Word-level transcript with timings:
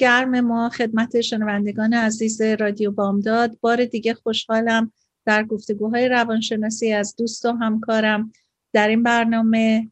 گرم 0.00 0.40
ما 0.40 0.68
خدمت 0.68 1.20
شنوندگان 1.20 1.94
عزیز 1.94 2.40
رادیو 2.40 2.90
بامداد. 2.90 3.58
بار 3.60 3.84
دیگه 3.84 4.14
خوشحالم 4.14 4.92
در 5.26 5.44
گفتگوهای 5.44 6.08
روانشناسی 6.08 6.92
از 6.92 7.14
دوست 7.18 7.46
و 7.46 7.52
همکارم 7.52 8.32
در 8.72 8.88
این 8.88 9.02
برنامه 9.02 9.90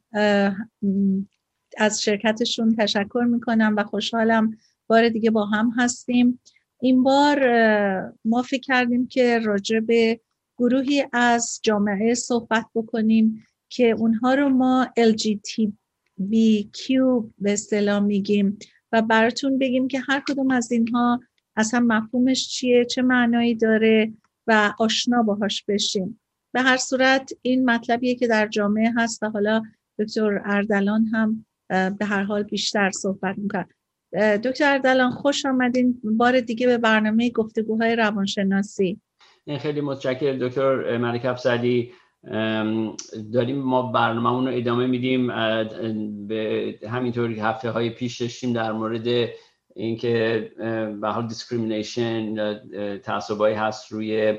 از 1.78 2.02
شرکتشون 2.02 2.76
تشکر 2.76 3.26
می‌کنم 3.30 3.74
و 3.76 3.84
خوشحالم 3.84 4.56
بار 4.86 5.08
دیگه 5.08 5.30
با 5.30 5.46
هم 5.46 5.72
هستیم. 5.78 6.40
این 6.80 7.02
بار 7.02 7.38
ما 8.24 8.42
فکر 8.42 8.60
کردیم 8.60 9.06
که 9.06 9.38
راجع 9.38 9.80
به 9.80 10.20
گروهی 10.58 11.04
از 11.12 11.60
جامعه 11.62 12.14
صحبت 12.14 12.66
بکنیم 12.74 13.44
که 13.68 13.90
اونها 13.90 14.34
رو 14.34 14.48
ما 14.48 14.88
LGBTQ 14.98 16.90
به 17.38 17.52
اصطلاح 17.52 17.98
میگیم. 17.98 18.58
و 18.92 19.02
براتون 19.02 19.58
بگیم 19.58 19.88
که 19.88 20.00
هر 20.08 20.22
کدوم 20.28 20.50
از 20.50 20.72
اینها 20.72 21.20
اصلا 21.56 21.80
مفهومش 21.80 22.48
چیه 22.48 22.84
چه 22.84 23.02
معنایی 23.02 23.54
داره 23.54 24.12
و 24.46 24.74
آشنا 24.78 25.22
باهاش 25.22 25.64
بشیم 25.68 26.20
به 26.52 26.62
هر 26.62 26.76
صورت 26.76 27.32
این 27.42 27.70
مطلبیه 27.70 28.14
که 28.14 28.26
در 28.26 28.46
جامعه 28.46 28.92
هست 28.96 29.22
و 29.22 29.30
حالا 29.30 29.62
دکتر 29.98 30.42
اردلان 30.44 31.06
هم 31.06 31.46
به 31.68 32.04
هر 32.04 32.22
حال 32.22 32.42
بیشتر 32.42 32.90
صحبت 32.90 33.38
می‌کنه. 33.38 33.66
دکتر 34.44 34.72
اردلان 34.72 35.10
خوش 35.10 35.46
آمدین. 35.46 36.00
بار 36.04 36.40
دیگه 36.40 36.66
به 36.66 36.78
برنامه 36.78 37.30
گفتگوهای 37.30 37.96
روانشناسی. 37.96 39.00
خیلی 39.60 39.80
متشکرم 39.80 40.38
دکتر 40.38 40.98
ملک 40.98 41.24
افزلی 41.24 41.92
داریم 43.32 43.58
ما 43.58 43.82
برنامه 43.82 44.50
رو 44.50 44.56
ادامه 44.56 44.86
میدیم 44.86 45.26
به 46.26 46.74
همینطور 46.90 47.34
که 47.34 47.44
هفته 47.44 47.70
های 47.70 47.90
پیش 47.90 48.20
داشتیم 48.20 48.52
در 48.52 48.72
مورد 48.72 49.28
اینکه 49.74 50.50
به 51.00 51.08
حال 51.08 51.26
discrimination 51.26 52.54
تعصبایی 52.98 53.54
هست 53.54 53.92
روی 53.92 54.38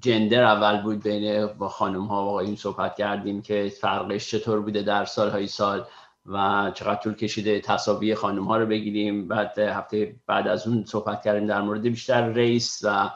gender 0.00 0.44
اول 0.44 0.82
بود 0.82 1.02
بین 1.02 1.46
با 1.46 1.68
خانم 1.68 2.04
ها 2.04 2.24
و 2.24 2.28
آقایون 2.28 2.56
صحبت 2.56 2.96
کردیم 2.96 3.42
که 3.42 3.72
فرقش 3.80 4.30
چطور 4.30 4.60
بوده 4.60 4.82
در 4.82 5.04
سالهای 5.04 5.46
سال 5.46 5.84
و 6.26 6.70
چقدر 6.74 7.00
طول 7.00 7.14
کشیده 7.14 7.60
تساوی 7.60 8.14
خانم 8.14 8.44
ها 8.44 8.56
رو 8.56 8.66
بگیریم. 8.66 9.28
بعد 9.28 9.58
هفته 9.58 10.16
بعد 10.26 10.48
از 10.48 10.66
اون 10.66 10.84
صحبت 10.84 11.22
کردیم 11.22 11.46
در 11.46 11.60
مورد 11.60 11.82
بیشتر 11.82 12.32
race 12.32 12.80
و 12.84 13.10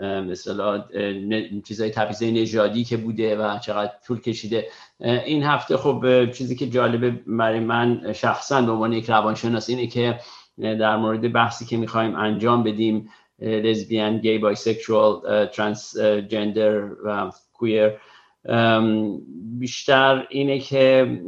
مثلا 0.00 0.84
چیزای 1.64 1.90
تبعیض 1.90 2.22
نژادی 2.22 2.84
که 2.84 2.96
بوده 2.96 3.36
و 3.36 3.58
چقدر 3.58 3.92
طول 4.06 4.20
کشیده. 4.20 4.66
این 5.00 5.42
هفته 5.42 5.76
خب 5.76 6.30
چیزی 6.32 6.56
که 6.56 6.66
جالبه 6.66 7.10
برای 7.26 7.60
من 7.60 8.12
شخصا 8.12 8.62
به 8.62 8.72
عنوان 8.72 8.92
یک 8.92 9.10
روانشناس 9.10 9.70
اینه 9.70 9.86
که 9.86 10.20
در 10.58 10.96
مورد 10.96 11.32
بحثی 11.32 11.64
که 11.64 11.76
می‌خوایم 11.76 12.16
انجام 12.16 12.62
بدیم 12.62 13.08
لزبیان، 13.38 14.18
گی، 14.18 14.38
بایسکشوال، 14.38 15.46
ترانسجندر 15.46 16.84
و 17.04 17.30
کویر 17.52 17.92
بیشتر 19.58 20.26
اینه 20.30 20.58
که 20.58 21.18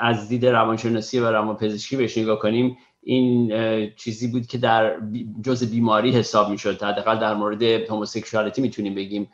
از 0.00 0.28
دید 0.28 0.46
روانشناسی 0.46 1.18
و 1.18 1.30
روانپزشکی 1.30 1.96
بهش 1.96 2.18
نگاه 2.18 2.38
کنیم. 2.38 2.76
این 3.04 3.52
چیزی 3.96 4.28
بود 4.28 4.46
که 4.46 4.58
در 4.58 4.96
جز 5.44 5.70
بیماری 5.70 6.10
حساب 6.10 6.50
می 6.50 6.58
شد 6.58 6.82
حداقل 6.82 7.18
در 7.18 7.34
مورد 7.34 7.62
هموسکشوالیتی 7.62 8.62
می‌تونیم 8.62 8.94
بگیم 8.94 9.30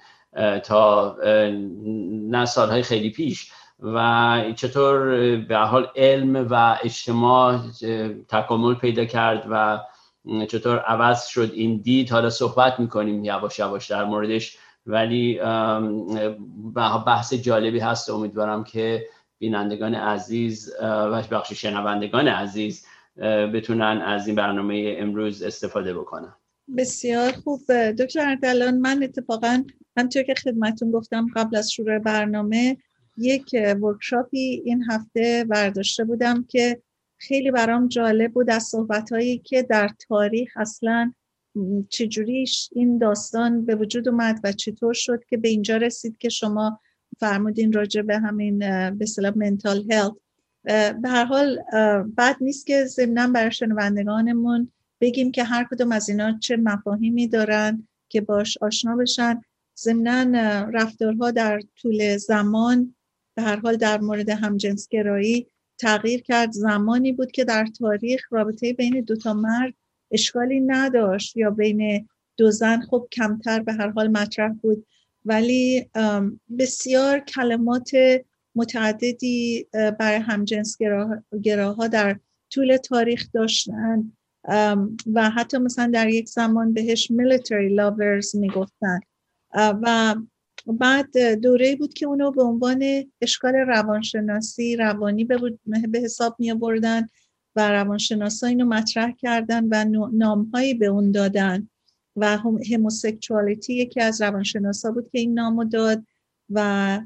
تا 0.65 1.17
نه 2.31 2.45
سالهای 2.45 2.83
خیلی 2.83 3.11
پیش. 3.11 3.53
و 3.83 4.43
چطور 4.57 5.07
به 5.37 5.57
حال 5.57 5.89
علم 5.97 6.47
و 6.51 6.79
اجتماع 6.85 7.59
تکامل 8.29 8.75
پیدا 8.75 9.05
کرد 9.05 9.47
و 9.51 9.79
چطور 10.49 10.79
عوض 10.79 11.27
شد 11.27 11.51
این 11.55 11.77
دید. 11.77 12.11
حالا 12.11 12.31
صحبت 12.31 12.81
می‌کنیم 12.81 13.25
یواش 13.25 13.59
یواش 13.59 13.91
در 13.91 14.05
موردش. 14.05 14.57
ولی 14.87 15.41
بحث 17.07 17.35
جالبی 17.35 17.79
هست. 17.79 18.11
امیدوارم 18.11 18.65
که 18.65 19.07
بینندگان 19.39 19.95
عزیز 19.95 20.73
و 20.83 21.23
بخش 21.31 21.53
شنوندگان 21.53 22.29
عزیز 22.29 22.87
بتونن 23.21 24.03
از 24.07 24.27
این 24.27 24.37
برنامه 24.37 24.97
امروز 24.99 25.43
استفاده 25.43 25.95
بکنن. 25.95 26.35
بسیار 26.77 27.33
خوب. 27.33 27.61
دکتر 27.73 28.21
اردلان 28.21 28.79
من 28.79 29.03
اتفاقا 29.03 29.65
همطور 29.97 30.23
که 30.23 30.35
خدمتون 30.35 30.91
گفتم 30.91 31.27
قبل 31.37 31.57
از 31.57 31.73
شروع 31.73 31.99
برنامه 31.99 32.77
یک 33.17 33.57
ورکشاپی 33.83 34.63
این 34.65 34.85
هفته 34.91 35.47
برداشته 35.49 36.05
بودم 36.05 36.45
که 36.49 36.83
خیلی 37.19 37.51
برام 37.51 37.89
جالب 37.89 38.33
بود 38.33 38.51
از 38.51 38.63
صحبت 38.63 39.13
هایی 39.13 39.39
که 39.39 39.63
در 39.63 39.91
تاریخ 40.09 40.53
اصلا 40.57 41.13
چجوری 41.89 42.45
این 42.73 42.99
داستان 42.99 43.65
به 43.65 43.75
وجود 43.75 44.09
اومد 44.09 44.41
و 44.45 44.53
چطور 44.53 44.95
شد 44.95 45.25
که 45.29 45.37
به 45.37 45.49
اینجا 45.49 45.77
رسید 45.77 46.19
که 46.19 46.29
شما 46.29 46.81
فرمودین 47.19 47.73
راجع 47.73 48.03
به 48.03 48.19
همین 48.19 48.59
به 48.91 49.07
صلاح 49.07 49.33
منتال 49.37 49.93
هلت 49.93 50.13
به 50.65 51.09
هر 51.09 51.25
حال 51.25 51.59
بد 52.19 52.37
نیست 52.41 52.67
که 52.67 52.85
ضمنا 52.85 53.27
برای 53.27 53.53
شنوندگانمون 53.53 54.73
بگیم 55.01 55.33
که 55.33 55.45
هر 55.45 55.67
کدوم 55.71 55.93
از 55.93 56.09
اینا 56.09 56.39
چه 56.39 56.57
مفاهیمی 56.57 57.29
دارن 57.29 57.89
که 58.09 58.21
باش 58.21 58.59
آشنا 58.61 58.97
بشن. 58.97 59.41
ضمنا 59.79 60.63
رفتارها 60.75 61.31
در 61.31 61.61
طول 61.77 62.17
زمان 62.17 62.95
به 63.35 63.43
هر 63.43 63.57
حال 63.57 63.77
در 63.77 64.01
مورد 64.01 64.29
همجنسگرایی 64.29 65.47
تغییر 65.79 66.23
کرد. 66.23 66.53
زمانی 66.53 67.13
بود 67.13 67.33
که 67.33 67.45
در 67.45 67.67
تاریخ 67.79 68.23
رابطه 68.31 68.73
بین 68.73 69.01
دو 69.01 69.17
تا 69.17 69.35
مرد 69.35 69.75
اشکالی 70.11 70.61
نداشت 70.61 71.37
یا 71.37 71.51
بین 71.51 72.09
دو 72.37 72.51
زن 72.51 72.81
خب 72.81 73.09
کمتر 73.13 73.61
به 73.61 73.73
هر 73.73 73.89
حال 73.89 74.09
مطرح 74.09 74.53
بود. 74.53 74.87
ولی 75.25 75.91
بسیار 76.59 77.19
کلمات 77.19 77.91
متعددی 78.55 79.67
برای 79.73 80.19
همجنس 80.19 80.77
گراها 81.43 81.87
در 81.87 82.19
طول 82.51 82.77
تاریخ 82.77 83.27
داشتن 83.35 84.13
و 85.13 85.31
حتی 85.31 85.59
مثلا 85.59 85.91
در 85.95 86.09
یک 86.09 86.29
زمان 86.29 86.73
بهش 86.73 87.13
military 87.13 87.71
lovers 87.79 88.35
می‌گفتن. 88.35 89.01
و 89.55 90.15
بعد 90.67 91.35
دوره 91.35 91.77
بود 91.77 91.95
که 91.95 92.07
اونو 92.07 92.31
به 92.31 92.43
عنوان 92.43 92.85
اشکال 93.21 93.55
روانشناسی 93.55 94.77
روانی 94.77 95.25
به 95.89 96.01
حساب 96.05 96.37
می 96.39 96.51
آوردن 96.51 97.07
و 97.57 97.71
روانشناسا 97.71 98.47
اینو 98.47 98.65
مطرح 98.65 99.13
کردن 99.13 99.65
و 99.65 100.09
نامهایی 100.13 100.75
به 100.75 100.87
اون 100.87 101.11
دادن. 101.11 101.69
و 102.17 102.39
هموسکچوالیتی 102.73 103.75
یکی 103.75 104.01
از 104.01 104.23
روانشناسا 104.23 104.91
بود 104.91 105.11
که 105.13 105.19
این 105.19 105.35
نامو 105.35 105.65
داد. 105.65 106.05
و 106.51 107.01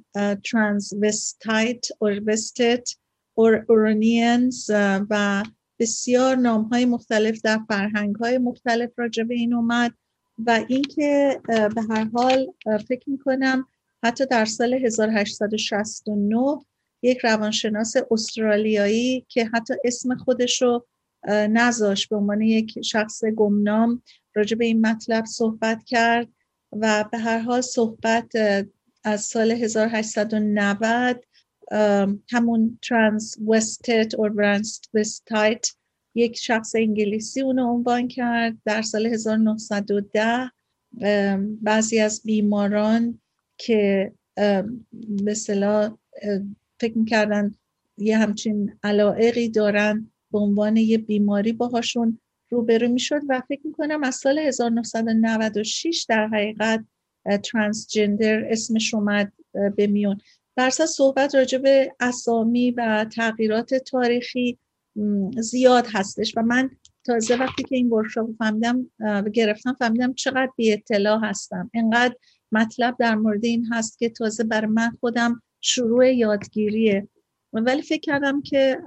ترانسوستایت 0.51 1.87
اور 1.99 2.21
وستت 2.27 2.91
اور 3.35 3.65
اورونینز 3.69 4.71
و 5.11 5.43
بسیار 5.79 6.37
نام 6.37 6.63
های 6.63 6.85
مختلف 6.85 7.41
در 7.45 7.61
فرهنگ 7.69 8.17
های 8.17 8.39
مختلف 8.39 8.91
راجع 8.97 9.23
به 9.23 9.35
این 9.35 9.55
اومد 9.55 9.93
و 10.39 10.65
اینکه 10.69 11.41
به 11.47 11.83
هر 11.91 12.05
حال 12.15 12.47
فکر 12.89 13.11
می‌کنم 13.11 13.67
حتی 14.03 14.27
در 14.27 14.45
سال 14.45 14.75
1869 14.75 16.59
یک 17.03 17.19
روانشناس 17.19 17.95
استرالیایی 18.11 19.27
که 19.29 19.51
حتی 19.55 19.75
اسم 19.85 20.17
خودش 20.17 20.63
رو 20.63 20.87
نذاش 21.29 22.09
به 22.09 22.17
عنوان 22.17 22.41
یک 22.41 22.81
شخص 22.85 23.25
گمنام 23.25 24.03
راجع 24.35 24.57
به 24.57 24.65
این 24.65 24.87
مطلب 24.87 25.25
صحبت 25.25 25.85
کرد 25.85 26.29
و 26.73 27.05
به 27.13 27.19
هر 27.19 27.39
حال 27.39 27.61
صحبت 27.61 28.33
از 29.05 29.21
سال 29.21 29.51
1890 29.51 31.25
همون 32.31 32.79
ترانس 32.83 33.37
وستت 33.49 34.15
اور 34.15 34.31
یک 36.15 36.37
شخص 36.37 36.75
انگلیسی 36.75 37.41
اونو 37.41 37.67
عنوان 37.67 38.09
کرد. 38.09 38.57
در 38.65 38.83
سال 38.83 39.07
1910 39.07 40.51
بعضی 41.63 42.01
از 42.01 42.23
بیماران 42.25 43.21
که 43.59 44.13
مثلا 45.25 45.99
فکر 46.81 46.99
می‌کردن 46.99 47.55
یه 47.99 48.19
همچین 48.19 48.79
علائقی 48.83 49.49
دارن 49.49 50.11
به 50.33 50.39
عنوان 50.39 50.77
یه 50.77 50.99
بیماری 50.99 51.53
باهاشون 51.53 52.19
روبرو 52.51 52.89
می‌شد 52.89 53.21
و 53.29 53.43
فکر 53.49 53.61
می‌کنم 53.65 54.05
از 54.05 54.15
سال 54.15 54.39
1996 54.39 56.07
در 56.09 56.27
حقیقت 56.27 56.85
ترانسجندر 57.43 58.45
اسمش 58.53 58.95
اومد 58.95 59.33
به 59.77 59.87
میون. 59.87 60.19
درصد 60.57 60.85
صحبت 60.85 61.35
راجع 61.35 61.59
به 61.59 61.93
اسامی 62.01 62.71
و 62.71 63.07
تغییرات 63.13 63.75
تاریخی 63.75 64.59
زیاد 65.39 65.87
هستش 65.93 66.37
و 66.37 66.43
من 66.43 66.71
تازه 67.05 67.37
وقتی 67.37 67.63
که 67.63 67.77
این 67.77 67.91
ورکشاپ 67.91 68.31
فهمیدم 68.39 68.91
گرفتم 69.33 69.77
فهمیدم 69.79 70.15
چقدر 70.15 70.51
بی 70.57 70.73
اطلاع 70.73 71.21
هستم. 71.23 71.71
انقدر 71.75 72.15
مطلب 72.53 72.97
در 72.99 73.15
مورد 73.15 73.45
این 73.45 73.67
هست 73.73 73.99
که 73.99 74.09
تازه 74.09 74.45
بر 74.45 74.67
من 74.67 74.97
خودم 75.01 75.43
شروع 75.61 76.15
یادگیریه. 76.15 77.09
ولی 77.53 77.83
فکر 77.83 78.01
کردم 78.01 78.43
که 78.43 78.79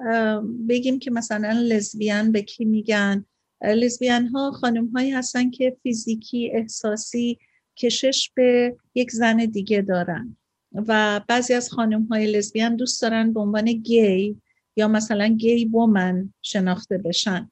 بگیم 0.70 1.00
که 1.00 1.12
مثلا 1.12 1.52
لزبیان 1.52 2.32
به 2.32 2.42
کی 2.42 2.66
میگن. 2.66 3.26
لزبیان 3.62 4.28
ها 4.28 4.52
خانم 4.52 4.88
هایی 4.88 5.12
هستن 5.12 5.50
که 5.50 5.78
فیزیکی 5.84 6.52
احساسی 6.54 7.38
کشش 7.78 8.32
به 8.36 8.76
یک 8.96 9.12
زن 9.12 9.38
دیگه 9.38 9.82
دارن. 9.82 10.38
و 10.74 11.22
بعضی 11.28 11.54
از 11.54 11.72
خانم 11.72 12.04
های 12.04 12.32
لزبیان 12.32 12.76
دوست 12.76 13.02
دارن 13.02 13.34
به 13.34 13.40
عنوان 13.40 13.66
گی 13.66 14.42
یا 14.76 14.88
مثلا 14.88 15.28
گی 15.28 15.66
وومن 15.66 16.34
شناخته 16.42 16.98
بشن. 16.98 17.52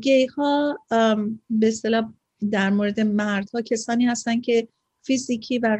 گی 0.00 0.26
ها 0.26 0.78
به 1.50 1.68
اصطلاح 1.68 2.12
در 2.50 2.70
مورد 2.70 3.00
مردها 3.00 3.62
کسانی 3.62 4.06
هستن 4.06 4.40
که 4.40 4.68
فیزیکی 5.02 5.58
و 5.58 5.78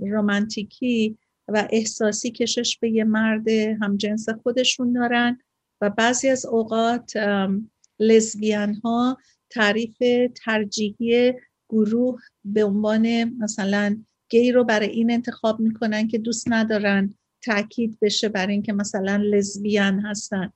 رومانتیکی 0.00 1.18
و 1.48 1.68
احساسی 1.70 2.30
کشش 2.30 2.78
به 2.78 2.90
یه 2.90 3.04
مرد 3.04 3.48
همجنس 3.82 4.28
خودشون 4.28 4.92
دارن. 4.92 5.38
و 5.80 5.90
بعضی 5.90 6.28
از 6.28 6.46
اوقات 6.46 7.12
لزبیان 7.98 8.74
ها 8.74 9.18
تعریف 9.50 9.96
ترجیحی 10.44 11.32
گروه 11.70 12.20
به 12.44 12.64
عنوان 12.64 13.24
مثلا 13.24 13.96
گی 14.28 14.52
رو 14.52 14.64
برای 14.64 14.88
این 14.88 15.10
انتخاب 15.10 15.60
می‌کنن 15.60 16.08
که 16.08 16.18
دوست 16.18 16.44
ندارن 16.48 17.14
تاکید 17.42 17.98
بشه 18.02 18.28
برای 18.28 18.52
اینکه 18.52 18.72
مثلا 18.72 19.16
لزبیان 19.16 20.00
هستن. 20.00 20.52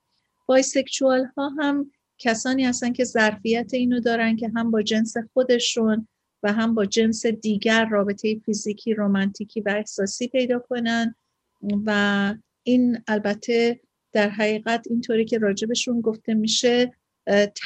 بایسکچوال 0.47 1.25
ها 1.37 1.49
هم 1.49 1.91
کسانی 2.19 2.65
هستن 2.65 2.93
که 2.93 3.05
ظرفیت 3.05 3.75
اینو 3.75 4.01
دارن 4.01 4.37
که 4.37 4.51
هم 4.55 4.71
با 4.71 4.83
جنس 4.83 5.15
خودشون 5.33 6.09
و 6.43 6.53
هم 6.53 6.75
با 6.75 6.87
جنس 6.87 7.27
دیگر 7.27 7.85
رابطه 7.85 8.39
فیزیکی 8.39 8.95
رومانتیکی 8.95 9.61
و 9.61 9.75
احساسی 9.77 10.29
پیدا 10.29 10.59
کنن 10.59 11.15
و 11.87 12.35
این 12.63 12.99
البته 13.09 13.81
در 14.13 14.29
حقیقت 14.29 14.87
اینطوری 14.91 15.25
که 15.25 15.39
راجبشون 15.39 16.01
گفته 16.01 16.35
میشه 16.35 16.93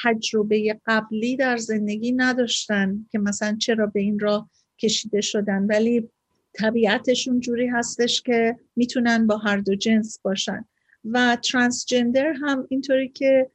تجربه 0.03 0.81
قبلی 0.87 1.37
در 1.37 1.57
زندگی 1.57 2.13
نداشتن 2.13 3.07
که 3.11 3.19
مثلا 3.19 3.57
چرا 3.57 3.87
به 3.87 4.01
این 4.01 4.19
راه 4.19 4.51
کشیده 4.79 5.21
شدن. 5.21 5.67
ولی 5.67 6.09
طبیعتشون 6.53 7.41
جوری 7.41 7.67
هستش 7.67 8.23
که 8.23 8.57
می‌تونن 8.77 9.27
با 9.27 9.37
هر 9.37 9.57
دو 9.57 9.75
جنس 9.75 10.19
باشن. 10.23 10.65
و 11.05 11.37
ترانسجندر 11.37 12.33
هم 12.33 12.67
اینطوری 12.71 13.09
که 13.09 13.51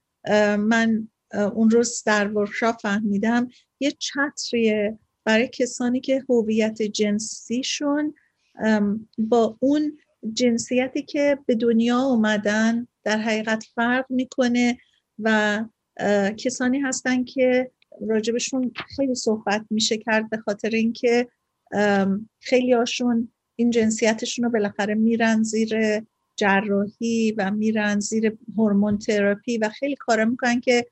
من 0.60 1.08
اون 1.54 1.70
روز 1.70 2.04
در 2.06 2.28
ورکشاپ 2.28 2.82
فهمیدم 2.82 3.50
یه 3.80 3.92
چتریه 3.92 5.00
برای 5.26 5.48
کسانی 5.48 6.00
که 6.00 6.24
هویت 6.30 6.82
جنسیشون 6.82 8.14
با 9.18 9.58
اون 9.60 9.98
جنسیتی 10.34 11.02
که 11.02 11.40
به 11.46 11.56
دنیا 11.56 12.00
اومدن 12.00 12.88
در 13.04 13.18
حقیقت 13.18 13.64
فرق 13.76 14.06
می‌کنه 14.10 14.78
و 15.20 15.60
کسانی 16.38 16.80
هستن 16.80 17.24
که 17.24 17.72
راجبشون 18.08 18.72
خیلی 18.96 19.16
صحبت 19.16 19.66
میشه 19.70 19.98
کرد 19.98 20.30
به 20.30 20.38
خاطر 20.38 20.70
اینکه 20.70 21.28
خیلی 22.40 22.74
هاشون 22.74 23.32
این 23.56 23.70
جنسیتشون 23.70 24.46
رو 24.46 24.52
بالاخره 24.52 24.94
میرن 24.94 25.44
زیر 25.44 26.02
جراحی 26.36 27.32
و 27.38 27.52
میرن 27.52 28.00
زیر 28.00 28.38
هورمون 28.58 28.98
تراپی 28.98 29.58
و 29.58 29.70
خیلی 29.70 29.96
کارا 29.96 30.26
می‌کنن 30.26 30.60
که 30.60 30.88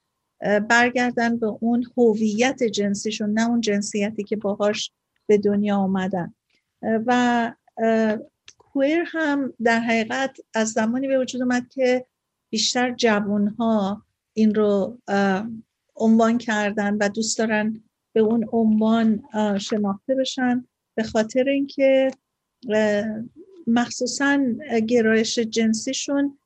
برگردن 0.69 1.38
به 1.38 1.47
اون 1.47 1.83
هویت 1.97 2.63
جنسیشون 2.63 3.30
نه 3.30 3.50
اون 3.50 3.62
جنسیتی 3.62 4.24
که 4.24 4.36
باهاش 4.36 4.92
به 5.27 5.38
دنیا 5.38 5.77
آمدن. 5.77 6.33
و 6.81 7.51
کویر 8.57 9.04
هم 9.07 9.54
در 9.63 9.80
حقیقت 9.80 10.38
از 10.54 10.71
زمانی 10.71 11.07
به 11.07 11.19
وجود 11.19 11.42
اومد 11.42 11.69
که 11.69 12.06
بیشتر 12.50 12.92
جوان 12.92 13.47
ها 13.47 14.04
این 14.33 14.56
رو 14.56 14.98
عنوان 15.95 16.38
کردن 16.38 16.98
و 17.01 17.10
دوست 17.10 17.38
دارن 17.38 17.83
به 18.13 18.22
اون 18.22 18.50
عنوان 18.51 19.24
شناخته 19.60 20.16
بشن 20.16 20.68
به 20.98 21.04
خاطر 21.04 21.44
اینکه 21.50 22.12
مخصوصا 23.68 24.39
گرایش 24.88 25.39
جنسیشون 25.39 26.38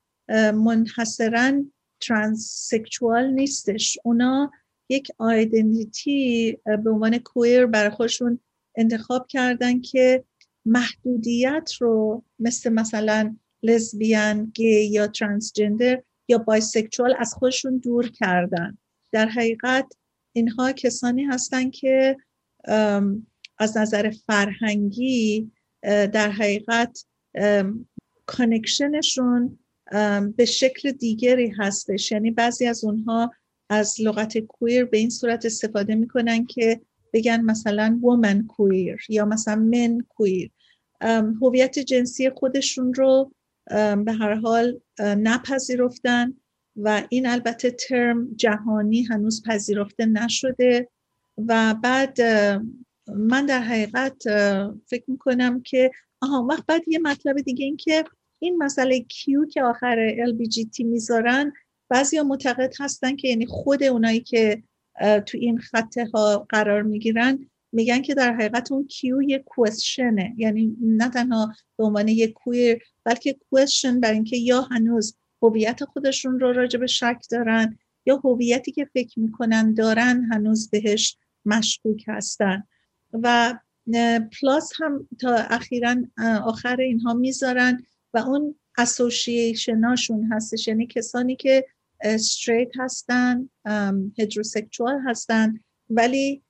منحصرا 0.54 1.52
ترانسکچوال 2.00 3.30
نیستش. 3.30 3.98
اونا 4.04 4.50
یک 4.88 5.08
آیدنتیتی 5.18 6.58
به 6.84 6.90
عنوان 6.90 7.18
کویر 7.18 7.66
برای 7.66 7.90
خودشون 7.90 8.40
انتخاب 8.76 9.26
کردن 9.26 9.80
که 9.80 10.24
محدودیت 10.66 11.70
رو 11.80 12.24
مثل 12.38 12.72
مثلا 12.72 13.36
لزبیان، 13.62 14.52
گی 14.54 14.84
یا 14.84 15.06
ترانسجندر 15.06 16.02
یا 16.28 16.38
بایسکچوال 16.38 17.14
از 17.18 17.34
خودشون 17.34 17.78
دور 17.78 18.08
کردن. 18.08 18.78
در 19.12 19.26
حقیقت 19.26 19.86
اینها 20.32 20.72
کسانی 20.72 21.24
هستند 21.24 21.72
که 21.72 22.16
از 23.58 23.76
نظر 23.76 24.10
فرهنگی 24.26 25.52
در 25.82 26.30
حقیقت 26.30 27.04
connection 28.26 29.20
شون 29.20 29.58
به 30.36 30.44
شکل 30.44 30.92
دیگری 30.92 31.48
هستش. 31.58 32.12
یعنی 32.12 32.30
بعضی 32.30 32.66
از 32.66 32.84
اونها 32.84 33.32
از 33.70 34.00
لغت 34.00 34.38
queer 34.38 34.84
به 34.84 34.98
این 34.98 35.10
صورت 35.10 35.46
استفاده 35.46 35.94
می‌کنن 35.94 36.46
که 36.46 36.80
بگن 37.12 37.40
مثلا 37.40 38.00
woman 38.02 38.46
queer 38.46 39.06
یا 39.08 39.24
مثلا 39.24 39.56
man 39.56 39.98
queer 40.08 40.50
هویت 41.42 41.78
جنسی 41.78 42.30
خودشون 42.30 42.94
رو 42.94 43.32
به 44.04 44.12
هر 44.20 44.34
حال 44.34 44.80
نپذیرفتن 45.00 46.34
و 46.76 47.02
این 47.08 47.26
البته 47.26 47.70
ترم 47.70 48.34
جهانی 48.36 49.02
هنوز 49.02 49.42
پذیرفته 49.46 50.06
نشده 50.06 50.88
و 51.38 51.74
بعد 51.82 52.20
من 53.08 53.46
در 53.46 53.60
حقیقت 53.60 54.22
فکر 54.86 55.04
می‌کنم 55.08 55.62
که 55.62 55.90
آها 56.20 56.46
وقت 56.50 56.66
بعد 56.66 56.82
یه 56.88 56.98
مطلب 56.98 57.36
دیگه 57.36 57.64
این 57.64 57.76
که 57.76 58.04
این 58.38 58.56
مسئله 58.56 59.00
کیو 59.00 59.46
که 59.46 59.62
آخر 59.62 60.14
LBGT 60.26 60.80
می‌ذارن 60.80 61.52
بعضی 61.88 62.16
ها 62.16 62.24
معتقد 62.24 62.74
هستن 62.80 63.16
که 63.16 63.28
یعنی 63.28 63.46
خود 63.46 63.82
اونایی 63.82 64.20
که 64.20 64.62
تو 65.26 65.38
این 65.38 65.58
خطه 65.58 66.10
ها 66.14 66.46
قرار 66.48 66.82
می‌گیرن 66.82 67.50
میگن 67.72 68.02
که 68.02 68.14
در 68.14 68.32
حقیقت 68.34 68.72
اون 68.72 68.86
کیو 68.86 69.22
یه 69.22 69.38
کوشنه 69.38 70.34
یعنی 70.36 70.76
نه 70.80 71.10
تنها 71.10 71.52
به 71.78 71.84
عنوان 71.84 72.08
یه 72.08 72.28
کویر 72.28 72.82
بلکه 73.06 73.36
کوشن 73.50 74.00
بر 74.00 74.12
اینکه 74.12 74.36
یا 74.36 74.60
هنوز 74.60 75.16
هویت 75.42 75.84
خودشون 75.84 76.40
رو 76.40 76.52
راجع 76.52 76.78
به 76.78 76.86
شک 76.86 77.18
دارن 77.30 77.78
یا 78.06 78.16
هویتی 78.16 78.72
که 78.72 78.84
فکر 78.84 79.20
می‌کنن 79.20 79.74
دارن 79.74 80.28
هنوز 80.32 80.70
بهش 80.70 81.16
مشکوک 81.44 82.04
هستن. 82.08 82.62
و 83.12 83.58
پلاس 84.40 84.72
هم 84.80 85.08
تا 85.20 85.34
اخیرا 85.34 85.96
آخر 86.44 86.80
اینها 86.80 87.14
می‌ذارن 87.14 87.82
و 88.14 88.18
اون 88.18 88.54
اسوشیشناشون 88.78 90.32
هستش. 90.32 90.68
یعنی 90.68 90.86
کسانی 90.86 91.36
که 91.36 91.66
استریت 92.00 92.70
هستن 92.78 93.48
هدروسکچوال 94.18 95.00
هستن 95.06 95.60
ولی 95.90 96.42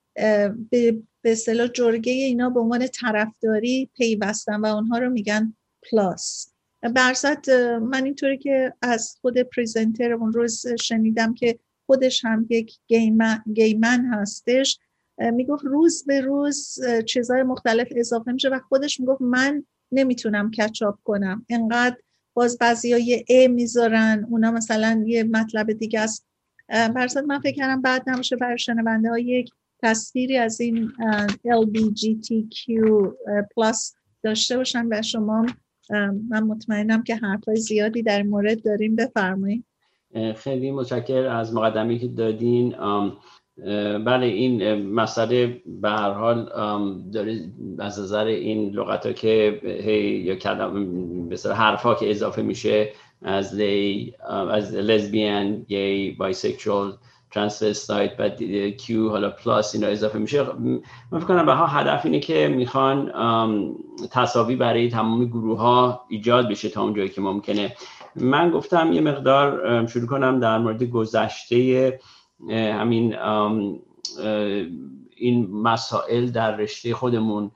به 0.70 1.02
اصطلاح 1.24 1.68
جرگه 1.68 2.12
اینا 2.12 2.50
به 2.50 2.60
عنوان 2.60 2.86
طرفداری 2.86 3.90
پیوستن 3.96 4.60
و 4.60 4.66
اونها 4.66 4.98
رو 4.98 5.10
میگن 5.10 5.54
plus. 5.90 6.52
برصد 6.94 7.50
من 7.82 8.04
اینطوری 8.04 8.38
که 8.38 8.74
از 8.82 9.16
خود 9.20 9.38
presenter 9.38 10.12
اون 10.12 10.32
روز 10.32 10.66
شنیدم 10.82 11.34
که 11.34 11.58
خودش 11.86 12.24
هم 12.24 12.46
یک 12.50 12.76
gay 12.86 13.10
man, 13.10 13.42
gay 13.52 13.78
man 13.78 14.04
هستش. 14.06 14.78
می‌گفت 15.18 15.64
روز 15.64 16.04
به 16.06 16.20
روز 16.20 16.78
چیزهای 17.06 17.42
مختلف 17.42 17.88
اضافه 17.96 18.32
میشه 18.32 18.48
و 18.48 18.58
خودش 18.68 19.00
می‌گفت 19.00 19.20
من 19.20 19.64
نمی‌تونم 19.92 20.50
catch 20.50 20.85
up 20.85 20.98
کنم. 21.04 21.46
انقدر 21.48 21.96
باز 22.34 22.58
بعضی 22.58 22.92
ها 22.92 22.98
یه 22.98 23.24
A 23.28 23.48
می‌ذارن 23.48 24.26
اونا 24.30 24.50
مثلا 24.50 25.04
یه 25.06 25.24
مطلب 25.24 25.72
دیگه 25.72 26.00
است. 26.00 26.26
برصد 26.68 27.24
من 27.24 27.40
فکر 27.40 27.56
کردم 27.56 27.82
بعد 27.82 28.10
نباشه 28.10 28.36
برای 28.36 28.58
شنونده 28.58 29.08
ها 29.08 29.18
یک 29.18 29.50
تصویری 29.82 30.36
از 30.38 30.60
این 30.60 30.92
LBGTQ 31.46 32.82
پلاس 33.56 33.94
داشته 34.22 34.56
باشن 34.56 34.86
و 34.90 35.02
شما 35.02 35.46
من 36.28 36.42
مطمئنم 36.42 37.02
که 37.02 37.16
حرفای 37.16 37.56
زیادی 37.56 38.02
در 38.02 38.22
مورد 38.22 38.62
داریم 38.62 38.96
بفرمایید. 38.96 39.64
خیلی 40.36 40.70
متشکر 40.70 41.26
از 41.26 41.54
مقدمی 41.54 41.98
که 41.98 42.08
دادین. 42.08 42.74
بله 44.04 44.26
این 44.26 44.82
مسئله 44.82 45.62
به 45.66 45.90
هر 45.90 46.12
حال 46.12 46.44
داره 47.12 47.40
از 47.78 48.00
نظر 48.00 48.24
این 48.24 48.70
لغت 48.70 49.06
ها 49.06 49.12
که 49.12 49.60
هی 49.64 50.00
یا 50.00 50.34
کلم 50.34 51.28
به 51.28 51.36
حرف 51.54 51.98
که 52.00 52.10
اضافه 52.10 52.42
میشه 52.42 52.92
از 53.22 53.54
L 53.54 54.14
از 54.50 54.74
lesbian 54.74 55.62
gay 55.62 56.10
bisexual 56.10 56.92
transvestite 57.36 58.12
و 58.18 58.28
Q 58.70 59.08
حالا 59.08 59.30
plus 59.30 59.74
اینا 59.74 59.86
اضافه 59.86 60.18
میشه. 60.18 60.42
من 61.12 61.18
فکر 61.18 61.28
کنم 61.28 61.46
به 61.46 61.52
ها 61.52 61.66
هدف 61.66 62.04
اینه 62.04 62.20
که 62.20 62.48
می‌خوان 62.48 63.12
تساوی 64.10 64.56
برای 64.56 64.88
تمام 64.88 65.24
گروه 65.24 65.58
ها 65.58 66.06
ایجاد 66.08 66.48
بشه 66.48 66.68
تا 66.68 66.82
اونجایی 66.82 67.08
که 67.08 67.20
ممکنه. 67.20 67.76
من 68.16 68.50
گفتم 68.50 68.92
یه 68.92 69.00
مقدار 69.00 69.86
شروع 69.86 70.06
کنم 70.06 70.40
در 70.40 70.58
مورد 70.58 70.82
گذشته 70.82 72.00
همین 72.50 73.16
این 75.16 75.50
مسائل 75.50 76.26
در 76.30 76.56
رشته 76.56 76.94
خودمون 76.94 77.50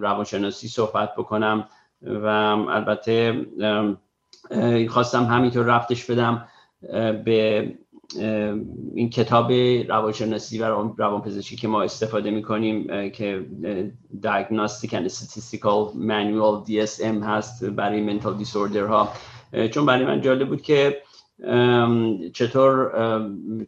روانشناسی 0.00 0.68
صحبت 0.68 1.14
بکنم 1.16 1.68
و 2.02 2.26
البته 2.68 3.46
خواستم 4.88 5.24
همینطور 5.24 5.66
رفتش 5.66 6.10
بدم 6.10 6.48
به 7.24 7.72
این 8.94 9.10
کتاب 9.10 9.52
روانشناسی 9.88 10.58
و 10.58 10.64
روانپزشکی 10.98 11.56
که 11.56 11.68
ما 11.68 11.82
استفاده 11.82 12.30
می‌کنیم 12.30 13.10
که 13.10 13.46
Diagnostic 14.22 14.90
and 14.90 15.08
Statistical 15.10 15.94
Manual 15.94 16.68
DSM 16.68 17.22
هست 17.22 17.64
برای 17.64 18.18
mental 18.18 18.44
disorder 18.44 18.88
ها 18.88 19.12
چون 19.70 19.86
برای 19.86 20.04
من 20.04 20.20
جالب 20.20 20.48
بود 20.48 20.62
که 20.62 21.02
چطور 22.32 22.92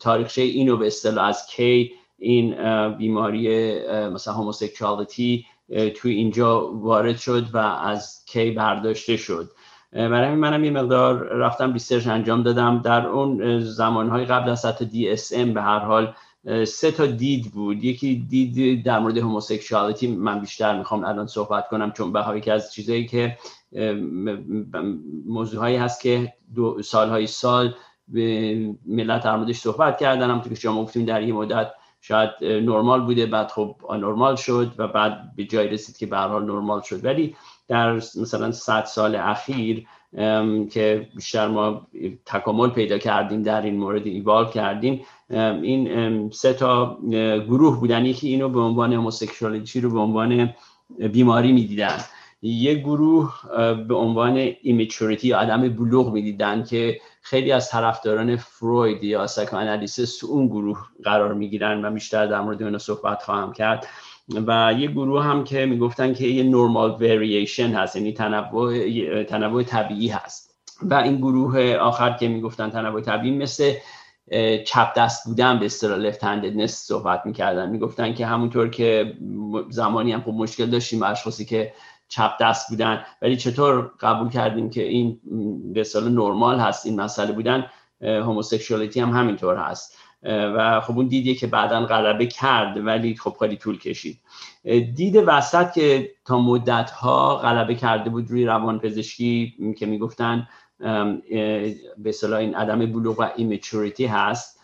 تاریخچه 0.00 0.42
اینو 0.42 0.76
به 0.76 0.86
اصطلاح 0.86 1.24
از 1.24 1.46
کی 1.46 1.92
این 2.18 2.54
بیماری 2.88 3.48
مثلا 4.08 4.34
homosexuality 4.34 5.46
توی 5.94 6.12
اینجا 6.12 6.72
وارد 6.72 7.16
شد 7.16 7.46
و 7.52 7.58
از 7.58 8.24
کی 8.26 8.50
برداشته 8.50 9.16
شد. 9.16 9.50
برای 9.92 10.34
منم 10.34 10.64
یه 10.64 10.70
مقدار 10.70 11.16
رفتم 11.16 11.72
research 11.72 12.06
انجام 12.06 12.42
دادم. 12.42 12.78
در 12.78 13.06
اون 13.06 13.60
زمانهای 13.60 14.24
قبل 14.24 14.50
از 14.50 14.64
حتی 14.64 15.16
DSM 15.16 15.54
به 15.54 15.62
هر 15.62 15.78
حال 15.78 16.14
سه 16.64 16.90
تا 16.90 17.06
دید 17.06 17.52
بود. 17.52 17.84
یکی 17.84 18.14
دید 18.28 18.84
در 18.84 18.98
مورد 18.98 19.18
homosexuality 19.18 20.06
من 20.16 20.40
بیشتر 20.40 20.78
می‌خوام 20.78 21.04
الان 21.04 21.26
صحبت 21.26 21.68
کنم 21.68 21.92
چون 21.92 22.12
به 22.12 22.40
که 22.40 22.52
از 22.52 22.72
چیزایی 22.72 23.06
که 23.06 23.38
موضوعهایی 25.26 25.76
هست 25.76 26.00
که 26.00 26.32
دو 26.54 26.82
سالهای 26.82 27.26
سال 27.26 27.74
به 28.08 28.56
ملت 28.86 29.24
در 29.24 29.36
موردش 29.36 29.58
صحبت 29.58 29.98
کردن 29.98 30.30
هم 30.30 30.40
که 30.40 30.54
شما 30.54 30.82
گفتیم 30.82 31.04
در 31.04 31.18
این 31.18 31.34
مدت 31.34 31.70
شاید 32.00 32.30
نرمال 32.42 33.04
بوده 33.04 33.26
بعد 33.26 33.50
خب 33.50 33.76
آنورمال 33.88 34.36
شد 34.36 34.74
و 34.78 34.88
بعد 34.88 35.36
به 35.36 35.44
جای 35.44 35.68
رسید 35.68 35.96
که 35.96 36.06
به 36.06 36.16
حال 36.16 36.44
نرمال 36.44 36.80
شد. 36.80 37.04
ولی 37.04 37.36
در 37.68 37.92
مثلا 37.92 38.52
100 38.52 38.84
سال 38.84 39.16
اخیر 39.16 39.86
که 40.70 41.08
بیشتر 41.16 41.48
ما 41.48 41.86
تکامل 42.26 42.68
پیدا 42.70 42.98
کردیم 42.98 43.42
در 43.42 43.62
این 43.62 43.76
مورد 43.76 44.06
ایوال 44.06 44.50
کردیم. 44.50 45.00
این 45.62 46.30
سه 46.30 46.52
تا 46.52 46.98
گروه 47.48 47.80
بودن. 47.80 48.06
یکی 48.06 48.28
اینو 48.28 48.48
به 48.48 48.60
عنوان 48.60 48.92
هموسکشوالیتی 48.92 49.80
رو 49.80 49.90
به 49.90 49.98
عنوان 49.98 50.54
بیماری 51.12 51.52
می‌دیدن. 51.52 51.96
یک 52.42 52.78
گروه 52.78 53.34
به 53.88 53.94
عنوان 53.94 54.50
ایمیچوریتی 54.62 55.28
یا 55.28 55.38
عدم 55.38 55.68
بلوغ 55.68 56.12
می‌دیدن 56.12 56.64
که 56.64 57.00
خیلی 57.22 57.52
از 57.52 57.70
طرفداران 57.70 58.36
فروید 58.36 59.04
یا 59.04 59.26
سایکوانالیسیس 59.26 60.24
اون 60.24 60.46
گروه 60.46 60.78
قرار 61.04 61.34
می‌گیرن 61.34 61.84
و 61.84 61.90
بیشتر 61.90 62.26
در 62.26 62.40
مورد 62.40 62.62
اون 62.62 62.78
صحبت 62.78 63.22
خواهم 63.22 63.52
کرد. 63.52 63.86
و 64.46 64.74
یه 64.78 64.88
گروه 64.90 65.24
هم 65.24 65.44
که 65.44 65.66
می‌گفتن 65.66 66.14
که 66.14 66.26
یه 66.26 66.42
نورمال 66.42 66.90
ورییشن 66.90 67.74
هست 67.74 67.96
یعنی 67.96 68.12
تنوع, 68.12 69.22
تنوع 69.22 69.62
طبیعی 69.62 70.08
هست. 70.08 70.54
و 70.82 70.94
این 70.94 71.16
گروه 71.16 71.74
آخر 71.74 72.12
که 72.12 72.28
می‌گفتن 72.28 72.70
تنوع 72.70 73.00
طبیعی 73.00 73.36
مثل 73.36 73.72
چپ 74.66 74.94
دست 74.96 75.26
بودن 75.26 75.58
به 75.58 75.66
اصطلاح 75.66 75.98
لفت 75.98 76.24
هنددنس 76.24 76.72
صحبت 76.86 77.22
می‌کردن. 77.26 77.70
می‌گفتن 77.70 78.14
که 78.14 78.26
همونطور 78.26 78.68
که 78.68 79.14
زمانی 79.70 80.12
هم 80.12 80.20
خب 80.20 80.32
مشکل 80.32 80.66
داشتیم 80.66 81.02
اشخاصی 81.02 81.44
که 81.44 81.72
چپ 82.08 82.32
دست 82.40 82.70
بودن 82.70 83.04
ولی 83.22 83.36
چطور 83.36 83.90
قبول 84.00 84.28
کردیم 84.28 84.70
که 84.70 84.82
این 84.82 85.20
به 85.74 85.84
نرمال 85.94 86.60
هست 86.60 86.86
این 86.86 87.00
مسئله 87.00 87.32
بودن 87.32 87.66
هوموسکشوالیتی 88.02 89.00
هم 89.00 89.10
همینطور 89.10 89.56
هست. 89.56 89.98
و 90.22 90.80
خب 90.80 90.96
اون 90.96 91.06
دیدیه 91.06 91.34
که 91.34 91.46
بعدا 91.46 91.86
غلبه 91.86 92.26
کرد 92.26 92.86
ولی 92.86 93.16
خب 93.16 93.36
خیلی 93.40 93.56
طول 93.56 93.78
کشید. 93.78 94.20
دید 94.94 95.22
وسط 95.26 95.72
که 95.72 96.10
تا 96.24 96.38
مدت 96.38 96.90
ها 96.90 97.36
غلبه 97.36 97.74
کرده 97.74 98.10
بود 98.10 98.30
روی 98.30 98.44
روان 98.44 98.78
پزشکی 98.78 99.54
که 99.78 99.86
می‌گفتن 99.86 100.48
به 100.78 102.08
اصطلاح 102.08 102.38
این 102.38 102.54
عدم 102.54 102.92
بلوغ 102.92 103.20
و 103.20 103.26
ایمیچوریتی 103.36 104.06
هست 104.06 104.60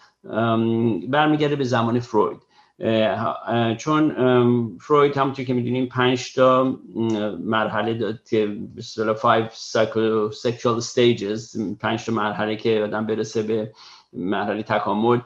برمیگرده 1.08 1.56
به 1.56 1.64
زمان 1.64 2.00
فروید. 2.00 2.40
چون 3.78 4.14
فروید 4.80 5.16
همونطور 5.16 5.44
که 5.44 5.54
می‌دونیم 5.54 5.86
پنج 5.86 6.34
تا 6.34 6.76
مرحله 7.44 7.94
داد 7.94 8.22
که 8.30 8.46
به 8.46 8.78
اصطلاح 8.78 9.16
5 9.16 9.48
sexual 10.32 10.82
stages 10.84 11.58
پنج 11.80 12.04
تا 12.04 12.12
مرحله 12.12 12.56
که 12.56 12.82
آدم 12.84 13.06
برسه 13.06 13.42
به 13.42 13.72
مرحله 14.12 14.62
تکامل. 14.62 15.18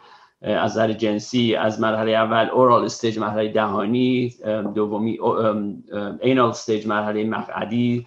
از 0.43 0.73
نظر 0.73 0.93
جنسی 0.93 1.55
از 1.55 1.81
مرحله 1.81 2.11
اول 2.11 2.49
oral 2.53 2.85
stage 2.85 3.19
مرحله 3.19 3.53
دهانی 3.53 4.35
دومی 4.75 5.19
anal 6.23 6.51
stage 6.51 6.87
مرحله 6.87 7.25
مقعدی 7.25 8.07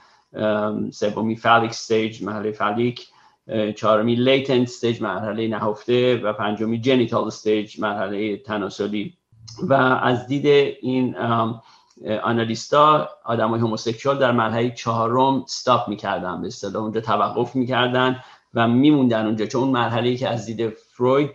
سومی 0.91 1.35
phallic 1.35 1.69
stage 1.69 2.23
مرحله 2.23 2.51
فالیک 2.51 3.07
چهارمی 3.75 4.15
latent 4.15 4.61
stage 4.61 5.01
مرحله 5.01 5.47
نهفته 5.47 6.17
و 6.17 6.33
پنجمی 6.33 6.81
genital 6.81 7.27
stage 7.27 7.79
مرحله 7.79 8.37
تناسلی. 8.37 9.13
و 9.63 9.73
از 9.73 10.27
دید 10.27 10.75
این 10.81 11.15
analyst 12.23 12.99
ا 12.99 13.09
آدم 13.25 13.49
های 13.49 13.59
homosexual 13.59 14.17
در 14.17 14.31
مرحله 14.31 14.69
چهارم 14.69 15.43
stop 15.47 15.87
می‌کردن 15.87 16.41
به 16.41 16.47
اصطلاح 16.47 16.83
اونجا 16.83 17.01
توقف 17.01 17.55
می‌کردن 17.55 18.19
و 18.53 18.67
میموندن 18.67 19.25
اونجا. 19.25 19.45
چون 19.45 19.69
مرحله 19.69 20.15
که 20.15 20.29
از 20.29 20.45
دید 20.45 20.69
فروید 20.69 21.29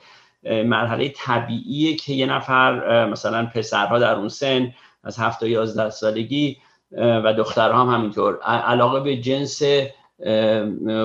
مرحله 0.51 1.13
طبیعیه 1.17 1.97
که 1.97 2.13
یه 2.13 2.27
نفر 2.27 3.05
مثلا 3.11 3.47
پسرها 3.55 3.99
در 3.99 4.15
اون 4.15 4.29
سن 4.29 4.75
از 5.05 5.19
هفت 5.19 5.41
تا 5.41 5.47
یازده 5.47 5.91
سالگی 5.91 6.57
و 6.93 7.35
دخترها 7.35 7.83
هم 7.83 7.95
همینطور. 7.95 8.43
علاقه 8.43 9.01
به 9.01 9.17
جنس 9.17 9.63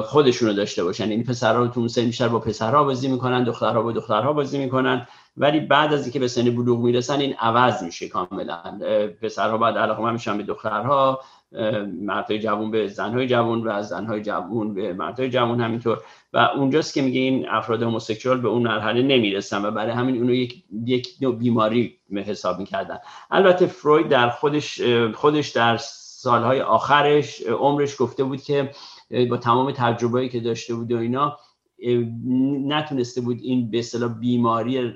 خودشونو 0.04 0.54
داشته 0.54 0.84
باشن. 0.84 1.10
این 1.10 1.24
پسرها 1.24 1.68
تو 1.68 1.80
اون 1.80 1.88
سن 1.90 2.06
بیشتر 2.06 2.28
با 2.28 2.40
پسرها 2.40 2.84
بازی 2.84 3.08
می‌کنن 3.08 3.44
دخترها 3.44 3.82
با 3.82 3.92
دخترها 3.92 4.34
بازی 4.34 4.58
می‌کنن. 4.58 5.08
ولی 5.38 5.60
بعد 5.60 5.94
از 5.94 6.04
اینکه 6.04 6.20
به 6.20 6.28
سن 6.28 6.56
بلوغ 6.56 6.80
می‌رسن 6.80 7.20
این 7.20 7.36
عوض 7.40 7.84
میشه 7.84 8.10
کاملا. 8.10 8.80
پسرها 9.22 9.58
بعد 9.58 9.78
علاقه 9.78 10.12
میشن 10.12 10.38
به 10.38 10.44
دخترها. 10.44 11.22
مردهای 12.02 12.40
جوون 12.40 12.72
به 12.72 12.88
زنهای 12.88 13.28
جوون 13.28 13.68
و 13.68 13.70
از 13.70 13.88
زنهای 13.88 14.22
جوون 14.22 14.74
به 14.74 14.94
مردهای 14.94 15.30
جوون 15.30 15.62
همینطور. 15.62 15.98
و 16.34 16.38
اونجاست 16.38 16.94
که 16.94 17.02
میگه 17.02 17.20
این 17.20 17.50
افراد 17.50 17.84
هموسکسوال 17.84 18.42
به 18.42 18.48
اون 18.48 18.62
مرحله 18.62 19.02
نمی‌رسن 19.02 19.66
و 19.66 19.72
برای 19.72 19.92
همین 19.92 20.18
اونو 20.18 20.34
یک, 20.34 20.64
یک 20.86 21.08
نوع 21.22 21.36
بیماری 21.36 21.98
حساب 22.16 22.60
می‌کردن. 22.60 22.98
البته 23.32 23.66
فروید 23.66 24.08
در 24.08 24.30
خودش 24.30 24.82
خودش 25.16 25.50
در 25.50 25.78
سالهای 25.78 26.62
آخرش 26.62 27.42
عمرش 27.42 27.96
گفته 28.00 28.24
بود 28.24 28.42
که 28.42 28.72
با 29.30 29.38
تمام 29.38 29.72
تجربه‌ای 29.72 30.30
که 30.30 30.40
داشته 30.40 30.76
بود 30.76 30.92
و 30.92 30.98
اینا 30.98 31.38
نتونسته 32.68 33.22
بود 33.22 33.38
این 33.42 33.72
به 33.72 33.80
اصطلاح 33.80 34.20
بیماری 34.20 34.94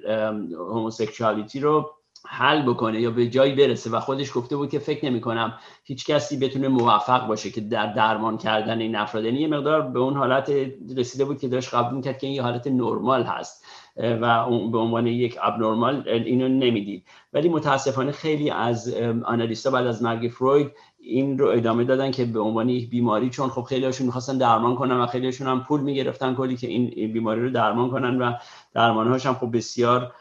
هموسکشوالیتی 0.74 1.60
رو 1.60 1.95
حل 2.28 2.62
بکنه 2.62 3.02
یا 3.02 3.12
به 3.12 3.28
جایی 3.28 3.56
برسه 3.56 3.90
و 3.90 4.00
خودش 4.00 4.32
گفته 4.36 4.56
بود 4.58 4.70
که 4.70 4.80
فکر 4.80 5.06
نمی 5.06 5.22
کنم 5.22 5.54
هیچ 5.84 6.06
کسی 6.06 6.38
بتونه 6.38 6.68
موفق 6.68 7.28
باشه 7.28 7.50
که 7.50 7.62
در 7.62 7.94
درمان 7.94 8.38
کردن 8.38 8.80
این 8.80 8.96
افراد. 8.96 9.26
یعنی 9.26 9.40
یه 9.40 9.48
مقدار 9.48 9.82
به 9.82 10.00
اون 10.00 10.14
حالت 10.14 10.52
رسیده 10.98 11.26
بود 11.26 11.40
که 11.40 11.48
داشت 11.48 11.74
قبول 11.74 12.02
کرد 12.02 12.18
که 12.18 12.28
این 12.28 12.36
یه 12.36 12.42
حالت 12.42 12.68
نرمال 12.68 13.24
هست 13.24 13.66
و 13.98 14.46
به 14.72 14.78
عنوان 14.78 15.08
یک 15.08 15.38
ابنرمال 15.42 16.04
اینو 16.08 16.48
نمی‌دید. 16.48 17.04
ولی 17.34 17.50
متاسفانه 17.50 18.12
خیلی 18.12 18.50
از 18.50 18.94
آنالیستا 19.26 19.72
بعد 19.72 19.88
از 19.88 20.04
مرگ 20.04 20.30
فروید 20.30 20.72
این 21.00 21.38
رو 21.38 21.48
ادامه 21.48 21.84
دادن 21.84 22.12
که 22.12 22.26
به 22.26 22.40
عنوان 22.40 22.70
یک 22.70 22.90
بیماری 22.90 23.30
چون 23.30 23.50
خب 23.50 23.62
خیلی 23.62 23.86
هاشون 23.86 24.06
می‌خواستن 24.06 24.38
درمان 24.38 24.76
کنن 24.76 25.02
و 25.02 25.08
خیلی 25.08 25.26
هاشون 25.26 25.48
هم 25.48 25.64
پول 25.64 25.82
می‌گرفتن 25.82 26.36
کلی 26.36 26.58
که 26.58 26.68
این 26.68 27.14
بیماری 27.14 27.42
رو 27.42 27.50
درمان 27.50 27.90
کنن 27.90 28.22
و 28.22 28.34
درمان 28.74 29.08
هاش 29.08 29.26
هم 29.26 29.34
خب 29.34 29.58
بسیار 29.58 30.14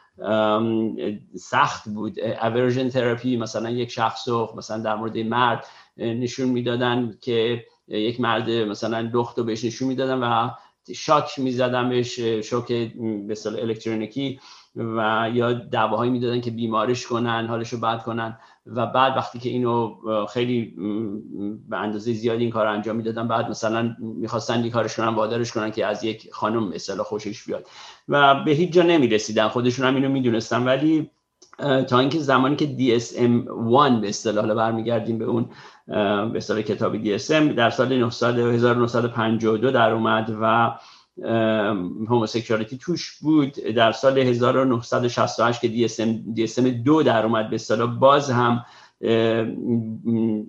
سخت 1.37 1.89
بود. 1.89 2.21
اورژن 2.21 2.89
تراپی 2.89 3.37
مثلا 3.37 3.71
یک 3.71 3.91
شخص 3.91 4.29
رو 4.29 4.55
مثلا 4.57 4.79
در 4.79 4.95
مورد 4.95 5.19
مرد 5.19 5.67
نشون 5.97 6.49
می‌دادن 6.49 7.19
که 7.21 7.65
یک 7.89 8.21
مرد 8.21 8.51
مثلا 8.51 9.11
لخت 9.15 9.39
رو 9.39 9.45
بهش 9.45 9.65
نشون 9.65 9.89
می‌دادن 9.89 10.19
و 10.19 10.51
شاک 10.95 11.39
می‌زدن 11.39 11.89
بهش 11.89 12.21
شوک 12.21 12.69
به 13.29 13.37
الکترونیکی. 13.47 14.41
و 14.77 15.31
یا 15.33 15.53
دواهایی 15.53 16.11
می‌دادن 16.11 16.41
که 16.41 16.51
بیمارش 16.51 17.07
کنن 17.07 17.47
حالش 17.47 17.73
رو 17.73 17.79
بد 17.79 18.03
کنن. 18.03 18.39
و 18.67 18.87
بعد 18.87 19.17
وقتی 19.17 19.39
که 19.39 19.49
اینو 19.49 19.95
خیلی 20.27 20.75
به 21.69 21.77
اندازه 21.77 22.13
زیادی 22.13 22.43
این 22.43 22.53
کار 22.53 22.67
انجام 22.67 22.97
می‌دادن 22.97 23.29
بعد 23.29 23.51
مثلا 23.51 23.97
می‌خواستن 23.99 24.63
این 24.63 24.71
کارش 24.71 24.97
کنن 24.97 25.09
وادارش 25.09 25.53
کنن 25.53 25.71
که 25.71 25.87
از 25.87 26.05
یک 26.05 26.29
خانم 26.33 26.69
مثلا 26.69 27.03
خوشش 27.03 27.45
بیاد. 27.45 27.67
و 28.09 28.45
به 28.45 28.51
هیچ 28.51 28.73
جا 28.73 28.83
نمی‌رسیدن. 28.83 29.49
خودشون 29.49 29.87
هم 29.87 29.95
اینو 29.95 30.09
می‌دونستن. 30.09 30.65
ولی 30.65 31.11
تا 31.89 31.99
اینکه 31.99 32.19
زمانی 32.19 32.57
که 32.57 32.67
DSM-1 32.67 34.01
به 34.01 34.09
اصطلاح 34.09 34.55
برمیگردیم 34.55 35.19
به 35.19 35.25
اون 35.25 35.51
به 35.87 36.37
اصطلاح 36.37 36.63
کتاب 36.63 37.05
DSM 37.05 37.55
در 37.57 37.71
سال 37.71 37.93
1952 37.93 39.71
در 39.71 39.91
اومد 39.91 40.37
و 40.41 40.73
homosexuality 42.09 42.79
توش 42.79 43.19
بود. 43.21 43.53
در 43.53 43.93
سال 43.93 44.19
1968 44.19 45.61
که 45.61 45.89
DSM, 45.89 46.39
DSM 46.39 46.67
دو 46.85 47.03
در 47.03 47.27
اومد 47.27 47.51
به 47.51 47.55
اصطلاح 47.55 47.99
باز 47.99 48.31
هم 48.31 48.65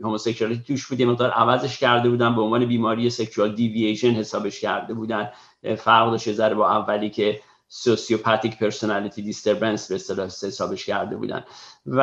homosexuality 0.03 0.63
توش 0.63 0.87
بود. 0.87 0.99
یه 0.99 1.05
مقدار 1.05 1.31
عوضش 1.31 1.79
کرده 1.79 2.09
بودن 2.09 2.35
به 2.35 2.41
عنوان 2.41 2.65
بیماری 2.65 3.09
sexual 3.09 3.55
deviation 3.55 4.11
حسابش 4.11 4.61
کرده 4.61 4.93
بودن. 4.93 5.29
فرق 5.77 6.11
داشته 6.11 6.33
ذره 6.33 6.55
با 6.55 6.71
اولی 6.71 7.09
که 7.09 7.41
sociopathic 7.67 8.59
personality 8.59 9.21
disturbance 9.21 9.89
به 9.89 9.95
اصطلاح 9.95 10.25
حسابش 10.25 10.85
کرده 10.85 11.15
بودن. 11.15 11.43
و 11.85 11.99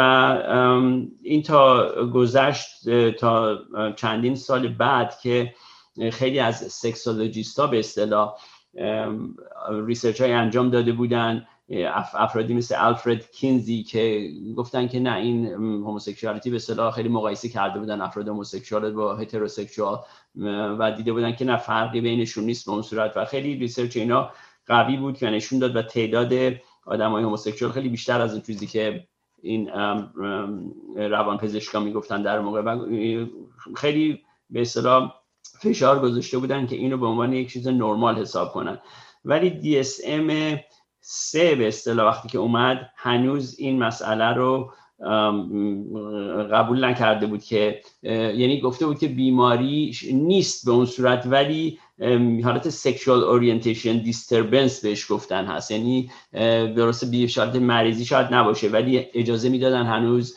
این 1.23 1.42
تا 1.42 1.92
گذشت 2.07 2.88
تا 3.11 3.59
چندین 3.97 4.35
سال 4.35 4.69
بعد 4.69 5.19
که 5.23 5.54
خیلی 6.12 6.38
از 6.38 6.57
sexologist 6.57 7.57
ا 7.57 7.67
به 7.66 7.78
اصطلاح 7.78 8.35
research 9.87 10.21
های 10.21 10.33
انجام 10.33 10.71
داده 10.71 10.93
بودن. 10.93 11.47
افرادی 12.14 12.55
مثل 12.55 12.75
Alfred 12.79 13.31
Kinsey 13.31 13.83
که 13.83 14.31
گفتن 14.57 14.88
که 14.88 15.00
نه 15.00 15.17
این 15.17 15.47
homosexuality 15.57 16.50
به 16.50 16.57
اصطلاح 16.57 16.95
خیلی 16.95 17.09
مقایسه 17.09 17.49
کرده 17.49 17.79
بودن 17.79 18.00
افراد 18.00 18.29
homosexual 18.29 18.93
با 18.93 19.17
heterosexual 19.17 19.99
و 20.79 20.93
دیده 20.97 21.12
بودن 21.12 21.33
که 21.33 21.45
نه 21.45 21.57
فرقی 21.57 22.00
بینشون 22.00 22.45
نیست 22.45 22.67
به 22.67 22.73
اون 22.73 22.83
صورت. 22.83 23.17
و 23.17 23.25
خیلی 23.25 23.55
research 23.55 23.97
اینا 23.97 24.31
قوی 24.67 24.97
بود 24.97 25.19
که 25.19 25.26
نشون 25.26 25.59
داد 25.59 25.76
و 25.76 25.83
تعداد 25.83 26.33
آدم 26.87 27.11
های 27.11 27.37
خیلی 27.73 27.88
بیشتر 27.88 28.21
از 28.21 28.33
اون 28.33 28.43
چیزی 28.43 28.67
که 28.67 29.07
این 29.43 29.69
روان 30.97 31.38
پزشکا 31.38 31.81
می‌گفتن 31.81 32.23
در 32.23 32.41
موقع. 32.41 32.62
و 32.62 32.87
خیلی 33.76 34.23
به 34.50 34.61
اصطلاح 34.61 35.14
فشار 35.61 36.00
گذاشته 36.00 36.39
بودن 36.39 36.67
که 36.67 36.76
اینو 36.76 36.97
به 36.97 37.07
عنوان 37.07 37.33
یک 37.33 37.52
چیز 37.52 37.69
نرمال 37.69 38.19
حساب 38.19 38.52
کنن. 38.52 38.78
ولی 39.25 39.83
DSM 39.83 40.59
سه 41.00 41.55
به 41.55 41.69
اصطلاح 41.69 42.07
وقتی 42.07 42.28
که 42.28 42.39
اومد 42.39 42.91
هنوز 42.97 43.57
این 43.59 43.78
مسئله 43.78 44.25
رو 44.25 44.73
قبول 46.52 46.85
نکرده 46.85 47.26
بود 47.26 47.45
که 47.45 47.81
یعنی 48.02 48.61
گفته 48.61 48.87
بود 48.87 48.99
که 48.99 49.09
بیماری 49.09 49.97
نیست 50.13 50.67
به 50.67 50.73
اون 50.73 50.87
صورت 50.87 51.26
ولی 51.26 51.78
حالت 52.45 52.69
sexual 52.69 53.25
orientation 53.25 53.99
disturbance 53.99 54.80
بهش 54.81 55.13
گفتن 55.13 55.45
هست. 55.47 55.71
یعنی 55.71 56.11
درسته 56.76 57.07
بی 57.07 57.28
شالت 57.28 57.57
مریضی 57.57 58.05
شاید 58.05 58.35
نباشه 58.35 58.69
ولی 58.69 59.07
اجازه 59.15 59.49
می‌دادن 59.49 59.87
هنوز 59.87 60.37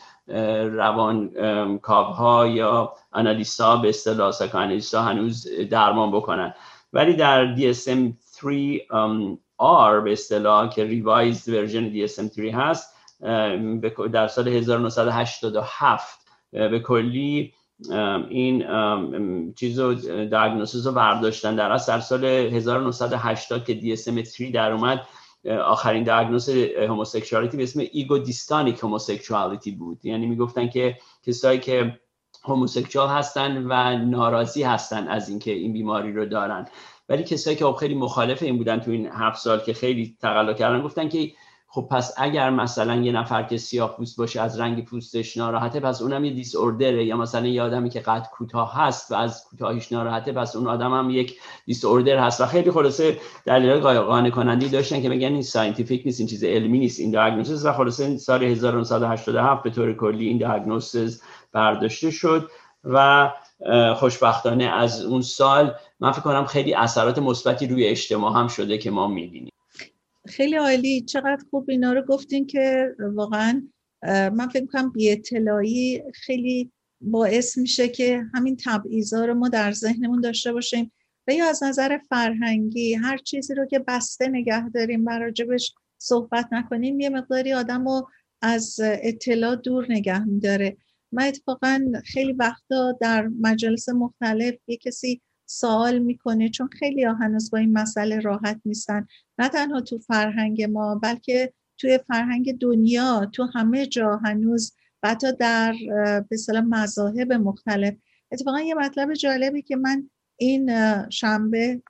روان 0.72 1.30
کاوها 1.78 2.46
یا 2.46 2.92
آنالیستا 3.12 3.76
به 3.76 3.88
اصطلاح 3.88 4.30
ساکانالیستا 4.30 5.02
هنوز 5.02 5.48
درمان 5.70 6.10
بکنن. 6.12 6.54
ولی 6.92 7.14
در 7.14 7.56
DSM 7.56 8.12
3 8.20 8.78
R 9.60 10.04
به 10.04 10.12
اصطلاح 10.12 10.68
که 10.68 10.84
ریوایزد 10.84 11.48
ورژن 11.54 11.92
DSM 11.92 12.28
3 12.32 12.52
هست 12.52 12.96
در 14.12 14.28
سال 14.28 14.48
1987 14.48 16.18
به 16.50 16.80
کلی 16.80 17.52
این 18.28 19.54
چیز 19.54 19.78
رو 19.78 19.94
رو 20.86 20.92
برداشتن. 20.92 21.56
در 21.56 21.72
از 21.72 22.04
سال 22.04 22.24
1980 22.24 23.64
که 23.64 23.80
DSM 23.80 24.22
3 24.22 24.50
در 24.50 24.72
اومد 24.72 25.02
آخرین 25.44 26.04
دیاگنوز 26.04 26.48
homosexuality 26.88 27.56
به 27.56 27.62
اسم 27.62 27.82
ego-dystonic 27.92 28.78
homosexuality 28.78 29.70
بود. 29.70 30.06
یعنی 30.06 30.26
می‌گفتن 30.26 30.68
که 30.68 30.96
کسایی 31.22 31.60
که 31.60 32.00
homosexual 32.44 33.08
هستن 33.08 33.66
و 33.66 33.98
ناراضی 34.04 34.62
هستن 34.62 35.08
از 35.08 35.28
اینکه 35.28 35.50
این 35.50 35.72
بیماری 35.72 36.12
رو 36.12 36.26
دارن. 36.26 36.68
ولی 37.08 37.22
کسایی 37.22 37.56
که 37.56 37.64
خب 37.64 37.76
خیلی 37.76 37.94
مخالف 37.94 38.42
این 38.42 38.58
بودن 38.58 38.80
تو 38.80 38.90
این 38.90 39.06
هفت 39.12 39.38
سال 39.38 39.60
که 39.60 39.74
خیلی 39.74 40.16
تقلا 40.20 40.52
کردن 40.52 40.82
گفتن 40.82 41.08
که 41.08 41.32
خب 41.68 41.88
پس 41.90 42.14
اگر 42.16 42.50
مثلا 42.50 42.96
یه 42.96 43.12
نفر 43.12 43.42
که 43.42 43.56
سیاه 43.56 43.96
پوست 43.96 44.16
باشه 44.18 44.40
از 44.40 44.60
رنگ 44.60 44.84
پوستش 44.84 45.36
ناراحته 45.36 45.80
پس 45.80 46.02
اونم 46.02 46.24
یه 46.24 46.32
disorder 46.32 46.56
ه 46.56 47.04
یا 47.04 47.16
مثلا 47.16 47.46
یه 47.46 47.62
آدمی 47.62 47.90
که 47.90 48.00
قد 48.00 48.26
کوتاه 48.32 48.74
هست 48.74 49.12
و 49.12 49.14
از 49.14 49.44
کوتاهیش 49.50 49.92
ناراحته 49.92 50.32
پس 50.32 50.56
اون 50.56 50.66
آدم 50.66 50.94
هم 50.94 51.10
یک 51.10 51.38
disorder 51.66 52.18
هست. 52.18 52.40
و 52.40 52.46
خیلی 52.46 52.70
خلاصه 52.70 53.18
دلیل 53.44 53.80
قانع 53.80 54.30
کننده 54.30 54.68
داشتن 54.68 55.02
که 55.02 55.08
بگن 55.08 55.32
این 55.32 55.42
scientific 55.42 56.02
نیست 56.06 56.20
این 56.20 56.28
چیز 56.28 56.44
علمی 56.44 56.78
نیست 56.78 57.00
این 57.00 57.10
diagnosis 57.10 57.64
و 57.64 57.72
خلاصه 57.72 58.16
سال 58.16 58.44
1987 58.44 59.62
به 59.62 59.70
طور 59.70 59.96
کلی 59.96 60.28
این 60.28 60.38
diagnosis 60.38 61.22
برداشته 61.52 62.10
شد. 62.10 62.50
و 62.84 63.30
خوشبختانه 63.96 64.64
از 64.64 65.04
اون 65.04 65.22
سال 65.22 65.74
من 66.00 66.12
فکر 66.12 66.22
کنم 66.22 66.44
خیلی 66.44 66.74
اثرات 66.74 67.18
مثبتی 67.18 67.66
روی 67.66 67.86
اجتماع 67.86 68.40
هم 68.40 68.48
شده 68.48 68.78
که 68.78 68.90
ما 68.90 69.06
می‌بینیم. 69.06 69.52
خیلی 70.26 70.56
عالی. 70.56 71.00
چقدر 71.00 71.44
خوب 71.50 71.70
اینا 71.70 71.92
رو 71.92 72.02
گفتین 72.02 72.46
که 72.46 72.94
واقعا 72.98 73.62
من 74.06 74.48
فکر 74.48 74.66
کنم 74.66 74.90
بی 74.92 75.12
اطلاعی 75.12 76.02
خیلی 76.14 76.72
باعث 77.00 77.58
میشه 77.58 77.88
که 77.88 78.24
همین 78.34 78.56
تبعیضا 78.64 79.24
رو 79.24 79.34
ما 79.34 79.48
در 79.48 79.72
ذهنمون 79.72 80.20
داشته 80.20 80.52
باشیم. 80.52 80.92
و 81.28 81.32
یا 81.32 81.48
از 81.48 81.62
نظر 81.62 81.98
فرهنگی 82.08 82.94
هر 82.94 83.16
چیزی 83.16 83.54
رو 83.54 83.66
که 83.66 83.78
بسته 83.78 84.28
نگه 84.28 84.68
داریم 84.68 85.06
و 85.06 85.10
راجبش 85.10 85.74
صحبت 85.98 86.48
نکنیم 86.52 87.00
یه 87.00 87.08
مقداری 87.08 87.52
آدم 87.52 87.88
رو 87.88 88.08
از 88.42 88.80
اطلاع 88.82 89.56
دور 89.56 89.86
نگه 89.88 90.24
میداره. 90.24 90.76
من 91.12 91.24
اتفاقا 91.24 91.84
خیلی 92.04 92.32
وقتا 92.32 92.98
در 93.00 93.28
مجالس 93.40 93.88
مختلف 93.88 94.54
یه 94.66 94.76
کسی 94.76 95.20
سوال 95.46 95.98
می‌کنه 95.98 96.48
چون 96.48 96.68
خیلی 96.68 97.04
ها 97.04 97.12
هنوز 97.12 97.50
با 97.50 97.58
این 97.58 97.72
مسئله 97.72 98.20
راحت 98.20 98.60
نیستن. 98.64 99.06
نه 99.38 99.48
تنها 99.48 99.80
تو 99.80 99.98
فرهنگ 99.98 100.62
ما 100.62 100.94
بلکه 100.94 101.52
توی 101.78 101.98
فرهنگ 102.08 102.58
دنیا 102.58 103.30
تو 103.32 103.48
همه 103.54 103.86
جا 103.86 104.16
هنوز 104.16 104.72
و 105.02 105.08
حتی 105.08 105.32
در 105.32 105.74
به 106.30 106.60
مذاهب 106.60 107.32
مختلف. 107.32 107.94
اتفاقا 108.32 108.60
یه 108.60 108.74
مطلب 108.74 109.14
جالبی 109.14 109.62
که 109.62 109.76
من 109.76 110.10
این 110.36 110.70
شنبه 111.10 111.82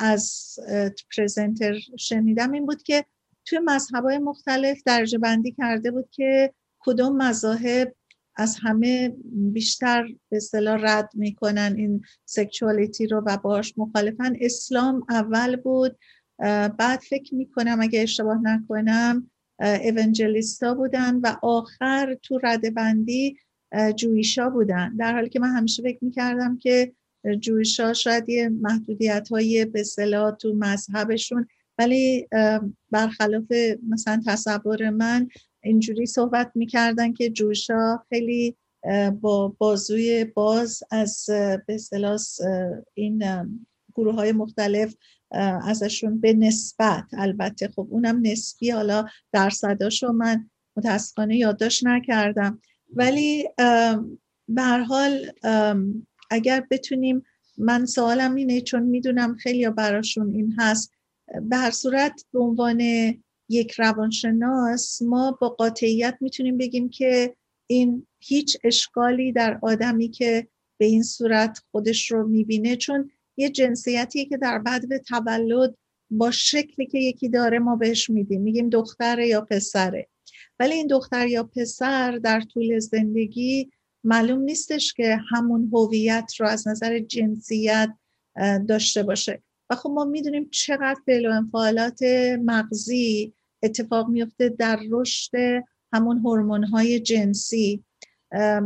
از 0.00 0.56
پرزنتر 1.16 1.78
شنیدم 1.98 2.52
این 2.52 2.66
بود 2.66 2.82
که 2.82 3.04
توی 3.44 3.58
مذهبهای 3.58 4.18
مختلف 4.18 4.82
درجه 4.86 5.18
بندی 5.18 5.52
کرده 5.52 5.90
بود 5.90 6.10
که 6.10 6.54
کدوم 6.80 7.16
مذاهب 7.16 7.94
از 8.36 8.56
همه 8.62 9.14
بیشتر 9.32 10.06
به 10.28 10.36
اصطلاح 10.36 10.80
رد 10.82 11.10
می‌کنن 11.14 11.74
این 11.76 12.02
سکشوالیتی 12.24 13.06
رو 13.06 13.22
و 13.26 13.36
باش 13.36 13.74
مخالفن. 13.76 14.36
اسلام 14.40 15.06
اول 15.08 15.56
بود. 15.56 15.98
بعد 16.78 17.00
فکر 17.00 17.34
می‌کنم 17.34 17.78
اگه 17.80 18.02
اشتباه 18.02 18.38
نکنم 18.42 19.30
ایونجلیستا 19.60 20.74
بودن 20.74 21.16
و 21.16 21.36
آخر 21.42 22.18
تو 22.22 22.40
رده 22.42 22.70
بندی 22.70 23.36
جویشا 23.96 24.50
بودن. 24.50 24.96
در 24.96 25.14
حالی 25.14 25.28
که 25.28 25.40
من 25.40 25.56
همیشه 25.56 25.82
فکر 25.82 26.04
می‌کردم 26.04 26.58
که 26.58 26.92
جویشا 27.40 27.92
شاید 27.92 28.28
یه 28.28 28.48
محدودیت 28.48 29.28
های 29.28 29.64
به 29.64 29.80
اصطلاح 29.80 30.30
تو 30.30 30.54
مذهبشون 30.54 31.46
ولی 31.78 32.28
برخلاف 32.90 33.52
مثلا 33.88 34.22
تصور 34.26 34.90
من 34.90 35.28
اینجوری 35.62 36.06
صحبت 36.06 36.52
می‌کردن 36.54 37.12
که 37.12 37.30
جوشا 37.30 37.96
خیلی 38.08 38.56
با 39.20 39.48
بازوی 39.58 40.24
باز 40.24 40.82
از 40.90 41.26
به 41.66 41.76
این 42.94 43.24
گروه 43.94 44.14
های 44.14 44.32
مختلف 44.32 44.94
ازشون 45.62 46.20
به 46.20 46.32
نسبت 46.32 47.04
البته 47.12 47.68
خب 47.68 47.86
اونم 47.90 48.20
نسبی 48.22 48.70
حالا 48.70 49.06
درصداشو 49.32 50.12
من 50.12 50.50
متاسفانه 50.76 51.36
یادداشت 51.36 51.86
نکردم. 51.86 52.60
ولی 52.94 53.48
به 54.48 54.62
حال 54.62 55.32
اگر 56.30 56.66
بتونیم 56.70 57.22
من 57.58 57.86
سوالم 57.86 58.34
اینه 58.34 58.60
چون 58.60 58.82
می‌دونم 58.82 59.36
خیلی 59.36 59.70
براشون 59.70 60.30
این 60.30 60.54
هست 60.58 60.92
به 61.42 61.56
هر 61.56 61.70
صورت 61.70 62.24
به 62.32 62.38
عنوان 62.40 62.78
یک 63.52 63.72
روانشناس 63.72 65.02
ما 65.02 65.38
با 65.40 65.48
قاطعیت 65.48 66.18
می‌تونیم 66.20 66.58
بگیم 66.58 66.88
که 66.88 67.36
این 67.66 68.06
هیچ 68.20 68.56
اشکالی 68.64 69.32
در 69.32 69.58
آدمی 69.62 70.08
که 70.08 70.48
به 70.80 70.86
این 70.86 71.02
صورت 71.02 71.58
خودش 71.70 72.10
رو 72.10 72.28
می‌بینه 72.28 72.76
چون 72.76 73.10
یه 73.36 73.50
جنسیتی 73.50 74.26
که 74.26 74.36
در 74.36 74.58
به 74.88 74.98
تولد 74.98 75.74
با 76.10 76.30
شکلی 76.30 76.86
که 76.86 76.98
یکی 76.98 77.28
داره 77.28 77.58
ما 77.58 77.76
بهش 77.76 78.10
میدیم 78.10 78.40
میگیم 78.40 78.68
دختر 78.68 79.18
یا 79.18 79.40
پسره. 79.40 80.08
ولی 80.58 80.74
این 80.74 80.86
دختر 80.86 81.26
یا 81.26 81.44
پسر 81.44 82.18
در 82.18 82.40
طول 82.40 82.78
زندگی 82.78 83.70
معلوم 84.04 84.40
نیستش 84.40 84.92
که 84.92 85.18
همون 85.30 85.70
هویت 85.72 86.32
رو 86.38 86.48
از 86.48 86.68
نظر 86.68 86.98
جنسیت 86.98 87.90
داشته 88.68 89.02
باشه. 89.02 89.42
و 89.70 89.74
خب 89.74 89.90
ما 89.90 90.04
می‌دونیم 90.04 90.48
چقدر 90.50 91.00
فعل 91.06 91.26
و 91.26 91.30
انفعالات 91.30 92.02
مغزی 92.44 93.34
اتفاق 93.62 94.08
میفته 94.08 94.48
در 94.48 94.80
رشد 94.90 95.62
همون 95.92 96.18
هورمون 96.18 96.64
های 96.64 97.00
جنسی 97.00 97.84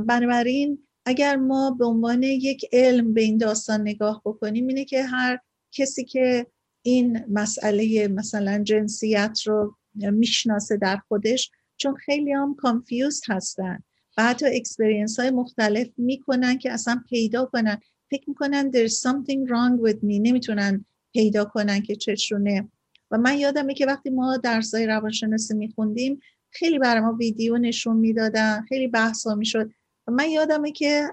بنابراین 0.07 0.79
اگر 1.05 1.37
ما 1.37 1.71
به 1.71 1.85
عنوان 1.85 2.23
یک 2.23 2.67
علم 2.73 3.15
به 3.15 3.21
این 3.21 3.39
داستان 3.39 3.81
نگاه 3.81 4.23
بکنیم 4.25 4.67
اینه 4.67 4.85
که 4.85 5.03
هر 5.03 5.39
کسی 5.73 6.05
که 6.05 6.47
این 6.83 7.25
مسئله 7.29 8.09
مثلا 8.09 8.63
جنسیت 8.63 9.41
رو 9.45 9.77
می‌شناسه 9.95 10.77
در 10.77 10.97
خودش 11.09 11.51
چون 11.77 11.95
خیلی 11.95 12.33
هم 12.33 12.55
confuse 12.55 13.23
هستن 13.29 13.83
و 14.19 14.23
حتی 14.23 14.47
experience 14.47 15.21
های 15.21 15.31
مختلف 15.31 15.89
می‌کنن 15.97 16.59
که 16.59 16.73
اصلا 16.73 17.03
پیدا 17.09 17.45
کنن. 17.45 17.81
فکر 18.11 18.25
می‌کنن 18.29 18.71
there's 18.71 18.93
something 18.93 19.49
wrong 19.49 19.89
with 19.89 19.99
me. 19.99 20.21
نمی‌تونن 20.21 20.85
پیدا 21.13 21.45
کنن 21.45 21.83
که 21.83 21.97
چشونه. 21.97 22.69
و 23.11 23.19
من 23.19 23.39
یادمه 23.39 23.75
که 23.75 23.87
وقتی 23.87 24.11
ما 24.11 24.37
درسای 24.37 24.87
روانشناسی 24.87 25.55
میخوندیم 25.55 26.21
خیلی 26.51 26.79
برای 26.79 27.01
ما 27.01 27.13
ویدیو 27.13 27.59
نشون 27.59 27.97
می‌دادن 27.97 28.65
خیلی 28.69 28.89
بحثا 28.89 29.35
می‌شد. 29.35 29.71
و 30.07 30.13
من 30.13 30.31
یادمه 30.31 30.73
که 30.73 31.09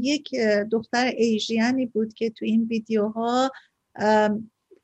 یک 0.00 0.34
دختر 0.70 1.12
ایژیانی 1.16 1.86
بود 1.86 2.14
که 2.14 2.30
تو 2.30 2.44
این 2.44 2.66
ویدیوها 2.70 3.50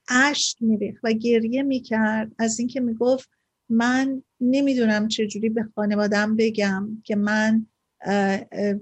اشک 0.09 0.63
میریخت 0.63 1.01
و 1.05 1.13
گریه 1.13 1.63
می‌کرد. 1.63 2.33
از 2.39 2.59
اینکه 2.59 2.81
می‌گفت 2.81 3.31
من 3.69 4.23
نمی‌دونم 4.41 5.09
چجوری 5.09 5.49
به 5.49 5.69
خانوادم 5.75 6.37
بگم 6.37 7.03
که 7.05 7.17
من 7.17 7.67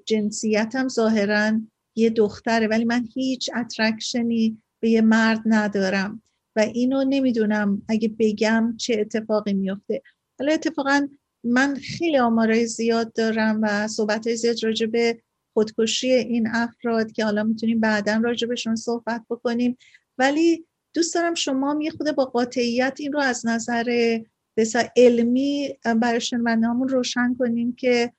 جنسیتم 0.05 0.89
ظاهرا 0.89 1.61
یه 1.97 2.11
دختره 2.11 2.67
ولی 2.67 2.85
من 2.85 3.09
هیچ 3.15 3.51
اترکشنی 3.57 4.63
به 4.81 4.91
یه 4.91 5.01
مرد 5.01 5.41
ندارم. 5.47 6.23
و 6.59 6.61
اینو 6.61 7.05
نمی‌دونم 7.09 7.83
اگه 7.89 8.15
بگم 8.19 8.75
چه 8.79 8.97
اتفاقی 9.01 9.53
میفته 9.53 10.03
حالا 10.39 10.53
اتفاقا 10.53 11.09
من 11.45 11.75
خیلی 11.75 12.19
آمارای 12.19 12.67
زیاد 12.67 13.13
دارم 13.13 13.61
و 13.63 13.89
صحبت 13.89 14.35
زیاد 14.35 14.65
راجع 14.65 14.87
به 14.87 15.23
خودکشی 15.55 16.13
این 16.13 16.49
افراد 16.53 17.13
که 17.13 17.25
حالا 17.25 17.43
می‌تونیم 17.43 17.81
بعدا 17.81 18.21
راجع 18.25 18.49
بهشون 18.49 18.77
صحبت 18.77 19.25
بکنیم. 19.31 19.79
ولی 20.19 20.67
دوست 20.95 21.15
دارم 21.15 21.35
شما 21.35 21.79
یه 21.83 21.93
با 22.17 22.25
قاطعیت 22.25 22.97
این 22.99 23.13
رو 23.13 23.21
از 23.21 23.47
نظر 23.47 24.19
بسا 24.57 24.83
علمی 24.97 25.79
برای 26.01 26.21
شنوندهامون 26.21 26.89
روشن 26.89 27.35
کنیم 27.39 27.73
که 27.73 28.13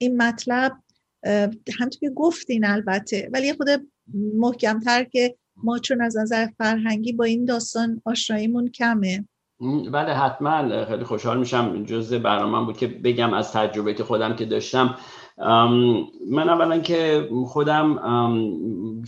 این 0.00 0.16
مطلب 0.16 0.72
همطور 1.78 2.00
که 2.00 2.10
گفتین 2.10 2.64
البته 2.64 3.30
ولی 3.32 3.52
خود 3.52 3.68
محکمتر 4.14 5.04
که 5.04 5.36
ما 5.62 5.78
چون 5.78 6.02
از 6.02 6.16
نظر 6.16 6.46
فرهنگی 6.58 7.12
با 7.12 7.24
این 7.24 7.44
داستان 7.44 8.02
آشناییمون 8.04 8.68
کمه. 8.68 9.28
بله 9.92 10.14
حتما. 10.14 10.84
خیلی 10.84 11.04
خوشحال 11.04 11.38
میشم. 11.38 11.84
جز 11.84 12.14
برنامه 12.14 12.66
بود 12.66 12.76
که 12.76 12.86
بگم 12.86 13.34
از 13.34 13.52
تجربه 13.52 13.94
خودم 13.94 14.36
که 14.36 14.44
داشتم. 14.44 14.96
من 16.30 16.48
اولا 16.48 16.78
که 16.78 17.28
خودم 17.46 17.98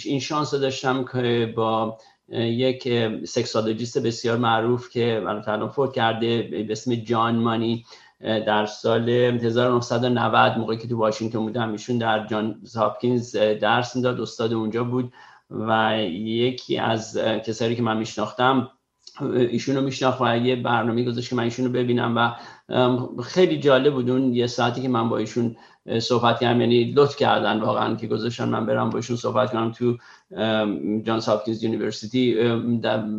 این 0.04 0.20
شانس 0.20 0.54
داشتم 0.54 1.04
که 1.12 1.52
با 1.56 1.98
یک 2.28 2.88
سکسالوجیست 3.24 3.98
بسیار 3.98 4.38
معروف 4.38 4.90
که 4.90 5.22
الان 5.26 5.68
فوت 5.68 5.92
کرده 5.92 6.42
به 6.42 6.72
اسم 6.72 6.94
جان 6.94 7.36
مانی 7.36 7.84
در 8.20 8.66
سال 8.66 9.08
1990 9.08 10.58
موقعی 10.58 10.78
که 10.78 10.88
تو 10.88 10.96
واشنگتن 10.96 11.38
بودم 11.38 11.72
ایشون 11.72 11.98
در 11.98 12.26
جان 12.26 12.60
هاپکینز 12.76 13.36
درس 13.36 13.96
می‌داد. 13.96 14.20
استاد 14.20 14.52
اونجا 14.52 14.84
بود. 14.84 15.12
و 15.50 15.98
یکی 16.10 16.78
از 16.78 17.18
کسایی 17.46 17.76
که 17.76 17.82
من 17.82 17.96
میشناختم 17.96 18.70
ایشونو 19.20 19.80
میشناخت 19.80 20.20
و 20.20 20.36
یه 20.36 20.56
برنامه 20.56 21.04
گذاشت 21.04 21.30
که 21.30 21.36
من 21.36 21.42
ایشونو 21.42 21.68
ببینم 21.68 22.16
و 22.16 23.22
خیلی 23.22 23.60
جالب 23.60 23.94
بود. 23.94 24.10
اون 24.10 24.34
یه 24.34 24.46
ساعتی 24.46 24.82
که 24.82 24.88
من 24.88 25.08
با 25.08 25.18
ایشون 25.18 25.56
صحبت 26.00 26.40
کردم 26.40 26.60
یعنی 26.60 26.92
لطف 26.92 27.16
کردن 27.16 27.60
واقعا 27.60 27.94
که 27.94 28.06
گذاشتن 28.06 28.48
من 28.48 28.66
برم 28.66 28.90
با 28.90 28.96
ایشون 28.96 29.16
صحبت 29.16 29.52
کنم 29.52 29.72
تو 29.72 29.96
Johns 31.02 31.28
Hopkins 31.28 31.62
University. 31.62 32.34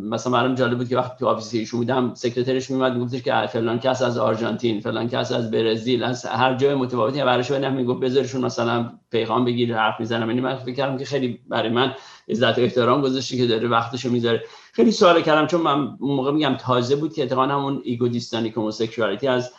مثلا 0.04 0.32
برام 0.34 0.56
جالب 0.56 0.78
بود 0.78 0.90
که 0.90 0.98
وقتی 0.98 1.16
تو 1.20 1.28
office 1.28 1.54
ایشون 1.54 1.80
بودم 1.80 2.14
secretary 2.14 2.61
ش 2.61 2.72
میومد 2.72 2.94
میگفتش 2.94 3.22
که 3.22 3.48
فلان 3.50 3.80
کس 3.80 4.02
از 4.02 4.18
آرژانتین 4.18 4.82
فلان 4.82 5.08
کس 5.08 5.32
از 5.32 5.52
برزیل 5.52 6.04
از 6.04 6.26
هر 6.26 6.56
جای 6.56 6.76
متفاوتی 6.76 7.24
براش 7.24 7.52
بعد 7.52 7.74
می‌گفت 7.74 8.00
بذارشون 8.00 8.46
مثلا 8.46 8.92
پیغام 9.12 9.46
بگیر 9.46 9.78
حرف 9.78 10.00
می‌زنم. 10.00 10.28
یعنی 10.30 10.42
من 10.42 10.56
فکر 10.56 10.76
کردم 10.76 10.98
که 10.98 11.06
خیلی 11.06 11.40
برای 11.50 11.70
من 11.70 11.94
عزت 12.30 12.60
و 12.60 12.62
احترام 12.62 13.02
گذاشتی 13.02 13.38
که 13.38 13.48
داره 13.48 13.68
وقتشو 13.68 14.10
می‌ذاره. 14.10 14.44
خیلی 14.74 14.92
سوال 14.92 15.22
کردم 15.22 15.48
چون 15.48 15.62
من 15.62 15.98
موقع 16.00 16.32
میگم 16.32 16.56
تازه 16.60 16.96
بود 16.96 17.14
که 17.14 17.24
اتفاقا 17.24 17.52
همون 17.52 17.82
ego-dystonic 17.84 18.52
homosexuality 18.52 19.28
از 19.28 19.52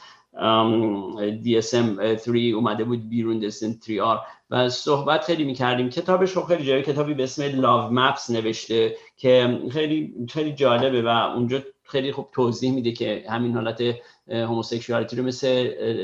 DSM 1.44 2.16
3 2.16 2.38
اومده 2.54 2.84
بود 2.84 3.08
بیرون 3.08 3.50
DSM 3.50 3.86
3R 3.86 4.18
و 4.50 4.68
صحبت 4.68 5.24
خیلی 5.24 5.44
می‌کردیم. 5.44 5.90
کتابش 5.90 6.30
رو 6.30 6.42
خیلی 6.42 6.64
جایی 6.64 6.82
کتابی 6.82 7.14
به 7.14 7.22
اسم 7.22 7.62
Love 7.62 7.92
Maps 7.92 8.30
نوشته 8.30 8.96
که 9.16 9.60
خیلی 9.70 10.14
خیلی 10.30 10.52
جالبه 10.52 11.02
و 11.02 11.08
اونجا 11.08 11.62
خیلی 11.84 12.12
خوب 12.12 12.28
توضیح 12.32 12.72
میده 12.72 12.92
که 12.92 13.24
همین 13.28 13.54
حالت 13.54 13.82
homosexuality 14.28 15.16
رو 15.16 15.24
مثل 15.24 15.48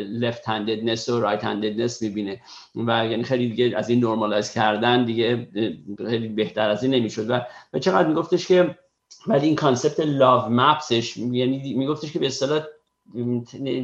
left-handedness 0.09 1.09
و 1.09 1.20
right-handedness 1.21 2.03
می‌بینه. 2.03 2.40
و 2.75 3.07
یعنی 3.07 3.23
خیلی 3.23 3.49
دیگه 3.49 3.73
از 3.77 3.90
این 3.90 4.05
normalize 4.05 4.53
کردن 4.53 5.05
دیگه 5.05 5.49
خیلی 6.09 6.29
بهتر 6.29 6.70
از 6.70 6.83
این 6.83 6.94
نمی‌شد. 6.94 7.31
و, 7.31 7.40
و 7.75 7.79
چقدر 7.79 8.09
میگفتش 8.09 8.47
که 8.47 8.79
ولی 9.27 9.47
این 9.47 9.57
concept 9.57 10.01
love 10.01 10.53
maps 10.53 10.95
ش 10.95 11.17
یعنی 11.16 11.75
میگفتش 11.75 12.12
که 12.12 12.18
به 12.18 12.27
اصطلاح 12.27 12.62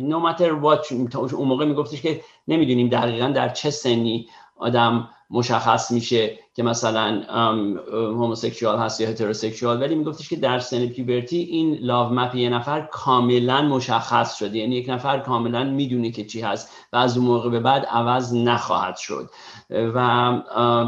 no 0.09 0.19
matter 0.21 0.51
what 0.63 0.93
اون 1.15 1.49
موقع 1.49 1.65
میگفتش 1.65 2.03
که 2.03 2.21
نمی‌دونیم 2.49 2.89
دقیقا 2.89 3.29
در 3.29 3.49
چه 3.49 3.71
سنی 3.71 4.29
آدم 4.57 5.09
مشخص 5.31 5.91
میشه 5.91 6.39
که 6.55 6.63
مثلا 6.63 7.23
homosexual 7.93 8.79
هست 8.79 9.01
یا 9.01 9.09
heterosexual. 9.09 9.83
ولی 9.83 9.95
میگفتش 9.95 10.29
که 10.29 10.37
در 10.37 10.59
سن 10.59 10.87
puberty 10.87 11.37
این 11.37 11.79
love 11.81 12.15
map 12.15 12.35
یه 12.35 12.49
نفر 12.49 12.81
کاملا 12.81 13.63
مشخص 13.63 14.37
شده. 14.37 14.59
یعنی 14.59 14.77
یک 14.77 14.89
نفر 14.89 15.19
کاملا 15.19 15.65
می‌دونه 15.65 16.11
که 16.11 16.25
چی 16.25 16.41
هست 16.41 16.71
و 16.93 16.97
از 16.97 17.19
اون 17.19 17.27
موقع 17.27 17.51
به 17.51 17.61
بعد 17.61 17.85
عوض 17.85 18.35
نخواهد 18.35 18.97
شد. 18.97 19.31
و 19.71 20.31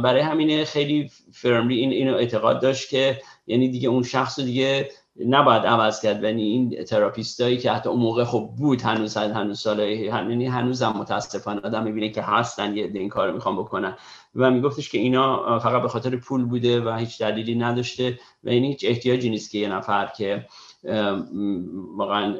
برای 0.02 0.20
همینه 0.20 0.64
خیلی 0.64 1.10
فرملی 1.32 1.76
این 1.76 1.92
اینو 1.92 2.14
اعتقاد 2.14 2.62
داشت 2.62 2.90
که 2.90 3.20
یعنی 3.46 3.68
دیگه 3.68 3.88
اون 3.88 4.02
شخص 4.02 4.40
دیگه 4.40 4.90
نباید 5.26 5.62
عوض 5.62 6.00
کرد. 6.00 6.22
یعنی 6.22 6.42
این 6.42 6.84
تراپیستایی 6.84 7.58
که 7.58 7.72
حتی 7.72 7.88
اون 7.88 8.00
موقع 8.00 8.24
خب 8.24 8.50
بود 8.58 8.82
هنوز 8.82 9.16
هنوز 9.16 9.60
سال 9.60 9.78
یعنی 9.78 10.46
هنوز 10.46 10.82
هم 10.82 10.98
متاسفانه 10.98 11.60
آدم 11.60 11.84
می‌بینه 11.84 12.08
که 12.08 12.22
هستن 12.22 12.76
یه 12.76 12.90
این 12.94 13.08
کار 13.08 13.32
می‌خوام 13.32 13.56
بکنن. 13.56 13.96
و 14.34 14.50
میگفتش 14.50 14.90
که 14.90 14.98
اینا 14.98 15.58
فقط 15.58 15.82
به 15.82 15.88
خاطر 15.88 16.16
پول 16.16 16.44
بوده 16.44 16.80
و 16.80 16.96
هیچ 16.96 17.18
دلیلی 17.18 17.54
نداشته 17.54 18.18
و 18.44 18.48
این 18.48 18.64
هیچ 18.64 18.84
احتیاجی 18.88 19.30
نیست 19.30 19.50
که 19.50 19.58
یه 19.58 19.68
نفر 19.68 20.06
که 20.16 20.46
واقعا 21.96 22.36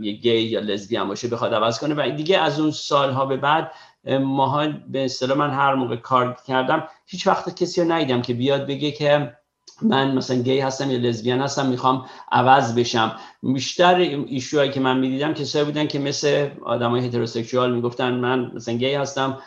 یه 0.00 0.12
گی 0.12 0.40
یا 0.40 0.60
لزبیان 0.60 1.08
باشه 1.08 1.28
بخواد 1.28 1.54
عوض 1.54 1.78
کنه. 1.78 1.94
و 1.94 2.10
دیگه 2.16 2.38
از 2.38 2.60
اون 2.60 2.70
سالها 2.70 3.26
به 3.26 3.36
بعد 3.36 3.72
ماها 4.20 4.66
به 4.88 5.04
اصطلاح 5.04 5.38
من 5.38 5.50
هر 5.50 5.74
موقع 5.74 5.96
کار 5.96 6.36
کردم 6.46 6.88
هیچ 7.06 7.26
وقت 7.26 7.62
کسی 7.62 7.80
رو 7.80 7.92
ندیدم 7.92 8.22
که 8.22 8.34
بیاد 8.34 8.66
بگه 8.66 8.90
که 8.90 9.36
من 9.82 10.14
مثلا 10.14 10.36
گی 10.36 10.58
هستم 10.58 10.90
یا 10.90 10.98
لزبیان 10.98 11.40
هستم 11.40 11.66
می‌خوام 11.66 12.06
عوض 12.32 12.74
بشم. 12.74 13.16
بیشتر 13.42 13.94
ایشوهایی 14.26 14.70
که 14.70 14.80
من 14.80 14.98
می‌دیدم 14.98 15.34
کسایی 15.34 15.64
بودن 15.64 15.86
که 15.86 15.98
مثل 15.98 16.48
آدمای 16.64 17.06
هتروسکسوال 17.06 17.74
می‌گفتن 17.74 18.14
من 18.14 18.52
مثلا 18.54 18.74
گی 18.74 18.94
هستم 18.94 19.38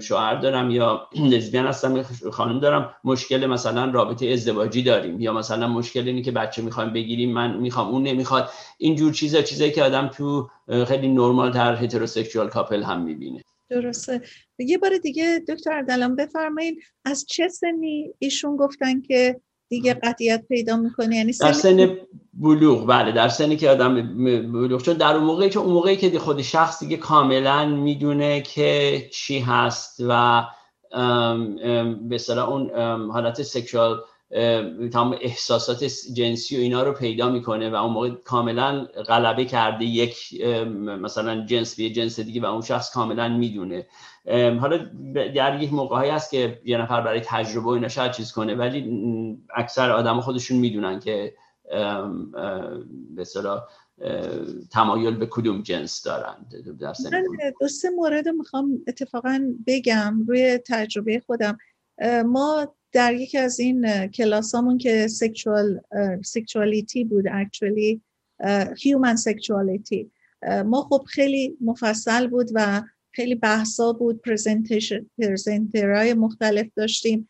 شوهر 0.00 0.34
دارم 0.34 0.70
یا 0.70 1.08
لزبیان 1.16 1.66
هستم 1.66 2.02
خانم 2.32 2.60
دارم 2.60 2.94
مشکل 3.04 3.46
مثلا 3.46 3.90
رابطه 3.90 4.26
ازدواجی 4.26 4.82
داریم. 4.82 5.20
یا 5.20 5.32
مثلا 5.32 5.68
مشکل 5.68 6.08
اینه 6.08 6.22
که 6.22 6.30
بچه 6.30 6.62
می‌خوایم 6.62 6.92
بگیریم 6.92 7.32
من 7.32 7.56
می‌خوام 7.56 7.88
اون 7.88 8.02
نمی‌خواد. 8.02 8.50
اینجور 8.78 9.12
چیزا 9.12 9.42
چیزایی 9.42 9.70
که 9.70 9.82
آدم 9.82 10.08
تو 10.08 10.50
خیلی 10.88 11.08
نرمال 11.08 11.52
تر 11.52 11.74
هتروسکسوال 11.74 12.48
کاپل 12.48 12.82
هم 12.82 13.02
می‌بینه. 13.02 13.42
درسته. 13.70 14.20
یه 14.58 14.78
بار 14.78 14.98
دیگه 14.98 15.40
دکتر 15.48 15.82
دلان 15.82 16.16
بفرمایید 16.16 16.78
از 17.04 17.26
چه 17.26 17.48
سنی 17.48 18.14
ایشون 18.18 18.56
گفتن 18.56 19.00
که 19.00 19.40
دیگه 19.72 19.94
قطعیت 19.94 20.44
پیدا 20.48 20.76
می‌کنه. 20.76 21.16
یعنی 21.16 21.32
در 21.40 21.52
سن 21.52 21.96
بلوغ 22.34 22.86
بله 22.86 23.12
در 23.12 23.28
سنی 23.28 23.56
که 23.56 23.70
آدم 23.70 23.94
بلوغ. 24.52 24.82
چون 24.82 24.94
در 24.94 25.14
اون 25.14 25.24
موقعی 25.24 25.50
که 25.50 25.58
اون 25.58 25.72
موقعی 25.72 25.96
که 25.96 26.18
خود 26.18 26.42
شخص 26.42 26.80
دیگه 26.80 26.96
کاملا 26.96 27.66
می‌دونه 27.66 28.40
که 28.40 29.02
چی 29.12 29.38
هست 29.38 30.04
و 30.08 30.44
به 32.08 32.38
اون 32.38 32.70
حالت 33.10 33.42
سکشوال 33.42 34.00
تمام 34.92 35.16
احساسات 35.20 35.84
جنسی 36.14 36.56
و 36.56 36.60
اینا 36.60 36.82
رو 36.82 36.92
پیدا 36.92 37.30
می‌کنه 37.30 37.70
و 37.70 37.74
اون 37.74 37.92
موقع 37.92 38.10
کاملا 38.10 38.84
غلبه 38.84 39.44
کرده 39.44 39.84
یک 39.84 40.44
مثلا 40.76 41.46
جنس 41.46 41.76
به 41.76 41.90
جنس 41.90 42.20
دیگه 42.20 42.40
و 42.40 42.44
اون 42.44 42.60
شخص 42.60 42.94
کاملا 42.94 43.28
می‌دونه. 43.28 43.86
حالا 44.60 44.78
در 45.34 45.62
یک 45.62 45.72
موقع 45.72 46.10
هست 46.10 46.30
که 46.30 46.60
یه 46.64 46.78
نفر 46.78 47.00
برای 47.00 47.20
تجربه 47.24 47.68
اینا 47.68 47.88
شاید 47.88 48.12
چیز 48.12 48.32
کنه 48.32 48.54
ولی 48.54 48.98
اکثر 49.56 49.90
آدم 49.90 50.20
خودشون 50.20 50.58
می‌دونن 50.58 51.00
که 51.00 51.34
به 53.16 53.24
تمایل 54.70 55.16
به 55.16 55.26
کدوم 55.30 55.62
جنس 55.62 56.02
دارن. 56.02 56.46
در 56.80 56.92
من 57.10 57.52
دو 57.60 57.68
سه 57.68 57.90
مورد 57.90 58.28
می‌خوام 58.28 58.82
اتفاقا 58.88 59.40
بگم 59.66 60.24
روی 60.28 60.58
تجربه 60.58 61.22
خودم. 61.26 61.58
ما 62.26 62.74
در 62.92 63.14
یکی 63.14 63.38
از 63.38 63.60
این 63.60 64.06
کلاسامون 64.06 64.78
که 64.78 65.08
sexual 65.08 65.80
sexuality 66.24 67.04
بود 67.04 67.24
actually 67.32 68.02
human 68.78 69.16
sexuality 69.16 70.10
ما 70.64 70.82
خب 70.82 71.04
خیلی 71.08 71.56
مفصل 71.60 72.26
بود 72.26 72.50
و 72.54 72.82
خیلی 73.12 73.34
بحثا 73.34 73.92
بود 73.92 74.22
presenter 75.18 75.96
های 75.96 76.14
مختلف 76.14 76.66
داشتیم. 76.76 77.28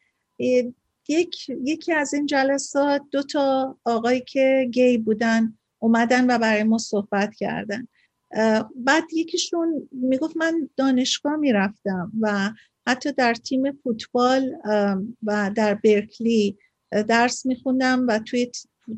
یک 1.09 1.48
یکی 1.48 1.92
از 1.92 2.14
این 2.14 2.27
جلسات 2.27 3.03
دو 3.11 3.22
تا 3.22 3.79
آقایی 3.85 4.20
که 4.20 4.68
گی 4.70 4.98
بودن 4.98 5.59
اومدن 5.79 6.31
و 6.31 6.38
برای 6.38 6.62
ما 6.62 6.79
صحبت 6.79 7.35
کردن. 7.35 7.88
بعد 8.77 9.05
یکیشون 9.12 9.88
می‌گفت 9.92 10.37
من 10.37 10.68
دانشگاه 10.77 11.37
می‌رفتم 11.37 12.12
و 12.20 12.51
حتی 12.86 13.12
در 13.12 13.34
تیم 13.34 13.72
فوتبال 13.72 14.52
و 15.22 15.50
در 15.56 15.74
برکلی 15.74 16.58
درس 17.08 17.46
میخوندم 17.46 18.06
و 18.08 18.18
توی 18.18 18.50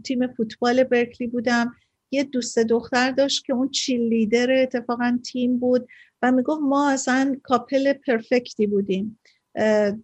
تیم 0.04 0.26
فوتبال 0.26 0.84
برکلی 0.84 1.26
بودم. 1.26 1.74
یه 2.10 2.24
دوست 2.24 2.58
دختر 2.58 3.10
داشت 3.10 3.44
که 3.44 3.52
اون 3.52 3.70
چیل 3.70 4.00
لیدر 4.00 4.62
اتفاقا 4.62 5.18
تیم 5.24 5.58
بود 5.58 5.88
و 6.22 6.32
می‌گفت 6.32 6.60
ما 6.62 6.90
اصلا 6.90 7.36
کاپل 7.42 7.92
پرفکتی 7.92 8.66
بودیم. 8.66 9.20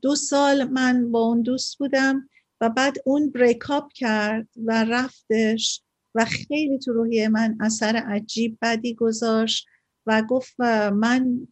دو 0.02 0.14
سال 0.16 0.64
من 0.64 1.12
با 1.12 1.20
اون 1.20 1.42
دوست 1.42 1.78
بودم 1.78 2.28
و 2.60 2.68
بعد 2.68 2.96
اون 3.04 3.30
بریکاپ 3.30 3.92
کرد 3.92 4.48
و 4.64 4.84
رفتش 4.84 5.82
و 6.14 6.24
خیلی 6.24 6.78
تو 6.78 6.92
روحی 6.92 7.28
من 7.28 7.58
اثر 7.60 7.96
عجیب 7.96 8.58
بدی 8.62 8.94
گذاشت 8.94 9.66
و 10.06 10.22
گفت 10.22 10.60
من 10.92 11.48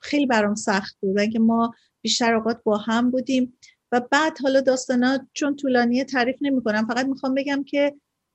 خیلی 0.00 0.26
برام 0.26 0.54
سخت 0.54 0.96
بود 1.00 1.24
که 1.32 1.38
ما 1.38 1.74
بیشتر 2.02 2.34
اوقات 2.34 2.62
با 2.64 2.76
هم 2.76 3.10
بودیم. 3.10 3.58
و 3.92 4.00
بعد 4.10 4.38
حالا 4.42 4.60
داستانا 4.60 5.28
چون 5.32 5.56
طولانی 5.56 6.04
تعریف 6.04 6.36
نمی 6.40 6.62
کنم 6.62 6.86
فقط 6.86 7.06
می‌خوام 7.06 7.34
بگم 7.34 7.64
که 7.64 7.94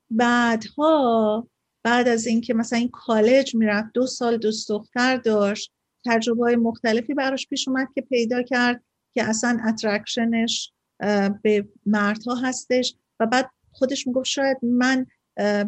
بعدها 0.09 1.47
بعد 1.83 2.07
از 2.07 2.27
اینکه 2.27 2.53
مثلا 2.53 2.79
این 2.79 2.89
کالج 2.89 3.55
می‌رفت 3.55 3.89
دو 3.93 4.07
سال 4.07 4.37
دوست 4.37 4.69
دختر 4.69 5.17
داشت 5.17 5.71
تجربه 6.05 6.43
های 6.43 6.55
مختلفی 6.55 7.13
براش 7.13 7.47
پیش 7.47 7.67
اومد 7.67 7.87
که 7.95 8.01
پیدا 8.01 8.41
کرد 8.41 8.83
که 9.13 9.23
اصلا 9.23 9.59
اترکشنش 9.67 10.73
به 11.41 11.67
مردها 11.85 12.35
هستش. 12.35 12.95
و 13.19 13.25
بعد 13.25 13.49
خودش 13.71 14.07
می‌گفت 14.07 14.25
شاید 14.25 14.57
من 14.61 15.05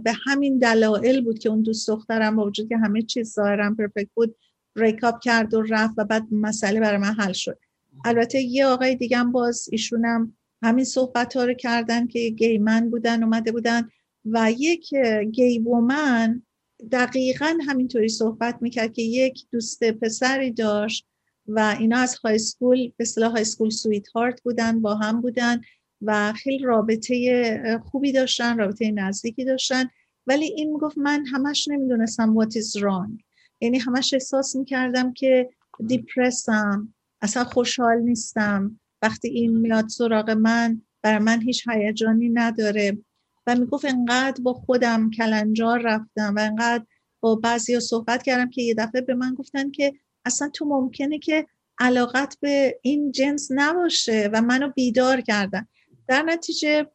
به 0.03 0.13
همین 0.25 0.59
دلایل 0.59 1.23
بود 1.23 1.39
که 1.39 1.49
اون 1.49 1.61
دوست 1.61 1.87
دخترم 1.87 2.35
با 2.35 2.45
وجود 2.45 2.69
که 2.69 2.77
همه 2.77 3.01
چیز 3.01 3.33
ظاهرا 3.33 3.75
perfect 3.77 4.09
بود 4.13 4.35
break 4.75 5.07
up 5.07 5.19
کرد 5.19 5.53
و 5.53 5.61
رفت 5.61 5.93
و 5.97 6.05
بعد 6.05 6.27
مسئله 6.31 6.79
برای 6.79 6.97
من 6.97 7.13
حل 7.13 7.33
شد. 7.33 7.59
البته 8.05 8.41
یه 8.41 8.65
آقای 8.65 8.95
دیگه 8.95 9.17
هم 9.17 9.31
باز 9.31 9.69
ایشونم 9.71 10.37
همین 10.63 10.85
صحبت 10.85 11.37
ها 11.37 11.45
رو 11.45 11.53
کردن 11.53 12.07
که 12.07 12.29
gay 12.29 12.59
man 12.59 12.89
بودن 12.89 13.23
اومده 13.23 13.51
بودن 13.51 13.89
و 14.25 14.51
یک 14.57 14.95
gay 15.31 15.59
woman 15.59 16.41
دقیقا 16.91 17.57
همینطوری 17.67 18.09
صحبت 18.09 18.57
می‌کرد 18.61 18.93
که 18.93 19.01
یک 19.01 19.45
دوست 19.51 19.83
پسری 19.83 20.51
داشت 20.51 21.07
و 21.47 21.75
اینا 21.79 21.97
از 21.97 22.15
high 22.15 22.39
school 22.39 22.87
به 22.87 22.93
اصطلاح 22.99 23.31
high 23.31 23.43
school 23.43 23.69
sweetheart 23.69 24.41
بودن 24.41 24.81
با 24.81 24.95
هم 24.95 25.21
بودن 25.21 25.61
و 26.01 26.33
خیلی 26.33 26.63
رابطه 26.63 27.79
خوبی 27.85 28.11
داشتن 28.11 28.57
رابطه 28.57 28.91
نزدیکی 28.91 29.45
داشتن. 29.45 29.89
ولی 30.27 30.45
این 30.45 30.73
می‌گفت 30.73 30.97
من 30.97 31.25
همش 31.25 31.67
نمی‌دونستم 31.67 32.35
what 32.43 32.49
is 32.49 32.81
wrong. 32.81 33.24
یعنی 33.61 33.79
همش 33.79 34.13
احساس 34.13 34.55
می‌کردم 34.55 35.13
که 35.13 35.49
دیپرسم 35.87 36.93
اصلا 37.21 37.43
خوشحال 37.43 38.01
نیستم. 38.01 38.79
وقتی 39.01 39.27
این 39.27 39.57
میاد 39.57 39.87
سراغ 39.87 40.29
من 40.29 40.81
برای 41.01 41.19
من 41.19 41.41
هیچ 41.41 41.67
هیجانی 41.69 42.29
نداره. 42.29 42.97
و 43.47 43.55
می‌گفت 43.55 43.85
انقدر 43.85 44.43
با 44.43 44.53
خودم 44.53 45.09
کلنجار 45.09 45.81
رفتم 45.81 46.35
و 46.35 46.39
انقدر 46.39 46.85
با 47.19 47.35
بعضی 47.35 47.73
ها 47.73 47.79
صحبت 47.79 48.23
کردم 48.23 48.49
که 48.49 48.61
یه 48.61 48.73
دفعه 48.73 49.01
به 49.01 49.13
من 49.13 49.33
گفتن 49.33 49.71
که 49.71 49.93
اصلا 50.25 50.49
تو 50.49 50.65
ممکنه 50.65 51.19
که 51.19 51.45
علاقت 51.79 52.37
به 52.41 52.79
این 52.81 53.11
جنس 53.11 53.47
نباشه 53.51 54.29
و 54.33 54.41
منو 54.41 54.69
بیدار 54.69 55.21
کردن. 55.21 55.67
در 56.07 56.21
نتیجه 56.21 56.87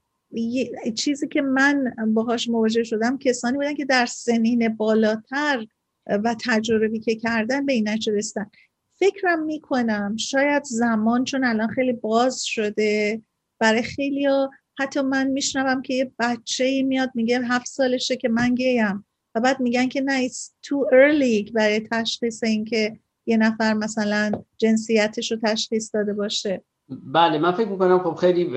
چیزی 0.95 1.29
که 1.29 1.43
من 1.43 1.95
باهاش 2.15 2.49
مواجه 2.49 2.83
شدم 2.83 3.19
کسانی 3.19 3.57
بودن 3.57 3.75
که 3.75 3.85
در 3.85 4.07
سنین 4.07 4.69
بالاتر 4.69 5.67
و 6.07 6.37
تجربی 6.45 7.01
که 7.01 7.17
کردن 7.17 7.67
به 7.67 7.73
این 7.73 7.89
رسیدن 8.07 8.51
فکرم 8.99 9.43
می‌کنم 9.43 10.17
شاید 10.17 10.65
زمان 10.65 11.25
چون 11.25 11.45
الان 11.45 11.69
خیلی 11.69 11.93
باز 11.93 12.45
شده 12.45 13.23
برای 13.59 13.83
خیلی 13.83 14.25
ها 14.25 14.51
حتی 14.79 15.01
من 15.01 15.27
میشنوم 15.27 15.83
که 15.83 15.95
یه 15.95 16.13
بچه 16.19 16.65
ای 16.65 16.83
میاد 16.83 17.11
میگه 17.15 17.41
هفت 17.41 17.67
سالشه 17.67 18.17
که 18.17 18.29
من 18.29 18.55
گیم. 18.55 19.07
و 19.35 19.41
بعد 19.41 19.61
میگن 19.61 19.89
که 19.89 20.01
نه 20.01 20.29
it's 20.29 20.51
too 20.67 20.93
early 20.93 21.53
برای 21.53 21.81
تشخیص 21.81 22.45
اینکه 22.45 22.99
یه 23.27 23.37
نفر 23.37 23.75
مثلا 23.75 24.33
جنسیتش 24.57 25.33
رو 25.33 25.39
تشخیص 25.45 25.95
داده 25.95 26.13
باشه. 26.13 26.65
بله 26.91 27.39
من 27.39 27.53
فکر 27.53 27.69
می‌کنم 27.69 27.99
خب 27.99 28.15
خیلی 28.15 28.51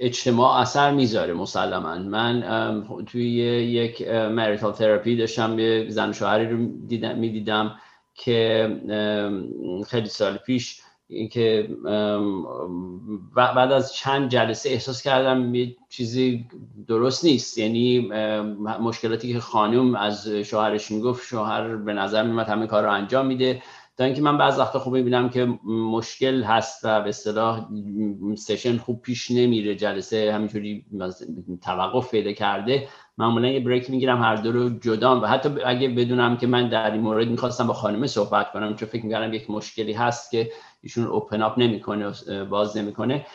اجتماع 0.00 0.60
اثر 0.60 0.90
می‌ذاره 0.90 1.34
مسلما. 1.34 1.98
من 1.98 2.84
توی 3.06 3.22
یک 3.22 4.08
مریتال 4.08 4.72
تراپی 4.72 5.16
داشتم 5.16 5.58
یه 5.58 5.86
زن 5.88 6.12
شوهری 6.12 6.46
رو 6.48 6.56
می‌دیدم 7.16 7.74
که 8.14 8.68
خیلی 9.86 10.08
سال 10.08 10.36
پیش 10.36 10.80
اینکه 11.08 11.68
بعد 13.36 13.72
از 13.72 13.94
چند 13.94 14.30
جلسه 14.30 14.70
احساس 14.70 15.02
کردم 15.02 15.54
یه 15.54 15.76
چیزی 15.88 16.46
درست 16.88 17.24
نیست. 17.24 17.58
یعنی 17.58 17.98
مشکلاتی 18.80 19.32
که 19.32 19.40
خانم 19.40 19.94
از 19.94 20.28
شوهرش 20.28 20.90
می‌گفت 20.90 21.26
شوهر 21.26 21.76
به 21.76 21.92
نظر 21.92 22.22
میمد 22.22 22.48
همه 22.48 22.66
کار 22.66 22.82
رو 22.84 22.92
انجام 22.92 23.26
میده. 23.26 23.62
تا 23.96 24.04
اینکه 24.04 24.22
من 24.22 24.38
بعض 24.38 24.58
وقتا 24.58 24.78
خوب 24.78 24.94
می‌بینم 24.94 25.28
که 25.28 25.44
مشکل 25.64 26.42
هست 26.42 26.84
و 26.84 27.00
به 27.02 27.08
اصطلاح 27.08 27.68
سشن 28.36 28.76
خوب 28.76 29.02
پیش 29.02 29.30
نمیره 29.30 29.74
جلسه 29.74 30.32
همینجوری 30.34 30.84
توقف 31.62 32.10
پیدا 32.10 32.32
کرده. 32.32 32.88
معمولا 33.18 33.48
یه 33.48 33.60
بریک 33.60 33.90
می‌گیرم 33.90 34.22
هر 34.22 34.36
دو 34.36 34.52
رو 34.52 34.70
جدا 34.70 35.20
و 35.20 35.26
حتی 35.26 35.48
اگه 35.64 35.88
بدونم 35.88 36.36
که 36.36 36.46
من 36.46 36.68
در 36.68 36.90
این 36.90 37.00
مورد 37.00 37.28
می‌خواستم 37.28 37.66
با 37.66 37.72
خانمه 37.72 38.06
صحبت 38.06 38.52
کنم 38.52 38.76
چون 38.76 38.88
فکر 38.88 39.04
می‌کردم 39.04 39.34
یک 39.34 39.50
مشکلی 39.50 39.92
هست 39.92 40.30
که 40.30 40.50
ایشون 40.82 41.06
اوپن 41.06 41.42
اپ 41.42 41.58
نمی‌کنه 41.58 42.12
باز 42.50 42.76
نمی‌کنه. 42.76 43.26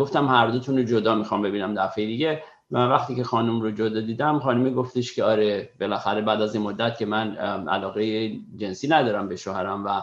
گفتم 0.00 0.28
هر 0.28 0.46
دوتون 0.46 0.76
رو 0.76 0.82
جدا 0.82 1.14
می‌خوام 1.14 1.42
ببینم 1.42 1.74
دفعه 1.74 2.06
دیگه. 2.06 2.42
و 2.70 2.78
وقتی 2.78 3.14
که 3.14 3.24
خانم 3.24 3.60
رو 3.60 3.70
جدا 3.70 4.00
دیدم 4.00 4.38
خانمی 4.38 4.70
گفتش 4.70 5.14
که 5.14 5.24
آره 5.24 5.70
بالاخره 5.80 6.20
بعد 6.20 6.42
از 6.42 6.54
این 6.54 6.64
مدت 6.64 6.98
که 6.98 7.06
من 7.06 7.36
علاقه 7.68 8.32
جنسی 8.56 8.88
ندارم 8.88 9.28
به 9.28 9.36
شوهرم 9.36 9.84
و 9.84 10.02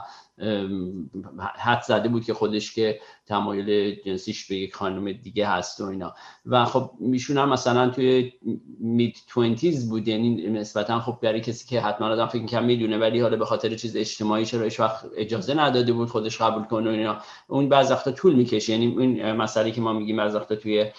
حد 1.58 1.82
زده 1.82 2.10
بود 2.10 2.26
که 2.26 2.34
خودش 2.34 2.74
که 2.74 3.00
تمایل 3.26 3.95
جنسیش 4.06 4.47
به 4.47 4.56
یک 4.56 4.76
خانم 4.76 5.12
دیگه 5.12 5.47
هست 5.47 5.82
و 5.82 5.86
اینا. 5.86 6.13
و 6.45 6.65
خب 6.65 6.91
میشون 7.00 7.38
هم 7.38 7.50
مثلا 7.50 7.89
توی 7.89 8.32
مید 8.80 9.17
توینتیز 9.28 9.89
بود 9.89 10.08
یعنی 10.08 10.50
نسبتا 10.50 11.00
خب 11.00 11.17
برای 11.21 11.41
کسی 11.41 11.67
که 11.67 11.82
حتما 11.82 12.08
آدم 12.08 12.28
فکر 12.28 12.45
کنم 12.45 12.63
می‌دونه 12.65 12.97
ولی 12.97 13.19
حالا 13.19 13.38
به 13.38 13.45
خاطر 13.45 13.76
چیز 13.76 13.95
اجتماعی 13.95 14.45
چرا 14.45 14.63
هیچ 14.63 14.80
وقت 14.80 15.06
اجازه 15.17 15.54
نداده 15.54 15.93
بود 15.93 16.10
خودش 16.10 16.41
قبول 16.41 16.63
کنه 16.63 16.89
و 16.89 16.93
اینا. 16.93 17.17
اون 17.47 17.69
بعض 17.69 17.91
وقتا 17.91 18.12
طول 18.12 18.36
می‌کشه 18.36 18.74
یعنی 18.74 18.86
این 19.00 19.32
مسئله 19.32 19.71
که 19.71 19.82
ما 19.82 19.93
میگیم 19.93 20.17
بعض 20.17 20.36
وقتا 20.36 20.56
توی 20.56 20.91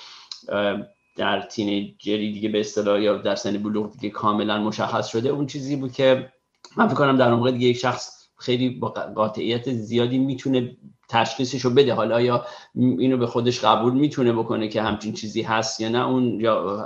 در 1.17 1.41
تینیجری 1.41 2.33
دیگه 2.33 2.49
به 2.49 2.61
اصطلاح 2.61 3.01
یا 3.01 3.17
در 3.17 3.35
سن 3.35 3.59
بلوغ 3.63 3.93
دیگه 3.93 4.11
کاملا 4.11 4.63
مشخص 4.63 5.09
شده. 5.09 5.29
اون 5.29 5.47
چیزی 5.47 5.77
بود 5.77 5.93
که 5.93 6.33
من 6.77 6.89
فکر 6.89 6.97
کنم 6.97 7.17
در 7.17 7.35
موقع 7.35 7.51
دیگه 7.51 7.67
یک 7.67 7.77
شخص 7.77 8.29
خیلی 8.37 8.71
با 8.71 8.89
قاطعیت 8.89 9.73
زیادی 9.73 10.19
می‌تونه 10.19 10.77
تشخیصش 11.09 11.61
رو 11.61 11.71
بده. 11.71 11.95
حالا 11.95 12.21
یا 12.21 12.47
اینو 12.75 13.17
به 13.17 13.27
خودش 13.27 13.65
قبول 13.65 13.93
می‌تونه 13.93 14.33
بکنه 14.33 14.69
که 14.69 14.83
همچین 14.83 15.13
چیزی 15.13 15.43
هست 15.43 15.81
یا 15.81 15.89
نه. 15.89 16.09
اون 16.09 16.41
یا 16.41 16.77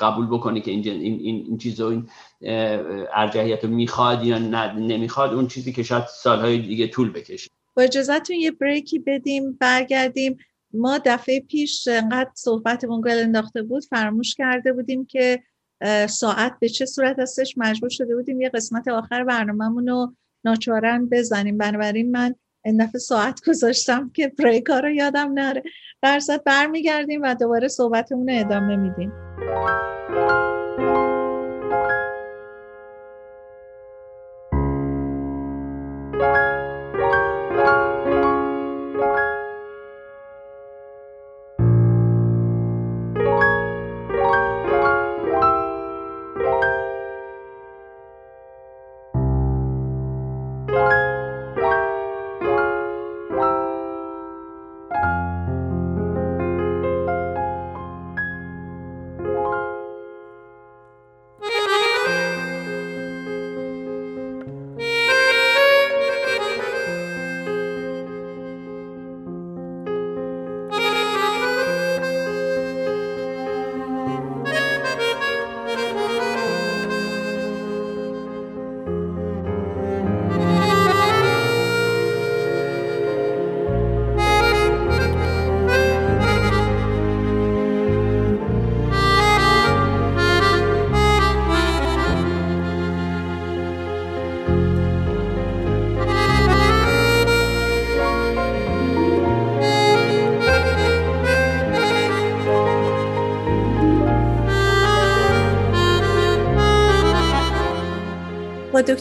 قبول 0.00 0.26
بکنه 0.26 0.60
که 0.60 0.70
این 0.70 0.88
این 0.88 1.20
این 1.20 1.58
چیز 1.58 1.80
رو 1.80 1.86
این 1.86 2.08
ارجحیت 3.14 3.64
رو 3.64 3.70
می‌خواد 3.70 4.24
یا 4.24 4.38
نه 4.38 4.72
نمی‌خواد. 4.72 5.34
اون 5.34 5.46
چیزی 5.46 5.72
که 5.72 5.82
شاید 5.82 6.04
سالهای 6.06 6.58
دیگه 6.58 6.86
طول 6.86 7.12
بکشه. 7.12 7.50
با 7.76 7.82
اجازتون 7.82 8.36
یه 8.36 8.50
بریکی 8.50 8.98
بدیم 8.98 9.56
برگردیم. 9.60 10.38
ما 10.74 10.98
دفعه 11.04 11.40
پیش 11.40 11.88
انقدر 11.88 12.30
صحبتمون 12.34 13.00
گل 13.00 13.18
انداخته 13.18 13.62
بود 13.62 13.84
فراموش 13.84 14.34
کرده 14.34 14.72
بودیم 14.72 15.06
که 15.06 15.42
ساعت 16.08 16.52
به 16.60 16.68
چه 16.68 16.86
صورت 16.86 17.18
هستش 17.18 17.54
مجبور 17.58 17.90
شده 17.90 18.16
بودیم 18.16 18.40
یه 18.40 18.48
قسمت 18.48 18.88
آخر 18.88 19.24
برنامهمون 19.24 19.88
رو 19.88 20.14
ناچارن 20.44 21.08
بزنیم. 21.12 21.58
بنابراین 21.58 22.10
من 22.10 22.34
این 22.64 22.84
دفعه 22.84 22.98
ساعت 22.98 23.40
گذاشتم 23.48 24.10
که 24.14 24.28
بریک 24.28 24.70
رو 24.70 24.90
یادم 24.90 25.32
نره. 25.32 25.62
برصد 26.02 26.44
برمیگردیم 26.44 27.22
و 27.22 27.34
دوباره 27.34 27.68
صحبتمون 27.68 28.30
رو 28.30 28.40
ادامه 28.40 28.76
میدیم. 28.76 29.12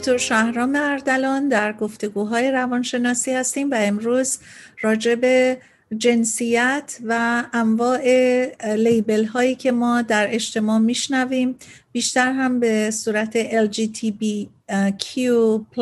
دکتر 0.04 0.18
شهرام 0.18 0.76
اردلان 0.76 1.48
در 1.48 1.74
گفتگوهای 1.74 2.52
روانشناسی 2.52 3.32
هستیم 3.32 3.72
و 3.72 3.76
امروز 3.78 4.40
راجع 4.82 5.16
به 5.16 5.58
جنسیت 5.98 6.98
و 7.06 7.44
انواع 7.54 8.02
لیبل 8.76 9.26
هایی 9.26 9.56
که 9.56 9.72
ما 9.72 10.02
در 10.02 10.36
اجتماع 10.36 10.80
میشنویم 10.80 11.56
بیشتر 11.92 12.32
هم 12.32 12.60
به 12.60 12.92
صورت 12.92 13.32
LGTBQ 14.70 15.80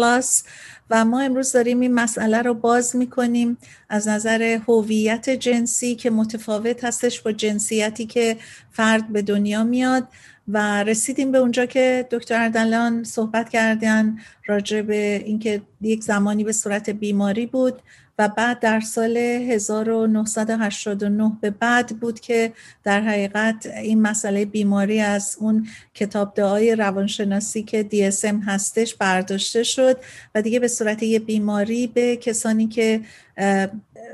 و 0.90 1.06
ما 1.06 1.22
امروز 1.22 1.52
داریم 1.52 1.80
این 1.80 1.94
مسئله 1.94 2.42
رو 2.42 2.54
باز 2.54 2.96
می‌کنیم 2.96 3.58
از 3.90 4.08
نظر 4.08 4.60
هویت 4.68 5.30
جنسی 5.30 5.96
که 5.96 6.10
متفاوت 6.10 6.84
هستش 6.84 7.22
با 7.22 7.32
جنسیتی 7.32 8.06
که 8.06 8.38
فرد 8.72 9.08
به 9.08 9.22
دنیا 9.22 9.64
میاد 9.64 10.08
و 10.48 10.84
رسیدیم 10.84 11.32
به 11.32 11.38
اونجا 11.38 11.66
که 11.66 12.08
دکتر 12.12 12.44
اردلان 12.44 13.04
صحبت 13.04 13.50
کردن 13.50 14.18
راجع 14.46 14.82
به 14.82 15.24
اینکه 15.26 15.62
یک 15.82 16.04
زمانی 16.04 16.44
به 16.44 16.52
صورت 16.52 16.90
بیماری 16.90 17.46
بود. 17.46 17.82
و 18.20 18.28
بعد 18.28 18.60
در 18.60 18.80
سال 18.80 19.18
1989 19.18 21.38
به 21.42 21.50
بعد 21.50 22.00
بود 22.00 22.20
که 22.20 22.54
در 22.84 23.02
حقیقت 23.02 23.66
این 23.66 24.02
مسئله 24.02 24.46
بیماری 24.46 25.00
از 25.00 25.38
اون 25.40 25.68
کتاب 25.94 26.34
دعای 26.36 26.76
روانشناسی 26.76 27.64
که 27.64 27.88
DSM 27.92 28.36
هستش 28.46 28.96
برداشته 28.96 29.64
شد 29.64 29.98
و 30.36 30.42
دیگه 30.42 30.60
به 30.60 30.68
صورت 30.68 31.04
یه 31.04 31.20
بیماری 31.20 31.88
به 31.88 32.18
کسانی 32.18 32.68
که 32.68 33.02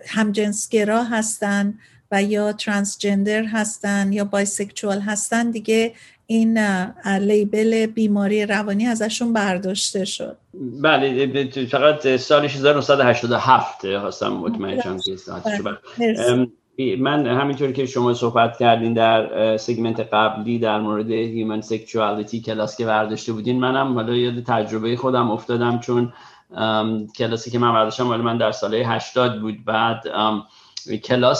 همجنسگرا 0.07 1.03
هستن 1.03 1.73
و 2.11 2.23
یا 2.23 2.53
transgender 2.53 3.43
هستن 3.43 4.13
یا 4.13 4.25
bisexual 4.25 4.99
هستن 4.99 5.51
دیگه 5.51 5.93
این 6.27 6.57
label 7.05 7.85
بیماری 7.85 8.45
روانی 8.45 8.85
ازشون 8.85 9.33
برداشته 9.33 10.05
شد. 10.05 10.37
بله 10.81 11.65
فقط 11.71 12.15
سال 12.15 12.45
1987 12.45 13.99
خواستم 13.99 14.33
مطمئن 14.33 14.81
شم 14.81 14.97
که 16.77 16.97
من 16.99 17.27
همینطور 17.27 17.71
که 17.71 17.85
شما 17.85 18.13
صحبت 18.13 18.57
کردین 18.57 18.93
در 18.93 19.57
segment 19.57 19.99
قبلی 19.99 20.59
در 20.59 20.79
مورد 20.79 21.11
human 21.11 21.61
sexuality 21.61 22.41
کلاس 22.41 22.77
که 22.77 22.85
برداشته 22.85 23.33
بودین 23.33 23.59
منم 23.59 23.93
حالا 23.93 24.15
یاد 24.15 24.43
تجربه 24.43 24.95
خودم 24.95 25.31
افتادم 25.31 25.79
چون 25.79 26.13
کلاسی 27.17 27.51
که 27.51 27.59
من 27.59 27.73
برداشتم 27.73 28.09
ولی 28.09 28.21
من 28.21 28.37
در 28.37 28.51
ساله 28.51 28.77
80 28.77 29.41
بود. 29.41 29.65
بعد 29.65 30.03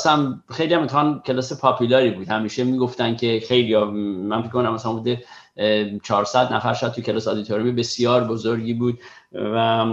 هم 0.05 0.43
خیلی 0.51 0.73
هم 0.73 0.83
اتفاقا 0.83 1.19
کلاس 1.25 1.61
popular 1.61 2.05
ی 2.05 2.11
بود. 2.11 2.27
همیشه 2.27 2.63
می‌گفتن 2.63 3.15
که 3.15 3.41
خیلی 3.47 3.75
من 3.75 4.41
فکر 4.41 4.51
کنم 4.51 4.73
مثلا 4.73 4.91
بوده 4.93 5.23
400 6.03 6.53
نفر 6.53 6.73
شد 6.73 6.91
تو 6.91 7.01
کلاس 7.01 7.27
auditorium 7.27 7.75
بسیار 7.75 8.23
بزرگی 8.23 8.73
بود 8.73 8.99
و 9.33 9.85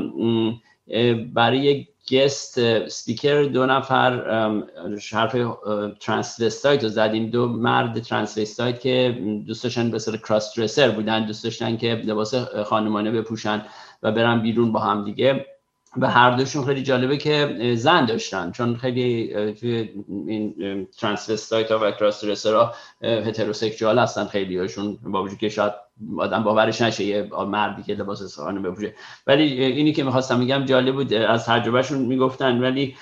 برای 1.34 1.58
یک 1.58 1.88
guest 2.12 2.88
speaker 2.88 3.42
دو 3.42 3.66
نفر 3.66 4.10
حرف 5.12 5.36
transvestite 6.00 6.82
رو 6.82 6.88
زدیم. 6.88 7.30
دو 7.30 7.48
مرد 7.48 7.98
transvestite 8.02 8.80
که 8.80 9.18
دوست 9.46 9.78
به 9.78 9.98
سر 9.98 10.16
cross 10.16 10.56
dresser 10.56 10.90
بودن. 10.90 11.26
دوست 11.26 11.44
داشتن 11.44 11.76
که 11.76 11.94
لباس 11.94 12.34
خانمانه 12.66 13.10
بپوشن 13.10 13.62
و 14.02 14.12
برن 14.12 14.42
بیرون 14.42 14.72
با 14.72 14.80
هم 14.80 15.04
دیگه. 15.04 15.46
و 15.96 16.10
هر 16.10 16.30
دوشون 16.30 16.64
خیلی 16.64 16.82
جالبه 16.82 17.16
که 17.16 17.72
زن 17.76 18.06
داشتن 18.06 18.50
چون 18.50 18.76
خیلی 18.76 19.34
توی 19.52 19.90
این 20.26 20.86
ترانسوستایت 20.98 21.70
ها 21.70 21.78
و 21.82 21.90
کراسرسر 21.90 22.54
ها 22.54 22.72
هتروسکشوال 23.02 23.98
هستن 23.98 24.24
خیلی 24.24 24.58
هاشون 24.58 24.98
با 25.02 25.22
وجود 25.22 25.38
که 25.38 25.48
شاید 25.48 25.72
آدم 26.18 26.42
باورش 26.42 26.80
نشه 26.80 27.04
یه 27.04 27.30
مردی 27.46 27.82
که 27.82 27.94
لباس 27.94 28.22
سخانه 28.22 28.60
بپوشه 28.60 28.94
ولی 29.26 29.64
اینی 29.64 29.92
که 29.92 30.04
می‌خواستم 30.04 30.38
میگم 30.38 30.64
جالب 30.64 30.94
بود 30.94 31.12
از 31.12 31.46
تجربهشون 31.46 31.98
می‌گفتن 31.98 32.58
ولی 32.58 32.96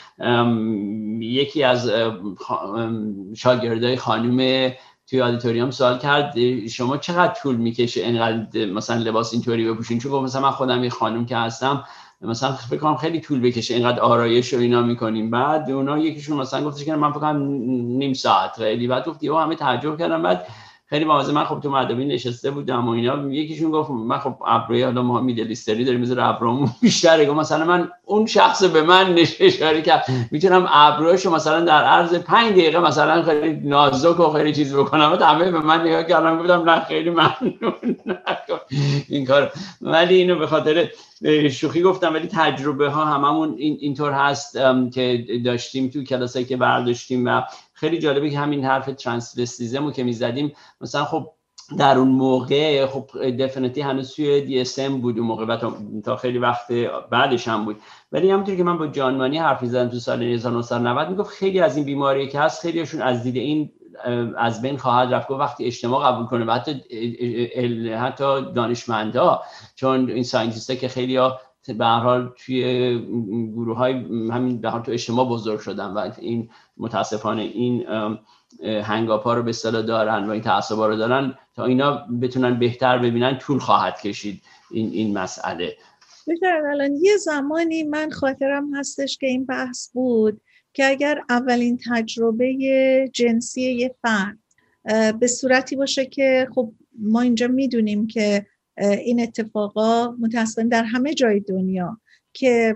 یکی 1.20 1.62
از 1.62 1.90
شاگردای 3.36 3.96
خانم 3.96 4.72
توی 5.06 5.20
آدیتوریوم 5.22 5.70
سوال 5.70 5.98
کرد 5.98 6.66
شما 6.66 6.96
چقدر 6.96 7.32
طول 7.32 7.56
می‌کشه 7.56 8.00
اینقدر 8.00 8.66
مثلا 8.66 8.96
لباس 8.96 9.32
اینطوری 9.32 9.70
بپوشین؟ 9.72 9.98
چون 9.98 10.24
مثلا 10.24 10.42
من 10.42 10.50
خودم 10.50 10.84
یه 10.84 10.90
خانم 10.90 11.26
که 11.26 11.36
هستم 11.36 11.84
مثلا 12.22 12.52
فکر 12.52 12.78
کنم 12.78 12.96
خیلی 12.96 13.20
طول 13.20 13.40
بکشه 13.40 13.74
اینقدر 13.74 14.00
آرایش 14.00 14.54
و 14.54 14.58
اینا 14.58 14.82
می‌کنیم. 14.82 15.30
بعد 15.30 15.70
اونا 15.70 15.98
یکیشون 15.98 16.36
مثلا 16.36 16.64
گفتش 16.64 16.84
که 16.84 16.96
من 16.96 17.12
فکر 17.12 17.32
نیم 17.32 18.12
ساعت 18.12 18.56
خیلی. 18.56 18.86
بعد 18.86 19.04
گفت 19.08 19.24
یهو 19.24 19.38
همه 19.38 19.54
تعجب 19.54 19.98
کردم 19.98 20.22
بعد 20.22 20.46
خیلی 20.86 21.04
بامزه 21.04 21.32
من 21.32 21.44
خب 21.44 21.60
تو 21.60 21.70
مدبی 21.70 22.04
نشسته 22.04 22.50
بودم 22.50 22.88
و 22.88 22.90
اینا. 22.90 23.32
یکیشون 23.32 23.70
گفت 23.70 23.90
من 23.90 24.18
خب 24.18 24.34
ابروی 24.46 24.82
حالا 24.82 25.02
ما 25.02 25.20
میدلیستری 25.20 25.84
داریم 25.84 26.00
می‌ذاره 26.00 26.28
ابرومون 26.28 26.68
بیشتره. 26.80 27.26
گفت 27.26 27.38
مثلا 27.38 27.64
من 27.64 27.88
اون 28.04 28.26
شخص 28.26 28.64
به 28.64 28.82
من 28.82 29.18
اشاره 29.40 29.82
کرد. 29.82 30.04
می‌تونم 30.30 30.68
ابروشو 30.70 31.30
مثلا 31.30 31.60
در 31.60 31.84
عرض 31.84 32.14
5 32.14 32.50
دقیقه 32.52 32.78
مثلا 32.78 33.22
خیلی 33.22 33.68
نازک 33.68 34.20
و 34.20 34.30
خیلی 34.32 34.52
چیز 34.52 34.74
بکنم. 34.74 35.12
و 35.12 35.24
همه 35.24 35.50
به 35.50 35.60
من 35.60 35.80
نگاه 35.80 36.02
کردن. 36.02 36.38
گفتم 36.38 36.70
نه 36.70 36.80
خیلی 36.80 37.10
ممنون. 37.10 37.96
این 39.08 39.26
کار 39.26 39.52
ولی 39.82 40.14
اینو 40.14 40.38
به 40.38 40.46
خاطر 40.46 40.88
شوخی 41.50 41.82
گفتم 41.82 42.14
ولی 42.14 42.28
تجربه 42.32 42.90
ها 42.90 43.04
هممون 43.04 43.54
این 43.58 43.76
اینطور 43.80 44.12
هست 44.12 44.58
که 44.92 45.26
داشتیم 45.44 45.88
تو 45.88 46.02
کلاسایی 46.02 46.44
که 46.44 46.56
برداشتیم 46.56 47.26
و 47.26 47.42
خیلی 47.72 47.98
جالبه 47.98 48.30
که 48.30 48.38
همین 48.38 48.64
حرف 48.64 48.86
ترانسوستیزم 48.86 49.84
رو 49.84 49.92
که 49.92 50.04
می‌زدیم. 50.04 50.52
مثلا 50.80 51.04
خب 51.04 51.30
در 51.78 51.98
اون 51.98 52.08
موقع 52.08 52.86
خب 52.86 53.10
دفنیتی 53.38 53.80
هنوز 53.80 54.14
توی 54.14 54.40
دی 54.40 54.88
بود 54.88 55.18
اون 55.18 55.26
موقع 55.26 55.56
تا 56.04 56.16
خیلی 56.16 56.38
وقت 56.38 56.72
بعدش 57.10 57.48
هم 57.48 57.64
بود. 57.64 57.76
ولی 58.12 58.30
همونطور 58.30 58.56
که 58.56 58.64
من 58.64 58.78
با 58.78 58.86
John 58.86 59.10
Money 59.10 59.38
حرف 59.38 59.62
می‌زدم 59.62 59.88
تو 59.88 59.98
سال 59.98 60.22
1990 60.22 61.08
می‌گفت 61.08 61.30
خیلی 61.30 61.60
از 61.60 61.76
این 61.76 61.84
بیماری 61.84 62.28
که 62.28 62.40
هست 62.40 62.62
خیلیشون 62.62 63.02
از 63.02 63.22
دید 63.22 63.36
این 63.36 63.70
از 64.38 64.62
بین 64.62 64.76
خواهد 64.76 65.14
رفت 65.14 65.30
وقتی 65.30 65.64
اجتماع 65.64 66.12
قبول 66.12 66.26
کنه 66.26 66.45
و 66.45 66.51
حتی 66.51 66.72
حتی 67.95 68.53
دانشمندا 68.53 69.43
چون 69.74 70.11
این 70.11 70.22
scientist 70.22 70.72
که 70.72 70.88
خیلی 70.88 71.16
ها 71.16 71.40
به 71.78 71.84
هر 71.84 72.01
حال 72.01 72.32
توی 72.36 72.99
گروه 73.55 73.76
های 73.76 73.93
همین 74.30 74.61
به 74.61 74.70
حال 74.70 74.82
تو 74.82 74.93
اجتماع 74.93 75.28
بزرگ 75.28 75.61
شدن 75.61 75.86
و 75.86 76.11
این 76.18 76.51
متاسفانه 76.76 77.43
این 77.43 77.86
hang-up 78.62 79.25
ا 79.25 79.34
رو 79.34 79.43
به 79.43 79.51
اصطلاح 79.51 79.82
دارن 79.82 80.26
و 80.26 80.30
این 80.30 80.43
تعصبا 80.43 80.86
رو 80.86 80.97
دارن 80.97 81.34
تا 81.57 81.64
اینا 81.64 82.07
بتونن 82.22 82.59
بهتر 82.59 82.99
ببینن 82.99 83.38
طول 83.38 83.59
خواهد 83.59 84.01
کشید 84.01 84.43
این 84.70 84.90
این 84.90 85.18
مسئله. 85.18 85.76
الان 86.70 86.95
یه 87.01 87.16
زمانی 87.16 87.82
من 87.82 88.11
خاطرم 88.11 88.74
هستش 88.74 89.18
که 89.18 89.26
این 89.26 89.47
بحث 89.47 89.88
بود. 89.93 90.40
که 90.72 90.86
اگر 90.86 91.22
اولین 91.28 91.78
تجربه 91.90 92.54
جنسی 93.12 93.62
یه 93.62 93.94
فرد 94.02 94.38
به 95.20 95.26
صورتی 95.26 95.76
باشه 95.76 96.06
که 96.06 96.48
خب 96.54 96.72
ما 96.98 97.20
اینجا 97.20 97.48
می‌دونیم 97.48 98.06
که 98.06 98.46
این 98.78 99.20
اتفاقا 99.20 100.10
متاسفانه 100.10 100.68
در 100.68 100.84
همه 100.84 101.14
جای 101.14 101.40
دنیا 101.40 102.00
که 102.32 102.74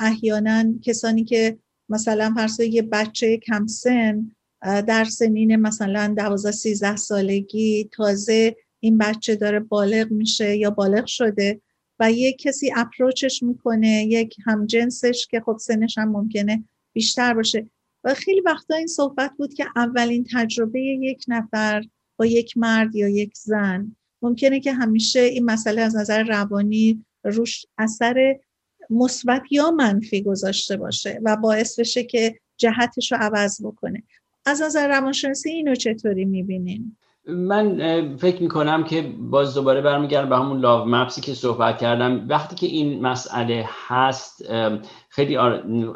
احیانا 0.00 0.64
کسانی 0.82 1.24
که 1.24 1.58
مثلا 1.88 2.32
فرض 2.36 2.60
یه 2.60 2.82
بچه 2.82 3.36
کم 3.36 3.66
سن 3.66 4.30
در 4.62 5.04
سنین 5.04 5.56
مثلا 5.56 6.14
12 6.16 6.52
13 6.52 6.96
سالگی 6.96 7.88
تازه 7.92 8.56
این 8.80 8.98
بچه 8.98 9.36
داره 9.36 9.60
بالغ 9.60 10.10
میشه 10.10 10.56
یا 10.56 10.70
بالغ 10.70 11.06
شده 11.06 11.60
و 12.00 12.12
یک 12.12 12.38
کسی 12.38 12.72
اپروچش 12.76 13.42
می‌کنه 13.42 14.04
یک 14.04 14.36
همجنسش 14.46 15.26
که 15.30 15.40
خب 15.40 15.56
سنش 15.60 15.98
هم 15.98 16.08
ممکنه 16.08 16.64
بیشتر 16.94 17.34
باشه. 17.34 17.66
و 18.04 18.14
خیلی 18.14 18.40
وقتا 18.40 18.74
این 18.74 18.86
صحبت 18.86 19.32
بود 19.38 19.54
که 19.54 19.66
اولین 19.76 20.26
تجربه 20.34 20.80
یک 20.80 21.24
نفر 21.28 21.82
با 22.16 22.26
یک 22.26 22.56
مرد 22.56 22.94
یا 22.94 23.08
یک 23.08 23.32
زن. 23.36 23.96
ممکنه 24.22 24.60
که 24.60 24.72
همیشه 24.72 25.20
این 25.20 25.44
مسئله 25.44 25.80
از 25.80 25.96
نظر 25.96 26.22
روانی 26.22 27.04
روش 27.24 27.66
اثر 27.78 28.36
مثبت 28.90 29.42
یا 29.50 29.70
منفی 29.70 30.22
گذاشته 30.22 30.76
باشه 30.76 31.20
و 31.24 31.36
باعث 31.36 31.78
بشه 31.78 32.04
که 32.04 32.38
جهتش 32.56 33.12
رو 33.12 33.18
عوض 33.20 33.66
بکنه. 33.66 34.02
از 34.46 34.62
نظر 34.62 34.88
روانشناسی 34.88 35.50
اینو 35.50 35.74
چطوری 35.74 36.24
می‌بینین؟ 36.24 36.96
من 37.26 38.16
فکر 38.16 38.42
می‌کنم 38.42 38.84
که 38.84 39.02
باز 39.02 39.54
دوباره 39.54 39.80
برمیگردم 39.80 40.28
به 40.28 40.36
همون 40.36 40.60
لاو 40.60 40.88
مپسی 40.88 41.20
که 41.20 41.34
صحبت 41.34 41.78
کردم. 41.78 42.26
وقتی 42.28 42.56
که 42.56 42.66
این 42.66 43.02
مسئله 43.02 43.64
هست 43.86 44.44
خیلی 45.14 45.36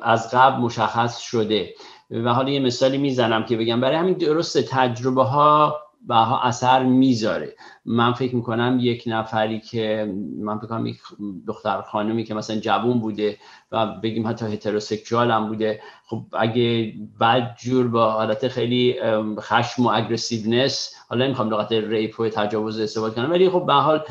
از 0.02 0.34
قبل 0.34 0.60
مشخص 0.60 1.18
شده. 1.18 1.74
و 2.10 2.34
حالا 2.34 2.50
یه 2.50 2.60
مثالی 2.60 2.98
می‌زنم 2.98 3.44
که 3.44 3.56
بگم. 3.56 3.80
برای 3.80 3.96
همین 3.96 4.14
درست 4.14 4.58
تجربه 4.58 5.24
ها 5.24 5.76
ها 6.10 6.42
اثر 6.42 6.82
می‌ذاره. 6.82 7.54
من 7.84 8.12
فکر 8.12 8.36
می‌کنم 8.36 8.78
یک 8.80 9.04
نفری 9.06 9.60
که 9.60 10.14
من 10.38 10.58
فکر 10.58 10.86
یک 10.86 10.98
دختر 11.46 11.82
خانمی 11.82 12.24
که 12.24 12.34
مثلا 12.34 12.56
جوون 12.56 13.00
بوده 13.00 13.36
و 13.72 13.86
بگیم 13.86 14.28
حتی 14.28 14.46
هتروسکشوال 14.46 15.30
هم 15.30 15.48
بوده. 15.48 15.80
خب 16.06 16.22
اگه 16.32 16.94
بعد 17.18 17.56
جور 17.62 17.88
با 17.88 18.10
حالت 18.10 18.48
خیلی 18.48 18.96
خشم 19.40 19.86
و 19.86 19.88
aggressiveness 19.88 20.94
حالا 21.10 21.24
نمی‌خوام 21.24 21.50
لغت 21.50 21.72
rape 21.72 22.20
و 22.20 22.28
تجاوز 22.28 22.80
استفاده 22.80 23.14
کنم 23.14 23.30
ولی 23.30 23.50
خب 23.50 23.66
به 23.66 23.72
حال 23.72 24.04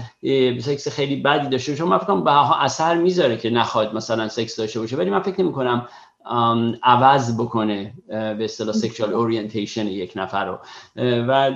سکس 0.59 0.87
خیلی 0.87 1.15
بدی 1.15 1.49
داشته 1.49 1.71
باشه. 1.71 1.83
من 1.83 1.97
فکر 1.97 2.07
کنم 2.07 2.27
ها 2.27 2.59
اثر 2.59 2.95
می‌ذاره 2.95 3.37
که 3.37 3.49
نخواد 3.49 3.95
مثلا 3.95 4.27
سکس 4.27 4.57
داشته 4.57 4.79
باشه. 4.79 4.97
ولی 4.97 5.09
من 5.09 5.19
فکر 5.19 5.41
نمی 5.41 5.51
کنم 5.53 5.87
عوض 6.83 7.41
بکنه 7.41 7.93
به 8.07 8.43
اصطلاح 8.43 8.73
sexual 8.73 9.13
orientation 9.13 9.88
یک 9.87 10.13
نفر 10.15 10.45
رو. 10.45 10.59
و 11.27 11.51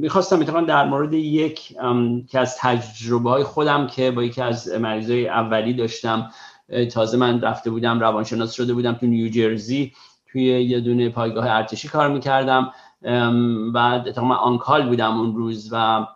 می‌خواستم 0.00 0.40
اتفاقا 0.40 0.60
در 0.60 0.84
مورد 0.84 1.12
یک 1.12 1.74
که 2.28 2.38
از 2.38 2.56
تجربه 2.56 3.30
های 3.30 3.42
خودم 3.42 3.86
که 3.86 4.10
با 4.10 4.22
یکی 4.22 4.42
از 4.42 4.68
مریضای 4.68 5.28
اولی 5.28 5.74
داشتم 5.74 6.30
تازه 6.92 7.16
من 7.16 7.40
رفته 7.40 7.70
بودم 7.70 8.00
روانشناس 8.00 8.52
شده 8.52 8.74
بودم 8.74 8.92
تو 8.92 9.06
نیوجرسی 9.06 9.92
توی 10.32 10.42
یه 10.44 10.80
دونه 10.80 11.08
پایگاه 11.08 11.46
ارتشی 11.46 11.88
کار 11.88 12.08
می‌کردم. 12.08 12.72
و 13.74 13.78
اتفاقا 14.06 14.28
من 14.28 14.36
on 14.36 14.53
call 14.53 14.88
بودم 14.88 15.20
اون 15.20 15.36
روز 15.36 15.68
و 15.72 16.06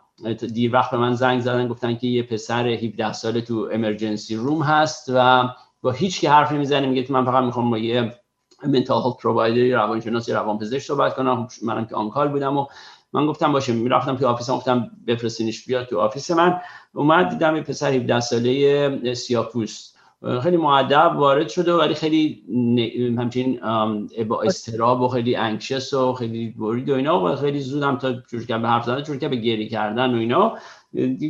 دیر 0.55 0.75
وقت 0.75 0.91
به 0.91 0.97
من 0.97 1.15
زنگ 1.15 1.41
زدن 1.41 1.69
گفتن 1.69 1.97
که 1.97 2.07
یه 2.07 2.23
پسر 2.23 2.69
17 2.69 3.13
ساله 3.13 3.41
تو 3.41 3.69
emergency 3.73 4.37
room 4.37 4.63
هست 4.63 5.13
و 5.15 5.49
با 5.83 5.91
هیچ 5.91 6.21
کی 6.21 6.27
حرف 6.27 6.53
نمی‌زنه 6.53 6.87
میگه 6.87 7.13
من 7.13 7.25
فقط 7.25 7.45
می‌خوام 7.45 7.71
با 7.71 7.79
یه 7.79 8.15
mental 8.67 9.03
health 9.03 9.17
provider 9.23 9.77
روانشناس 9.77 10.31
روانپزشک 10.31 10.79
صحبت 10.87 11.17
کنم. 11.17 11.47
خب 11.47 11.65
منم 11.65 11.85
که 11.85 11.95
on 11.97 12.08
call 12.08 12.29
بودم 12.29 12.57
و 12.57 12.67
من 13.13 13.27
گفتم 13.27 13.53
باشه 13.53 13.73
می‌رفتم 13.73 14.17
تو 14.17 14.27
office 14.27 14.53
م 14.53 14.57
گفتم 14.57 14.91
بفرستینش 15.07 15.65
بیاد 15.67 15.87
تو 15.87 16.01
office 16.01 16.31
من. 16.31 16.61
اومد 16.95 17.29
دیدم 17.29 17.57
یه 17.57 17.63
پسر 17.63 17.93
17 17.93 18.21
ساله 18.21 19.15
سیاپوست 19.15 19.90
خیلی 20.43 20.57
معدب 20.57 21.13
وارد 21.17 21.49
شده 21.49 21.75
ولی 21.75 21.95
خیلی 21.95 22.43
همچین 23.19 23.61
با 24.29 24.43
استراب 24.43 25.01
و 25.01 25.09
خیلی 25.09 25.37
انکشس 25.37 25.95
و 25.95 26.13
خیلی 26.13 26.55
برید 26.59 26.91
و 26.91 26.95
اینا 26.95 27.25
و 27.25 27.37
خیلی 27.37 27.61
زودم 27.61 27.97
تا 27.97 28.13
جور 28.13 28.59
به 28.59 28.69
حرف 28.69 28.85
زدن 28.85 29.03
جور 29.03 29.29
به 29.29 29.37
گری 29.37 29.69
کردن 29.69 30.15
و 30.15 30.19
اینا. 30.19 30.57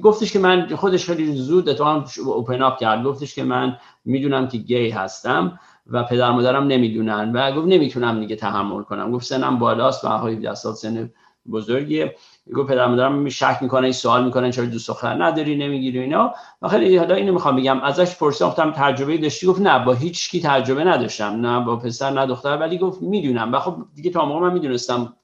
گفتش 0.03 0.33
که 0.33 0.39
من 0.39 0.77
خودش 0.77 1.07
خیلی 1.07 1.33
زود 1.33 1.73
تو 1.73 1.85
هم 1.85 2.05
اوپن 2.27 2.63
اپ 2.63 2.79
کرد. 2.79 3.05
گفتش 3.05 3.35
که 3.35 3.45
من 3.45 3.77
می‌دونم 4.05 4.49
که 4.49 4.59
گی 4.59 4.91
هستم 4.91 5.59
و 5.87 6.05
پدر 6.05 6.31
مادرم 6.31 6.67
نمی‌دونن 6.67 7.33
و 7.33 7.53
گفت 7.53 7.67
نمی‌تونم 7.67 8.21
دیگه 8.21 8.37
تحمل 8.37 8.83
کنم. 8.83 9.13
گفت 9.13 9.27
سنم 9.27 9.59
بالاست 9.59 10.05
و 10.05 10.09
های 10.09 10.55
سال 10.55 10.75
سن 10.75 11.11
بزرگیه. 11.51 12.15
گفت 12.57 12.69
پدر 12.69 12.87
مادرم 12.87 13.29
شک 13.29 13.59
می‌کنه 13.61 13.83
این 13.83 13.93
سوال 13.93 14.25
می‌کنن 14.25 14.51
چرا 14.51 14.65
دوست 14.65 14.89
دختر 14.89 15.25
نداری 15.25 15.57
نمی‌گیری 15.57 15.99
اینا. 15.99 16.35
و 16.63 16.69
خیلی 16.69 16.97
حالا 16.97 17.15
اینو 17.15 17.33
می‌خوام 17.33 17.57
بگم 17.57 17.81
ازش 17.81 18.17
پرسیدم 18.17 18.73
تجربه 18.77 19.19
داشتی؟ 19.19 19.47
گفت 19.47 19.61
نه 19.61 19.85
با 19.85 19.93
هیچ 19.93 20.31
کی 20.31 20.41
تجربه 20.41 20.85
نداشتم 20.85 21.47
نه 21.47 21.65
با 21.65 21.77
پسر 21.77 22.11
نه 22.11 22.27
دختر 22.27 22.57
ولی 22.57 22.79
گفت 22.79 23.03
می‌دونم. 23.03 23.53
و 23.53 23.59
خب 23.59 23.77
دیگه 23.95 24.11
تا 24.11 24.25
موقع 24.25 24.41
من 24.41 24.53
می‌دونستم 24.53 25.15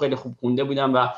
خیلی 0.00 0.14
خوب 0.14 0.34
خونده 0.40 0.64
بودم 0.64 0.94
و 0.94 1.08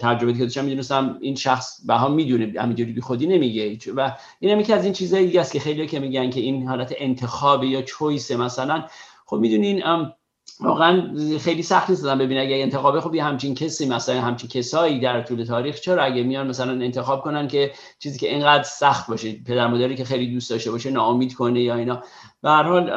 تجربه 0.00 0.32
که 0.32 0.38
داشتم 0.38 0.64
می‌دونستم 0.64 1.18
این 1.20 1.34
شخص 1.34 1.80
بها 1.86 2.08
می‌دونه 2.08 2.52
همینجوری 2.60 2.92
بی 2.92 3.00
خودی 3.00 3.26
نمیگه. 3.26 3.78
و 3.96 4.12
این 4.40 4.52
هم 4.52 4.60
یکی 4.60 4.72
از 4.72 4.84
این 4.84 4.92
چیزایی 4.92 5.26
دیگه 5.26 5.40
است 5.40 5.52
که 5.52 5.60
خیلی 5.60 5.86
که 5.86 6.00
میگن 6.00 6.30
که 6.30 6.40
این 6.40 6.68
حالت 6.68 6.94
انتخاب 6.98 7.64
یا 7.64 7.82
چویس 7.82 8.30
مثلا 8.30 8.84
خب 9.26 9.36
می‌دونین 9.36 9.82
واقعا 10.60 11.14
خیلی 11.40 11.62
سخت 11.62 11.90
نیست 11.90 12.06
ببین 12.06 12.38
اگه 12.38 12.56
انتخاب 12.56 13.00
خب 13.00 13.14
یه 13.14 13.24
همچین 13.24 13.54
کسی 13.54 13.88
مثلا 13.88 14.20
همچین 14.20 14.48
کسایی 14.48 15.00
در 15.00 15.22
طول 15.22 15.44
تاریخ 15.44 15.80
چرا 15.80 16.02
اگه 16.02 16.22
میان 16.22 16.46
مثلا 16.46 16.72
انتخاب 16.72 17.22
کنن 17.22 17.48
که 17.48 17.72
چیزی 17.98 18.18
که 18.18 18.28
اینقدر 18.28 18.62
سخت 18.62 19.08
باشه 19.08 19.32
پدر 19.32 19.66
مادری 19.66 19.96
که 19.96 20.04
خیلی 20.04 20.32
دوست 20.34 20.50
داشته 20.50 20.70
باشه 20.70 20.90
ناامید 20.90 21.34
کنه 21.34 21.60
یا 21.60 21.74
اینا. 21.74 22.02
به 22.42 22.50
هر 22.50 22.62
حال 22.62 22.90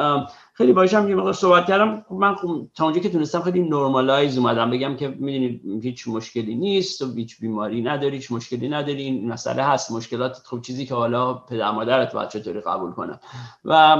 خیلی 0.62 0.72
باشم 0.72 1.08
یه 1.08 1.14
موقع 1.14 1.32
صحبت 1.32 1.66
کردم. 1.66 2.04
خب 2.08 2.14
من 2.14 2.34
خب 2.34 2.66
تا 2.74 2.84
اونجا 2.84 3.00
که 3.00 3.08
تونستم 3.08 3.42
خیلی 3.42 3.60
نرمالایز 3.60 4.38
اومدم. 4.38 4.70
بگم 4.70 4.96
که 4.96 5.08
می‌دونید 5.08 5.84
هیچ 5.84 6.08
مشکلی 6.08 6.54
نیست 6.54 7.02
و 7.02 7.14
هیچ 7.14 7.40
بیماری 7.40 7.82
نداری 7.82 8.16
هیچ 8.16 8.32
مشکلی 8.32 8.68
نداری 8.68 9.02
این 9.02 9.28
مسئله 9.32 9.62
هست 9.62 9.92
مشکلات. 9.92 10.42
خب 10.44 10.60
چیزی 10.60 10.86
که 10.86 10.94
حالا 10.94 11.34
پدر 11.34 11.70
مادرت 11.70 12.14
باید 12.14 12.28
چطوری 12.28 12.60
قبول 12.60 12.92
کنم 12.92 13.20
و 13.64 13.96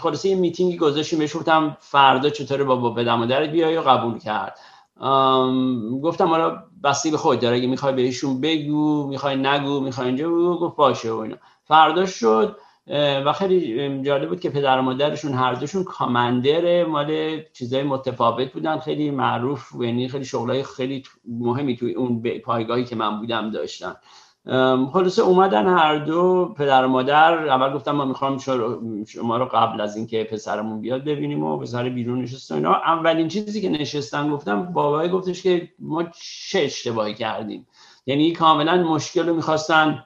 خلاصه 0.00 0.28
یه 0.28 0.36
میتینگی 0.36 0.76
گذاشتیم 0.76 1.18
بهش 1.18 1.36
گفتم 1.36 1.76
فردا 1.80 2.30
چطوری 2.30 2.64
با, 2.64 2.76
با 2.76 2.94
پدر 2.94 3.16
مادرت 3.16 3.50
بیای 3.50 3.76
و 3.76 3.80
قبول 3.80 4.18
کرد. 4.18 4.58
گفتم 6.02 6.28
حالا 6.28 6.62
بستی 6.84 7.10
به 7.10 7.16
خود 7.16 7.40
داره 7.40 7.56
اگه 7.56 7.66
می‌خوای 7.66 7.92
بهشون 7.92 8.40
بگو 8.40 9.06
می‌خوای 9.06 9.36
نگو 9.36 9.80
می‌خوای 9.80 10.06
اینجا 10.06 10.28
بگو 10.28 10.58
گفت 10.58 10.76
باشه 10.76 11.10
و 11.10 11.16
اینا. 11.16 11.36
فردا 11.64 12.06
شد. 12.06 12.56
و 13.26 13.32
خیلی 13.32 14.02
جالب 14.02 14.28
بود 14.28 14.40
که 14.40 14.50
پدر 14.50 14.78
و 14.78 14.82
مادرشون 14.82 15.32
هر 15.32 15.54
دوشون 15.54 15.84
کامندر 15.84 16.84
مال 16.84 17.40
چیزای 17.52 17.82
متفاوت 17.82 18.52
بودن. 18.52 18.78
خیلی 18.78 19.10
معروف 19.10 19.72
یعنی 19.80 20.08
خیلی 20.08 20.24
شغلای 20.24 20.62
خیلی 20.62 21.02
مهمی 21.28 21.76
توی 21.76 21.92
اون 21.92 22.22
پایگاهی 22.44 22.84
که 22.84 22.96
من 22.96 23.20
بودم 23.20 23.50
داشتن. 23.50 23.94
خلاصه 24.92 25.22
اومدن 25.22 25.66
هر 25.66 25.96
دو 25.96 26.54
پدر 26.58 26.84
و 26.84 26.88
مادر. 26.88 27.48
اول 27.48 27.72
گفتم 27.72 27.92
ما 27.92 28.04
می‌خوام 28.04 28.38
شما 29.08 29.36
رو 29.36 29.44
قبل 29.44 29.80
از 29.80 29.96
اینکه 29.96 30.24
پسرمون 30.24 30.80
بیاد 30.80 31.04
ببینیم 31.04 31.44
و 31.44 31.58
پسر 31.58 31.88
بیرون 31.88 32.22
نشست 32.22 32.52
اینا. 32.52 32.74
اولین 32.74 33.28
چیزی 33.28 33.60
که 33.60 33.68
نشستن 33.68 34.30
گفتم 34.30 34.62
بابای 34.62 35.08
گفتش 35.08 35.42
که 35.42 35.68
ما 35.78 36.04
چه 36.50 36.60
اشتباهی 36.60 37.14
کردیم. 37.14 37.66
یعنی 38.06 38.32
کاملا 38.32 38.76
مشکل 38.76 39.28
رو 39.28 39.34
می‌خواستن 39.34 40.04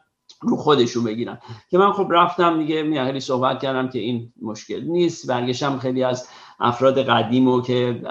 رو 0.49 0.57
خودشون 0.57 1.05
بگیرن. 1.05 1.39
که 1.71 1.79
من 1.79 1.93
خب 1.93 2.07
رفتم 2.11 2.59
دیگه 2.59 3.05
خیلی 3.05 3.21
صحبت 3.21 3.63
کردم 3.63 3.89
که 3.89 3.99
این 3.99 4.33
مشکل 4.43 4.81
نیست. 4.81 5.27
برگشتم 5.27 5.79
خیلی 5.79 6.05
از 6.05 6.29
افراد 6.61 6.99
قدیم 6.99 7.49
و 7.49 7.63
که 7.63 8.03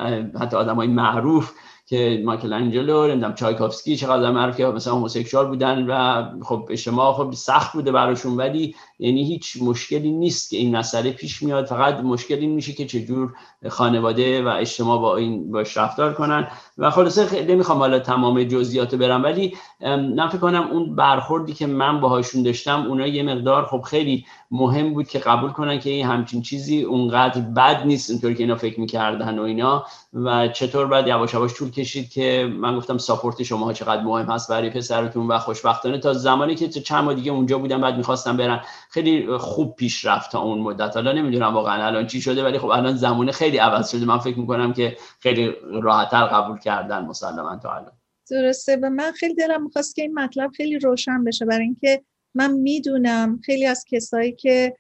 حتی 0.42 0.58
آدم 0.58 0.76
های 0.76 0.88
معروف 0.88 1.52
که 1.86 2.22
مایکل 2.26 2.54
انجلو 2.54 3.08
نمی‌دونم 3.08 3.34
چایکوفسکی 3.34 3.96
چقدر 3.96 4.32
معروف 4.32 4.58
که 4.58 4.66
مثلا 4.66 4.96
هموسکشوال 4.96 5.48
بودن 5.48 5.86
و 5.86 6.24
خب 6.42 6.68
اجتماع 6.70 7.14
خب 7.14 7.32
سخت 7.34 7.74
بوده 7.74 7.92
براشون. 7.92 8.38
ولی 8.38 8.76
یعنی 9.04 9.24
هیچ 9.24 9.58
مشکلی 9.62 10.12
نیست 10.12 10.49
که 10.49 10.58
این 10.58 10.78
مسئله 10.78 11.12
پیش 11.12 11.43
میاد. 11.43 11.66
فقط 11.66 11.95
مشکل 11.95 12.36
این 12.36 12.51
میشه 12.51 12.74
که 12.74 12.86
چجور 12.86 13.34
خانواده 13.70 14.43
و 14.43 14.47
اجتماع 14.47 14.99
با 14.99 15.18
این 15.18 15.51
باش 15.51 15.78
رفتار 15.78 16.14
کنن. 16.14 16.47
و 16.78 16.91
خلاصه 16.91 17.45
نمی‌خوام 17.45 17.78
حالا 17.78 17.99
تمام 17.99 18.43
جزئیات 18.43 18.95
برم 18.95 19.24
ولی 19.24 19.58
من 19.82 20.30
کنم 20.41 20.68
اون 20.72 20.95
برخوردی 20.95 21.54
که 21.54 21.68
من 21.68 22.01
باهاشون 22.01 22.43
داشتم 22.43 22.86
اونا 22.88 23.08
یه 23.08 23.24
مقدار 23.24 23.66
خب 23.66 23.82
خیلی 23.82 24.26
مهم 24.51 24.93
بود 24.93 25.08
که 25.08 25.20
قبول 25.20 25.51
کنن 25.51 25.80
که 25.80 25.89
این 25.89 26.06
همچین 26.06 26.41
چیزی 26.41 26.82
اونقدر 26.82 27.41
بد 27.41 27.86
نیست 27.86 28.10
اینطوری 28.10 28.36
که 28.36 28.43
اینا 28.43 28.56
فکر 28.56 28.80
می‌کردن 28.80 29.39
و 29.39 29.41
اینا. 29.41 29.86
و 30.14 30.47
چطور 30.47 30.88
بعد 30.88 31.08
یواش 31.08 31.34
یواش 31.34 31.54
طول 31.54 31.72
کشید 31.72 32.10
که 32.10 32.54
من 32.58 32.78
گفتم 32.78 32.97
ساپورت 32.97 33.43
شما 33.43 33.74
چقدر 33.74 34.04
مهم 34.04 34.26
هست 34.26 34.49
برای 34.49 34.70
پسرتون 34.70 35.28
و 35.28 35.39
خوشبختانه 35.39 35.97
تا 35.97 36.14
زمانی 36.14 36.56
که 36.56 36.70
چند 36.70 37.14
دیگه 37.14 37.32
اونجا 37.32 37.58
بودم 37.58 37.82
بعد 37.82 37.97
می‌خواستم 37.97 38.38
برن 38.38 38.62
خیلی 38.94 39.38
خوب 39.38 39.76
پیش 39.76 40.06
رفت 40.06 40.32
تا 40.32 40.41
اون 40.41 40.60
مدت. 40.60 40.96
حالا 40.96 41.12
نمی‌دونم 41.12 41.54
واقعا 41.54 41.86
الان 41.86 42.08
چی 42.08 42.22
شده 42.22 42.44
ولی 42.44 42.60
خب 42.60 42.68
الان 42.68 42.96
زمانه 42.96 43.32
خیلی 43.32 43.58
عوض 43.58 43.91
شده. 43.91 44.06
من 44.06 44.18
فکر 44.18 44.39
می‌کنم 44.39 44.74
که 44.74 44.98
خیلی 45.20 45.52
راحتتر 45.72 46.26
قبول 46.26 46.60
کردن 46.60 47.06
مسلما 47.06 47.56
تا 47.56 47.74
الان. 47.76 47.91
درسته. 48.32 48.78
به 48.78 48.89
من 48.89 49.12
خیلی 49.12 49.36
دلم 49.36 49.64
می‌خواست 49.64 49.96
که 49.96 50.02
این 50.02 50.14
مطلب 50.14 50.52
خیلی 50.52 50.80
روشن 50.80 51.24
بشه. 51.24 51.46
برای 51.46 51.64
اینکه 51.64 52.04
من 52.36 52.52
می‌دونم 52.52 53.39
خیلی 53.46 53.66
از 53.66 53.86
کسایی 53.89 54.32
که 54.32 54.76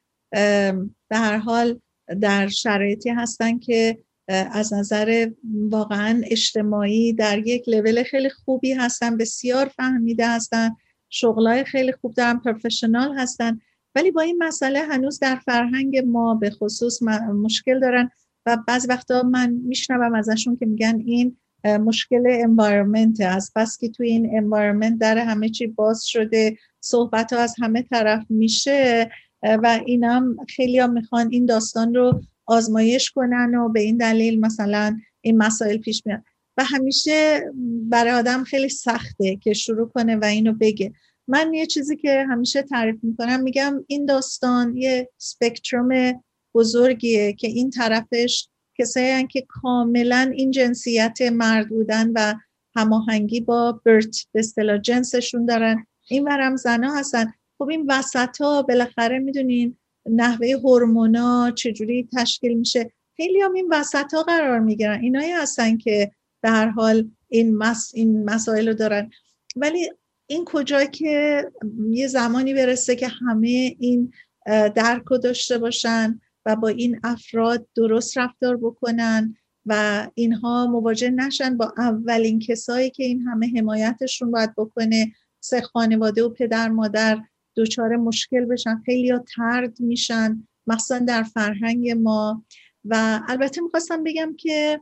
به 1.09 1.17
هر 1.17 1.37
حال 1.37 1.79
در 2.21 2.47
شرایطی 2.47 3.09
هستن 3.09 3.59
که 3.59 3.97
از 4.27 4.73
نظر 4.73 5.29
واقعا 5.69 6.21
اجتماعی 6.25 7.13
در 7.13 7.47
یک 7.47 7.69
لول 7.69 8.03
خیلی 8.03 8.29
خوبی 8.29 8.73
هستن 8.73 9.17
بسیار 9.17 9.65
فهمیده 9.65 10.27
هستن 10.27 10.75
شغلای 11.09 11.63
خیلی 11.63 11.91
خوب 11.91 12.13
دارن 12.13 12.39
پروفشنال 12.39 13.17
هستن. 13.17 13.59
ولی 13.95 14.11
با 14.11 14.21
این 14.21 14.43
مسئله 14.43 14.79
هنوز 14.79 15.19
در 15.19 15.35
فرهنگ 15.35 15.97
ما 15.97 16.35
به 16.35 16.49
خصوص 16.49 17.03
مشکل 17.43 17.79
دارن 17.79 18.09
و 18.45 18.57
بعض 18.67 18.85
وقتا 18.89 19.23
من 19.23 19.51
میشنوم 19.51 20.15
ازشون 20.15 20.55
که 20.55 20.65
میگن 20.65 20.99
این 21.05 21.37
مشکل 21.65 22.23
انوایرمنت 22.27 23.21
از 23.21 23.51
پس 23.55 23.77
که 23.77 23.89
توی 23.89 24.09
این 24.09 24.37
انوایرمنت 24.37 24.97
در 24.97 25.17
همه 25.17 25.49
چی 25.49 25.67
باز 25.67 26.05
شده 26.05 26.57
صحبت 26.79 27.33
ها 27.33 27.39
از 27.39 27.55
همه 27.61 27.81
طرف 27.81 28.25
میشه 28.29 29.09
و 29.43 29.79
اینم 29.85 30.37
خیلی 30.49 30.79
ها 30.79 30.87
می‌خوان 30.87 31.29
این 31.31 31.45
داستان 31.45 31.93
رو 31.93 32.21
آزمایش 32.45 33.11
کنن 33.11 33.55
و 33.55 33.69
به 33.69 33.79
این 33.79 33.97
دلیل 33.97 34.39
مثلا 34.39 34.97
این 35.21 35.37
مسائل 35.37 35.77
پیش 35.77 36.03
میاد. 36.05 36.23
و 36.57 36.63
همیشه 36.63 37.41
برای 37.89 38.11
آدم 38.11 38.43
خیلی 38.43 38.69
سخته 38.69 39.35
که 39.35 39.53
شروع 39.53 39.89
کنه 39.89 40.15
و 40.15 40.25
اینو 40.25 40.53
بگه. 40.53 40.93
من 41.27 41.53
یه 41.53 41.65
چیزی 41.65 41.95
که 41.95 42.25
همیشه 42.29 42.61
تعریف 42.61 42.95
می‌کنم 43.03 43.43
میگم 43.43 43.85
این 43.87 44.05
داستان 44.05 44.77
یه 44.77 45.09
سپکتروم 45.17 46.23
بزرگیه 46.55 47.33
که 47.33 47.47
این 47.47 47.69
طرفش 47.69 48.47
کسایی 48.77 49.27
که 49.27 49.45
کاملا 49.49 50.31
این 50.35 50.51
جنسیت 50.51 51.21
مرد 51.21 51.69
بودن 51.69 52.11
و 52.15 52.33
هماهنگی 52.75 53.41
با 53.41 53.81
برت 53.85 54.25
به 54.31 54.39
اصطلاح 54.39 54.77
جنسشون 54.77 55.45
دارن. 55.45 55.85
این 56.09 56.23
ورم 56.23 56.55
زنا 56.55 56.93
هستن. 56.93 57.33
خب 57.57 57.69
این 57.69 57.85
وسط 57.89 58.41
ها 58.41 58.61
بالاخره 58.61 59.19
می‌دونین 59.19 59.77
نحوه 60.05 60.47
هورمونا 60.63 61.51
چجوری 61.51 62.09
تشکیل 62.17 62.53
میشه. 62.53 62.91
خیلی 63.17 63.41
هم 63.41 63.53
این 63.53 63.67
وسط 63.71 64.13
ها 64.13 64.23
قرار 64.23 64.59
می‌گیرن. 64.59 64.99
اینایی 65.01 65.31
هستن 65.31 65.77
که 65.77 66.11
به 66.41 66.49
هر 66.49 66.69
حال 66.69 67.09
این, 67.29 67.57
مس... 67.57 67.91
این 67.93 68.25
مسائل 68.25 68.67
رو 68.67 68.73
دارن. 68.73 69.09
ولی 69.55 69.91
این 70.33 70.45
کجا 70.45 70.83
که 70.83 71.45
یه 71.89 72.07
زمانی 72.07 72.53
برسه 72.53 72.95
که 72.95 73.07
همه 73.07 73.75
این 73.79 74.11
درک 74.45 75.03
رو 75.05 75.17
داشته 75.17 75.57
باشن 75.57 76.19
و 76.45 76.55
با 76.55 76.67
این 76.67 76.99
افراد 77.03 77.67
درست 77.75 78.17
رفتار 78.17 78.57
بکنن 78.57 79.35
و 79.65 80.07
اینها 80.15 80.67
مواجه 80.67 81.09
نشن 81.09 81.57
با 81.57 81.73
اولین 81.77 82.39
کسایی 82.39 82.89
که 82.89 83.03
این 83.03 83.21
همه 83.21 83.51
حمایتشون 83.57 84.31
باید 84.31 84.55
بکنه 84.57 85.11
سه 85.39 85.61
خانواده 85.61 86.23
و 86.23 86.29
پدر 86.29 86.69
مادر 86.69 87.21
دچار 87.55 87.95
مشکل 87.95 88.45
بشن 88.45 88.81
خیلی 88.85 89.09
ها 89.09 89.23
ترد 89.35 89.79
میشن 89.79 90.47
مخصوصا 90.67 90.99
در 90.99 91.23
فرهنگ 91.23 91.89
ما. 91.89 92.45
و 92.85 93.21
البته 93.27 93.61
می‌خواستم 93.61 94.03
بگم 94.03 94.35
که 94.37 94.81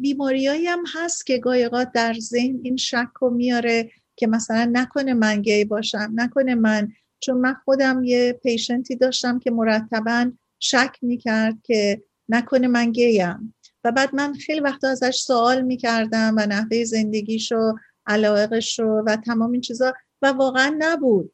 بیماریایی 0.00 0.66
هم 0.66 0.84
هست 0.94 1.26
که 1.26 1.38
گایقات 1.38 1.92
در 1.92 2.14
ذهن 2.18 2.60
این 2.62 2.76
شک 2.76 3.08
رو 3.20 3.30
میاره. 3.30 3.90
که 4.20 4.26
مثلا 4.26 4.70
نکنه 4.72 5.14
من 5.14 5.42
گی 5.42 5.64
باشم 5.64 6.12
نکنه 6.14 6.54
من 6.54 6.88
چون 7.20 7.36
من 7.36 7.54
خودم 7.64 8.04
یه 8.04 8.32
پیشنتی 8.42 8.96
داشتم 8.96 9.38
که 9.38 9.50
مرتبا 9.50 10.30
شک 10.58 10.96
می‌کرد 11.02 11.54
که 11.62 12.02
نکنه 12.28 12.68
من 12.68 12.92
گیم. 12.92 13.54
و 13.84 13.92
بعد 13.92 14.14
من 14.14 14.32
خیلی 14.32 14.60
وقتا 14.60 14.88
ازش 14.88 15.16
سوال 15.16 15.62
می‌کردم 15.62 16.34
و 16.36 16.46
نحوه 16.46 16.84
زندگیشو 16.84 17.74
علاقشو 18.06 19.02
و 19.06 19.16
تمام 19.16 19.52
این 19.52 19.60
چیزا 19.60 19.94
و 20.22 20.26
واقعا 20.26 20.76
نبود 20.78 21.32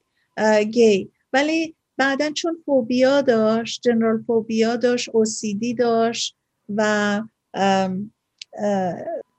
گی. 0.70 1.11
ولی 1.32 1.76
بعدا 1.97 2.30
چون 2.30 2.62
فوبیا 2.66 3.20
داشت 3.20 3.82
جنرال 3.82 4.22
فوبیا 4.22 4.76
داشت 4.76 5.09
اوسیدی 5.09 5.74
داشت 5.74 6.37
و 6.76 7.22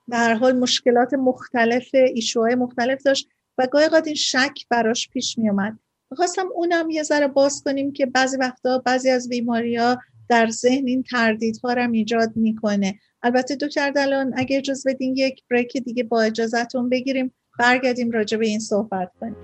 به 0.08 0.16
هر 0.16 0.34
حال 0.34 0.58
مشکلات 0.58 1.14
مختلف 1.14 1.88
ایشوهای 1.92 2.54
مختلف 2.54 3.02
داشت 3.02 3.28
و 3.58 3.66
گاهی 3.66 3.88
این 4.06 4.14
شک 4.14 4.54
براش 4.70 5.08
پیش 5.08 5.38
می 5.38 5.48
اومد 5.48 5.78
می‌خواستم 6.10 6.46
اونم 6.54 6.90
یه 6.90 7.02
ذره 7.02 7.28
باز 7.28 7.62
کنیم 7.64 7.92
که 7.92 8.06
بعضی 8.06 8.36
وقتا 8.36 8.78
بعضی 8.78 9.10
از 9.10 9.28
بیماری 9.28 9.76
ها 9.76 9.98
در 10.28 10.50
ذهن 10.50 10.86
این 10.86 11.02
تردیدها 11.02 11.72
رو 11.72 11.90
ایجاد 11.92 12.36
می‌کنه. 12.36 12.98
البته 13.22 13.56
دکتر 13.56 13.90
دلان 13.90 14.32
اگه 14.36 14.58
اجازه 14.58 14.92
بدین 14.92 15.16
یک 15.16 15.42
بریک 15.50 15.76
دیگه 15.76 16.02
با 16.02 16.22
اجازهتون 16.22 16.88
بگیریم 16.88 17.34
برگردیم 17.58 18.10
راجع 18.10 18.38
به 18.38 18.46
این 18.46 18.60
صحبت 18.60 19.12
کنیم. 19.20 19.36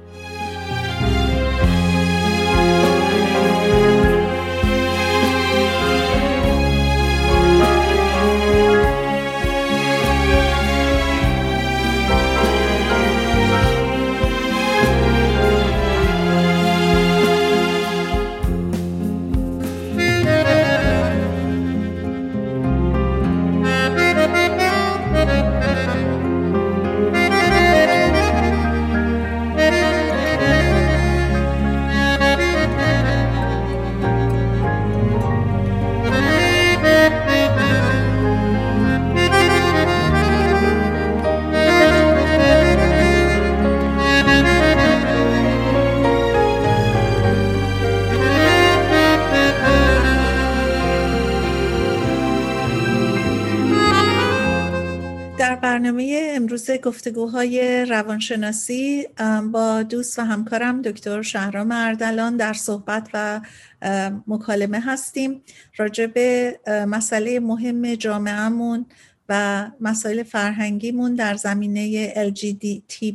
گفتگوهای 56.84 57.84
روانشناسی 57.84 59.08
با 59.52 59.82
دوست 59.82 60.18
و 60.18 60.22
همکارم 60.22 60.82
دکتر 60.82 61.22
شهرام 61.22 61.72
اردلان 61.72 62.36
در 62.36 62.52
صحبت 62.52 63.08
و 63.14 63.40
مکالمه 64.26 64.80
هستیم. 64.80 65.42
راجع 65.76 66.06
به 66.06 66.58
مسئله 66.88 67.40
مهم 67.40 67.94
جامعهمون 67.94 68.86
و 69.28 69.70
مسائل 69.80 70.22
فرهنگیمون 70.22 71.14
در 71.14 71.34
زمینه 71.34 72.12
LGBTQ 72.30 73.08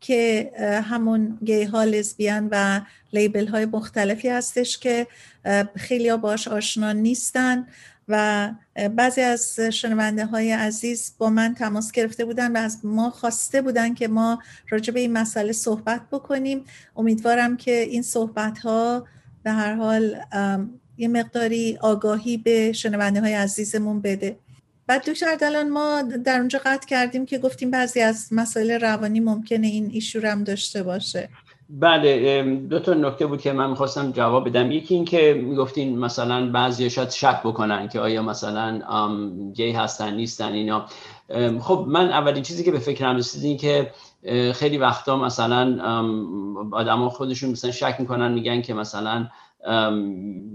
که 0.00 0.50
همون 0.84 1.38
گی 1.44 1.62
ها 1.62 1.84
لزبیان 1.84 2.48
و 2.50 2.80
لیبل 3.12 3.46
های 3.46 3.66
مختلفی 3.66 4.28
هستش 4.28 4.78
که 4.78 5.06
خیلی 5.76 6.08
ها 6.08 6.16
باش 6.16 6.48
آشنا 6.48 6.92
نیستن. 6.92 7.66
و 8.08 8.50
بعضی 8.96 9.20
از 9.20 9.60
شنونده 9.60 10.26
های 10.26 10.52
عزیز 10.52 11.14
با 11.18 11.30
من 11.30 11.54
تماس 11.54 11.92
گرفته 11.92 12.24
بودن 12.24 12.56
و 12.56 12.60
از 12.60 12.84
ما 12.84 13.10
خواسته 13.10 13.62
بودن 13.62 13.94
که 13.94 14.08
ما 14.08 14.42
راجع 14.68 14.92
به 14.92 15.00
این 15.00 15.12
مسئله 15.12 15.52
صحبت 15.52 16.00
بکنیم. 16.12 16.64
امیدوارم 16.96 17.56
که 17.56 17.80
این 17.80 18.02
صحبت 18.02 18.58
ها 18.58 19.06
به 19.42 19.50
هر 19.50 19.74
حال 19.74 20.16
یه 20.98 21.08
مقداری 21.08 21.78
آگاهی 21.80 22.36
به 22.36 22.72
شنونده 22.72 23.20
های 23.20 23.34
عزیزمون 23.34 24.00
بده. 24.00 24.38
بعد 24.86 25.10
دکتر 25.10 25.34
دلان 25.34 25.68
ما 25.68 26.02
در 26.02 26.38
اونجا 26.38 26.60
قطع 26.64 26.86
کردیم 26.86 27.26
که 27.26 27.38
گفتیم 27.38 27.70
بعضی 27.70 28.00
از 28.00 28.28
مسائل 28.30 28.70
روانی 28.70 29.20
ممکنه 29.20 29.66
این 29.66 29.90
ایشور 29.92 30.26
هم 30.26 30.44
داشته 30.44 30.82
باشه. 30.82 31.28
بله 31.70 32.42
دو 32.70 32.78
تا 32.78 32.94
نکته 32.94 33.26
بود 33.26 33.40
که 33.40 33.52
من 33.52 33.70
می‌خواستم 33.70 34.12
جواب 34.12 34.48
بدم. 34.48 34.70
یکی 34.70 34.94
این 34.94 35.04
که 35.04 35.34
می‌گفتین 35.44 35.98
مثلا 35.98 36.50
بعضی 36.50 36.90
شاید 36.90 37.10
شک 37.10 37.40
بکنن 37.44 37.88
که 37.88 38.00
آیا 38.00 38.22
مثلا 38.22 38.80
گی 39.52 39.72
هستن 39.72 40.14
نیستن 40.14 40.52
اینا. 40.52 40.86
خب 41.60 41.84
من 41.88 42.08
اولین 42.08 42.42
چیزی 42.42 42.64
که 42.64 42.70
به 42.70 42.78
فکرم 42.78 43.16
رسید 43.16 43.44
این 43.44 43.56
که 43.56 43.90
خیلی 44.52 44.78
وقتا 44.78 45.16
مثلا 45.16 45.82
آدم 46.72 47.08
خودشون 47.08 47.50
مثلا 47.50 47.70
شک 47.70 47.96
می‌کنن 47.98 48.32
میگن 48.32 48.62
که 48.62 48.74
مثلا 48.74 49.26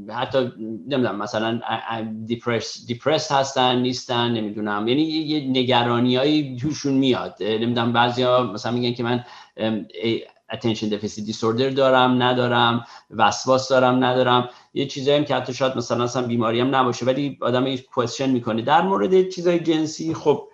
حتی 0.09 0.51
نمی‌دونم 0.87 1.15
مثلا 1.15 1.59
دیپرس 2.25 2.85
دیپرس 2.87 3.31
هستن 3.31 3.79
نیستن 3.79 4.31
نمی‌دونم. 4.31 4.87
یعنی 4.87 5.01
یه 5.01 5.39
نگرانی 5.61 6.57
توشون 6.61 6.93
میاد. 6.93 7.35
نمی‌دونم 7.41 7.93
بعضیا 7.93 8.43
مثلا 8.43 8.71
میگن 8.71 8.93
که 8.93 9.03
من 9.03 9.23
attention 10.53 10.89
deficit 10.89 11.25
disorder 11.31 11.73
دارم 11.75 12.23
ندارم 12.23 12.85
وسواس 13.11 13.69
دارم 13.69 14.03
ندارم. 14.03 14.49
یه 14.73 14.85
چیزایی 14.85 15.25
که 15.25 15.35
حتی 15.35 15.53
شاید 15.53 15.77
مثلا 15.77 16.03
اصلا 16.03 16.27
بیماری 16.27 16.59
هم 16.59 16.75
نباشه 16.75 17.05
ولی 17.05 17.37
آدم 17.41 17.67
یه 17.67 17.77
کوشن 17.77 18.29
می‌کنه. 18.29 18.61
در 18.61 18.81
مورد 18.81 19.29
چیزای 19.29 19.59
جنسی 19.59 20.13
خب 20.13 20.47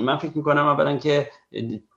من 0.00 0.16
فکر 0.16 0.32
می‌کنم 0.34 0.66
اولا 0.66 0.96
که 0.96 1.30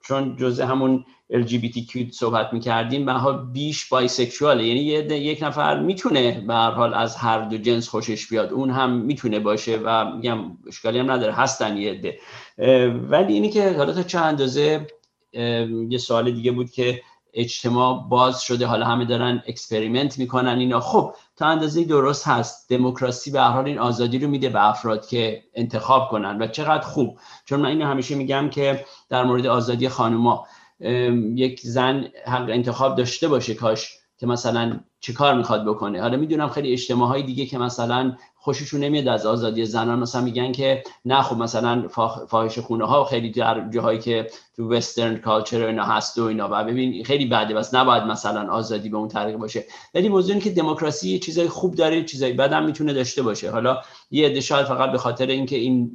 چون 0.03 0.35
جزء 0.35 0.65
همون 0.65 1.05
LGBTQ 1.33 2.11
صحبت 2.11 2.53
می‌کردیم 2.53 3.05
به 3.05 3.13
بیش 3.53 3.85
بایسکشواله. 3.85 4.65
یعنی 4.65 4.79
یک 5.15 5.43
نفر 5.43 5.79
می‌تونه 5.79 6.43
به 6.47 6.53
حال 6.53 6.93
از 6.93 7.15
هر 7.15 7.39
دو 7.39 7.57
جنس 7.57 7.87
خوشش 7.87 8.27
بیاد. 8.27 8.51
اون 8.51 8.69
هم 8.69 8.91
می‌تونه 8.91 9.39
باشه 9.39 9.79
و 9.83 10.15
میگم 10.15 10.37
اشکالی 10.67 10.99
هم 10.99 11.11
نداره. 11.11 11.33
هستن 11.33 11.77
یه 11.77 11.91
عده. 11.91 12.19
ولی 13.09 13.33
اینی 13.33 13.49
که 13.49 13.73
حالا 13.77 13.93
تا 13.93 14.03
چه 14.03 14.19
اندازه 14.19 14.87
یه 15.89 15.97
سوال 15.97 16.31
دیگه 16.31 16.51
بود 16.51 16.71
که 16.71 17.01
اجتماع 17.33 18.07
باز 18.09 18.41
شده 18.41 18.65
حالا 18.65 18.85
همه 18.85 19.05
دارن 19.05 19.43
experiment 19.47 20.19
می‌کنن 20.19 20.59
اینا. 20.59 20.79
خب 20.79 21.13
تا 21.35 21.45
اندازه 21.45 21.83
درست 21.83 22.27
هست. 22.27 22.69
دموکراسی 22.69 23.31
به 23.31 23.41
حال 23.41 23.65
این 23.65 23.79
آزادی 23.79 24.19
رو 24.19 24.27
میده 24.27 24.49
به 24.49 24.69
افراد 24.69 25.07
که 25.07 25.43
انتخاب 25.53 26.09
کنن 26.09 26.41
و 26.41 26.47
چقدر 26.47 26.83
خوب. 26.83 27.19
چون 27.45 27.59
من 27.59 27.69
اینو 27.69 27.85
همیشه 27.85 28.15
میگم 28.15 28.49
که 28.49 28.85
در 29.09 29.23
مورد 29.23 29.45
آزادی 29.45 29.89
خانوما 29.89 30.47
یک 31.35 31.61
زن 31.61 32.07
حق 32.25 32.49
انتخاب 32.49 32.95
داشته 32.95 33.27
باشه 33.27 33.53
کاش 33.53 33.89
که 34.17 34.27
مثلا 34.27 34.79
چه 34.99 35.13
کار 35.13 35.33
می‌خواد 35.33 35.65
بکنه. 35.65 36.01
حالا 36.01 36.17
می‌دونم 36.17 36.49
خیلی 36.49 36.73
اجتماع 36.73 37.07
های 37.07 37.23
دیگه 37.23 37.45
که 37.45 37.57
مثلا 37.57 38.15
خوششون 38.35 38.79
نمیاد 38.79 39.07
از 39.07 39.25
آزادی 39.25 39.65
زنان. 39.65 39.99
مثلا 39.99 40.21
میگن 40.21 40.51
که 40.51 40.83
نه 41.05 41.21
خب 41.21 41.37
مثلا 41.37 41.87
فاحش 42.27 42.59
خونه 42.59 42.85
ها 42.85 43.05
خیلی 43.05 43.31
در 43.31 43.69
جاهایی 43.69 43.99
که 43.99 44.27
تو 44.55 44.69
وسترن 44.73 45.17
کالچر 45.17 45.65
اینا 45.65 45.83
هست 45.83 46.17
و 46.17 46.23
اینا. 46.23 46.49
و 46.51 46.63
ببین 46.63 47.03
خیلی 47.03 47.25
بده 47.25 47.53
بس 47.53 47.73
نباید 47.73 48.03
مثلا 48.03 48.51
آزادی 48.51 48.89
به 48.89 48.97
اون 48.97 49.07
طریق 49.07 49.35
باشه. 49.35 49.63
ولی 49.95 50.09
موضوع 50.09 50.39
که 50.39 50.49
دموکراسی 50.49 51.19
چیزای 51.19 51.47
خوب 51.47 51.75
داره 51.75 52.03
چیزای 52.03 52.33
بد 52.33 52.53
هم 52.53 52.65
می‌تونه 52.65 52.93
داشته 52.93 53.23
باشه. 53.23 53.51
حالا 53.51 53.81
یه 54.11 54.27
عده 54.27 54.41
فقط 54.41 54.91
به 54.91 54.97
خاطر 54.97 55.27
اینکه 55.27 55.55
این 55.55 55.91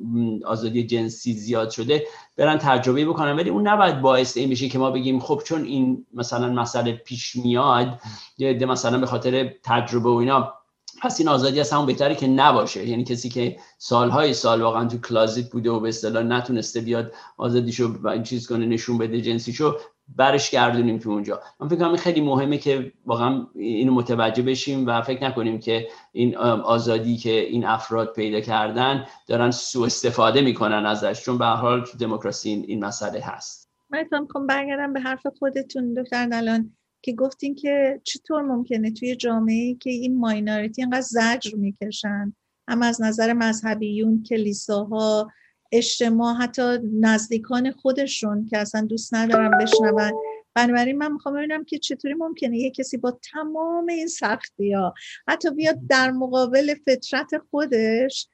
آزادی 0.46 0.86
جنسی 0.86 1.32
زیاد 1.32 1.70
شده 1.70 2.06
برن 2.36 2.58
تجربه 2.58 3.04
بکنن. 3.04 3.36
ولی 3.36 3.50
اون 3.50 3.68
نباید 3.68 4.00
باعث 4.00 4.36
این 4.36 4.50
بشه 4.50 4.68
که 4.68 4.78
ما 4.78 4.90
بگیم 4.90 5.20
خب 5.20 5.42
چون 5.44 5.64
این 5.64 6.06
مثلا 6.14 6.48
مسئله 6.48 6.92
پیش 6.92 7.36
میاد 7.36 8.00
یه 8.38 8.66
مثلا 8.66 8.91
به 9.00 9.06
خاطر 9.06 9.54
تجربه 9.62 10.08
و 10.10 10.14
اینا 10.14 10.54
پس 11.02 11.20
این 11.20 11.28
آزادی 11.28 11.60
از 11.60 11.70
همون 11.70 11.86
بهتره 11.86 12.14
که 12.14 12.26
نباشه. 12.26 12.88
یعنی 12.88 13.04
کسی 13.04 13.28
که 13.28 13.56
سالهای 13.78 14.34
سال 14.34 14.62
واقعا 14.62 14.88
تو 14.88 14.98
کلازیت 14.98 15.50
بوده 15.50 15.70
و 15.70 15.80
به 15.80 15.88
اصطلاح 15.88 16.22
نتونسته 16.22 16.80
بیاد 16.80 17.12
آزادیشو 17.36 17.98
و 18.02 18.08
این 18.08 18.22
چیز 18.22 18.48
کنه 18.48 18.66
نشون 18.66 18.98
بده 18.98 19.20
جنسیشو 19.20 19.76
برش 20.16 20.50
گردونیم 20.50 20.98
تو 20.98 21.10
اونجا. 21.10 21.40
من 21.60 21.68
فکر 21.68 21.78
کنم 21.78 21.96
خیلی 21.96 22.20
مهمه 22.20 22.58
که 22.58 22.92
واقعا 23.06 23.46
اینو 23.54 23.92
متوجه 23.92 24.42
بشیم 24.42 24.86
و 24.86 25.02
فکر 25.02 25.24
نکنیم 25.24 25.60
که 25.60 25.88
این 26.12 26.36
آزادی 26.36 27.16
که 27.16 27.40
این 27.40 27.66
افراد 27.66 28.12
پیدا 28.12 28.40
کردن 28.40 29.06
دارن 29.26 29.50
سوء 29.50 29.86
استفاده 29.86 30.40
می‌کنن 30.40 30.86
ازش. 30.86 31.22
چون 31.24 31.38
به 31.38 31.46
حال 31.46 31.84
تو 31.84 31.98
دموکراسی 31.98 32.50
این, 32.50 32.84
مسئله 32.84 33.20
هست. 33.20 33.70
من 33.90 34.04
می‌خوام 34.20 34.46
برگردم 34.46 34.92
به 34.92 35.00
حرف 35.00 35.26
خودتون. 35.38 35.94
دکتر 35.94 36.26
نلان 36.26 36.76
که 37.02 37.12
گفتین 37.12 37.54
که 37.54 38.00
چطور 38.04 38.42
ممکنه 38.42 38.90
توی 38.90 39.16
جامعه 39.16 39.74
که 39.74 39.90
این 39.90 40.18
مایناریتی 40.18 40.82
اینقدر 40.82 41.00
زجر 41.00 41.56
می‌کشن؟ 41.56 42.34
هم 42.68 42.82
از 42.82 43.02
نظر 43.02 43.32
مذهبیون 43.32 44.22
کلیساها 44.22 45.30
اجتماع 45.72 46.34
حتی 46.34 46.78
نزدیکان 47.00 47.70
خودشون 47.70 48.46
که 48.46 48.58
اصلا 48.58 48.80
دوست 48.80 49.14
ندارم 49.14 49.58
بشنون. 49.58 50.12
بنابراین 50.54 50.98
من 50.98 51.12
می‌خوام 51.12 51.34
ببینم 51.34 51.64
که 51.64 51.78
چطوری 51.78 52.14
ممکنه 52.14 52.58
یه 52.58 52.70
کسی 52.70 52.96
با 52.96 53.18
تمام 53.32 53.88
این 53.88 54.06
سختی 54.06 54.72
ها 54.72 54.94
حتی 55.28 55.50
بیاد 55.50 55.78
در 55.88 56.10
مقابل 56.10 56.74
فطرت 56.74 57.30
خودش 57.50 58.28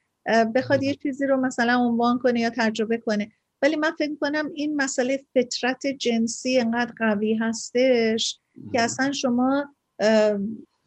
بخواد 0.55 0.83
یه 0.83 0.95
چیزی 0.95 1.25
رو 1.25 1.37
مثلا 1.37 1.77
عنوان 1.77 2.19
کنه 2.19 2.39
یا 2.39 2.49
تجربه 2.49 2.97
کنه. 2.97 3.31
ولی 3.61 3.75
من 3.75 3.91
فکر 3.91 4.15
کنم 4.15 4.51
این 4.53 4.75
مسئله 4.75 5.25
فطرت 5.33 5.87
جنسی 5.87 6.59
انقدر 6.59 6.93
قوی 6.97 7.33
هستش 7.33 8.39
که 8.73 8.81
اصلا 8.81 9.11
شما 9.11 9.65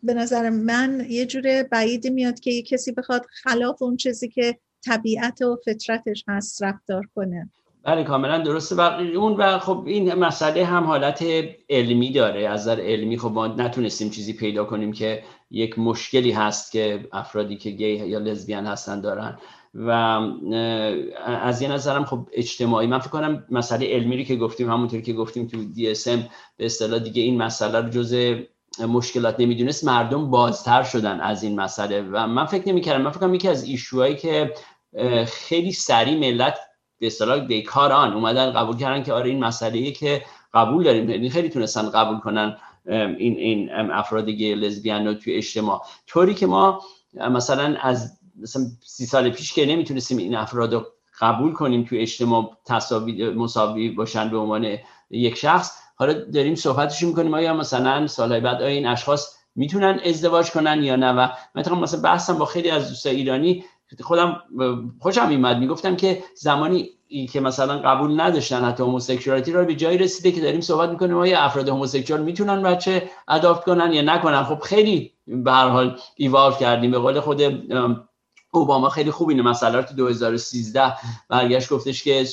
به 0.03 0.15
نظر 0.15 0.51
من 0.51 1.07
یه 1.09 1.27
جور 1.27 1.63
بعیدی 1.63 2.11
میاد 2.11 2.41
که 2.41 2.51
یه 2.51 2.63
کسی 2.63 2.93
بخواد 2.93 3.27
خلاف 3.43 3.83
اون 3.83 3.97
چیزی 3.97 4.29
که 4.29 4.59
طبیعت 4.85 5.43
و 5.43 5.59
فطرتش 5.65 6.25
هست 6.29 6.63
رفتار 6.63 7.09
کنه. 7.15 7.51
بله 7.85 8.05
کاملا 8.05 8.39
درسته. 8.39 8.75
و 8.75 8.81
اون 9.17 9.33
و 9.33 9.59
خب 9.59 9.85
این 9.87 10.15
مسئله 10.15 10.65
هم 10.65 10.85
حالت 10.85 11.25
علمی 11.71 12.13
داره. 12.13 12.49
از 12.49 12.61
نظر 12.61 12.81
علمی 12.81 13.19
خب 13.19 13.31
ما 13.31 13.47
نتونستیم 13.47 14.11
چیزی 14.11 14.33
پیدا 14.33 14.65
کنیم 14.65 14.93
که 14.93 15.23
یک 15.51 15.79
مشکلی 15.79 16.31
هست 16.31 16.73
که 16.73 17.09
افرادی 17.13 17.57
که 17.57 17.71
گی 17.71 18.07
یا 18.07 18.19
لزبیان 18.19 18.67
هستن 18.67 19.01
دارن. 19.01 19.39
و 19.75 19.91
از 21.25 21.63
یه 21.63 21.73
نظرم 21.73 22.05
خب 22.05 22.29
اجتماعی 22.33 22.87
من 22.87 22.99
فکر 22.99 23.11
کنم 23.11 23.45
مسئله 23.51 23.87
علمی 23.87 24.25
که 24.25 24.37
گفتیم 24.37 24.71
همونطور 24.71 25.01
که 25.01 25.13
گفتیم 25.13 25.47
تو 25.47 25.57
DSM 25.63 26.19
به 26.57 26.67
اصطلاح 26.67 26.99
دیگه 26.99 27.23
این 27.23 27.43
مسئله 27.43 27.81
رو 27.81 27.89
جز 27.89 28.37
مشکلات 28.89 29.41
نمی‌دونست 29.41 29.85
مردم 29.85 30.31
بازتر 30.31 30.83
شدن 30.83 31.21
از 31.21 31.43
این 31.43 31.61
مسئله. 31.61 32.03
و 32.03 32.27
من 32.27 32.47
فکر 32.47 32.69
نمی‌کردم 32.69 33.03
من 33.03 33.11
فکر 33.11 33.21
کنم 33.21 33.35
یکی 33.35 33.49
از 33.49 33.65
ایشوهایی 33.65 34.17
که 34.17 34.55
خیلی 35.27 35.73
سریع 35.73 36.19
ملت 36.19 36.59
به 36.99 37.07
اصطلاح 37.07 37.39
بیکاران 37.39 38.13
اومدن 38.13 38.53
قبول 38.53 38.77
کردن 38.77 39.03
که 39.03 39.13
آره 39.13 39.31
این 39.31 39.45
مسئله 39.45 39.91
که 39.91 40.23
قبول 40.55 40.85
داریم 40.85 41.11
یعنی 41.11 41.31
خیلی 41.31 41.49
تونستن 41.49 41.91
قبول 41.91 42.19
کنن 42.19 42.57
این 42.87 43.37
این 43.37 43.71
افراد 43.73 44.29
گی 44.29 44.55
لزبیان 44.55 45.15
توی 45.15 45.35
اجتماع. 45.35 45.83
طوری 46.07 46.35
که 46.35 46.47
ما 46.47 46.83
مثلا 47.31 47.77
از 47.81 48.19
مثلا 48.43 48.63
سی 48.87 49.07
سال 49.07 49.31
پیش 49.31 49.53
که 49.53 49.67
نمی‌تونستیم 49.67 50.19
این 50.19 50.35
افراد 50.35 50.75
رو 50.75 50.87
قبول 51.21 51.53
کنیم 51.53 51.85
توی 51.85 51.99
اجتماع 51.99 52.51
تساوی 52.67 53.31
مساوی 53.31 53.91
باشن 53.91 54.31
به 54.31 54.39
عنوان 54.39 54.77
یک 55.11 55.37
شخص 55.37 55.73
حالا 55.97 56.13
داریم 56.13 56.55
صحبتش 56.55 57.03
می‌کنیم 57.03 57.35
آیا 57.35 57.55
مثلا 57.55 58.07
سالهای 58.07 58.41
بعد 58.41 58.63
آیا 58.63 58.69
این 58.69 58.87
اشخاص 58.87 59.37
می‌تونن 59.57 60.01
ازدواج 60.05 60.51
کنن 60.51 60.83
یا 60.83 60.97
نه؟ 60.97 61.13
و 61.13 61.29
من 61.55 61.79
مثلا 61.81 62.01
بحثم 62.01 62.39
با 62.39 62.45
خیلی 62.45 62.71
از 62.71 62.89
دوستای 62.89 63.17
ایرانی 63.17 63.65
خودم 64.01 64.43
خوشم 65.01 65.29
میمد 65.29 65.59
می‌گفتم 65.59 65.97
که 65.97 66.23
زمانی 66.35 66.91
که 67.33 67.41
مثلا 67.41 67.79
قبول 67.79 68.21
نداشتن 68.21 68.65
حتی 68.65 68.83
هموسکشوالیتی 68.83 69.53
رو 69.53 69.65
به 69.65 69.75
جایی 69.75 69.99
رسیده 69.99 70.33
که 70.33 70.41
داریم 70.41 70.61
صحبت 70.61 70.91
می‌کنیم 70.91 71.19
آیا 71.19 71.41
افراد 71.41 71.69
هموسکشوال 71.69 72.23
می‌تونن 72.23 72.63
بچه 72.63 73.11
اداپت 73.29 73.65
کنن 73.65 73.93
یا 73.93 74.03
نکنن؟ 74.03 74.43
خب 74.43 74.61
خیلی 74.61 75.13
به 75.27 75.53
هر 75.53 75.69
حال 75.69 75.99
ایوالو 76.17 76.55
کردیم. 76.55 76.91
به 76.91 76.99
قول 76.99 77.21
خود 77.21 77.43
اوباما 78.55 78.89
خیلی 78.89 79.11
خوب 79.11 79.29
این 79.29 79.43
مسئله 79.43 79.77
رو 79.77 79.83
تو 79.83 79.95
2013 79.95 80.93
برگشت 81.29 81.71
گفتش 81.71 82.05
که 82.05 82.25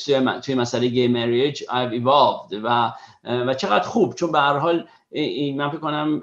توی 0.42 0.54
مسئله 0.54 0.88
گی 0.88 1.08
مریج 1.08 1.62
I've 1.62 1.92
evolved 1.92 2.54
و 2.64 2.92
و 3.24 3.54
چقدر 3.54 3.84
خوب. 3.84 4.14
چون 4.14 4.32
به 4.32 4.38
هر 4.38 4.56
حال 4.58 4.86
این 5.10 5.56
من 5.56 5.70
فکر 5.70 5.78
کنم 5.78 6.22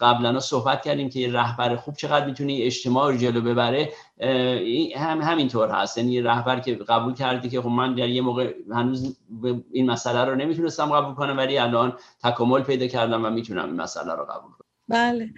قبلا 0.00 0.40
صحبت 0.40 0.82
کردیم 0.82 1.10
که 1.10 1.32
رهبر 1.32 1.76
خوب 1.76 1.96
چقدر 1.96 2.26
می‌تونه 2.26 2.58
اجتماع 2.60 3.10
رو 3.12 3.18
جلو 3.18 3.40
ببره 3.40 3.92
هم 4.96 5.22
همینطور 5.22 5.68
هست. 5.68 5.98
یعنی 5.98 6.20
رهبر 6.20 6.60
که 6.60 6.74
قبول 6.74 7.14
کردی 7.14 7.48
که 7.48 7.60
خب 7.60 7.68
من 7.68 7.94
در 7.94 8.08
یه 8.08 8.22
موقع 8.22 8.54
هنوز 8.70 9.16
این 9.72 9.90
مسئله 9.90 10.24
رو 10.24 10.34
نمی‌تونستم 10.34 10.92
قبول 10.92 11.14
کنم 11.14 11.36
ولی 11.36 11.58
الان 11.58 11.96
تکامل 12.22 12.62
پیدا 12.62 12.86
کردم 12.86 13.24
و 13.24 13.30
می‌تونم 13.30 13.64
این 13.64 13.76
مسئله 13.76 14.12
رو 14.12 14.24
قبول 14.24 14.52
کنم. 14.52 14.61
بله. 14.92 15.32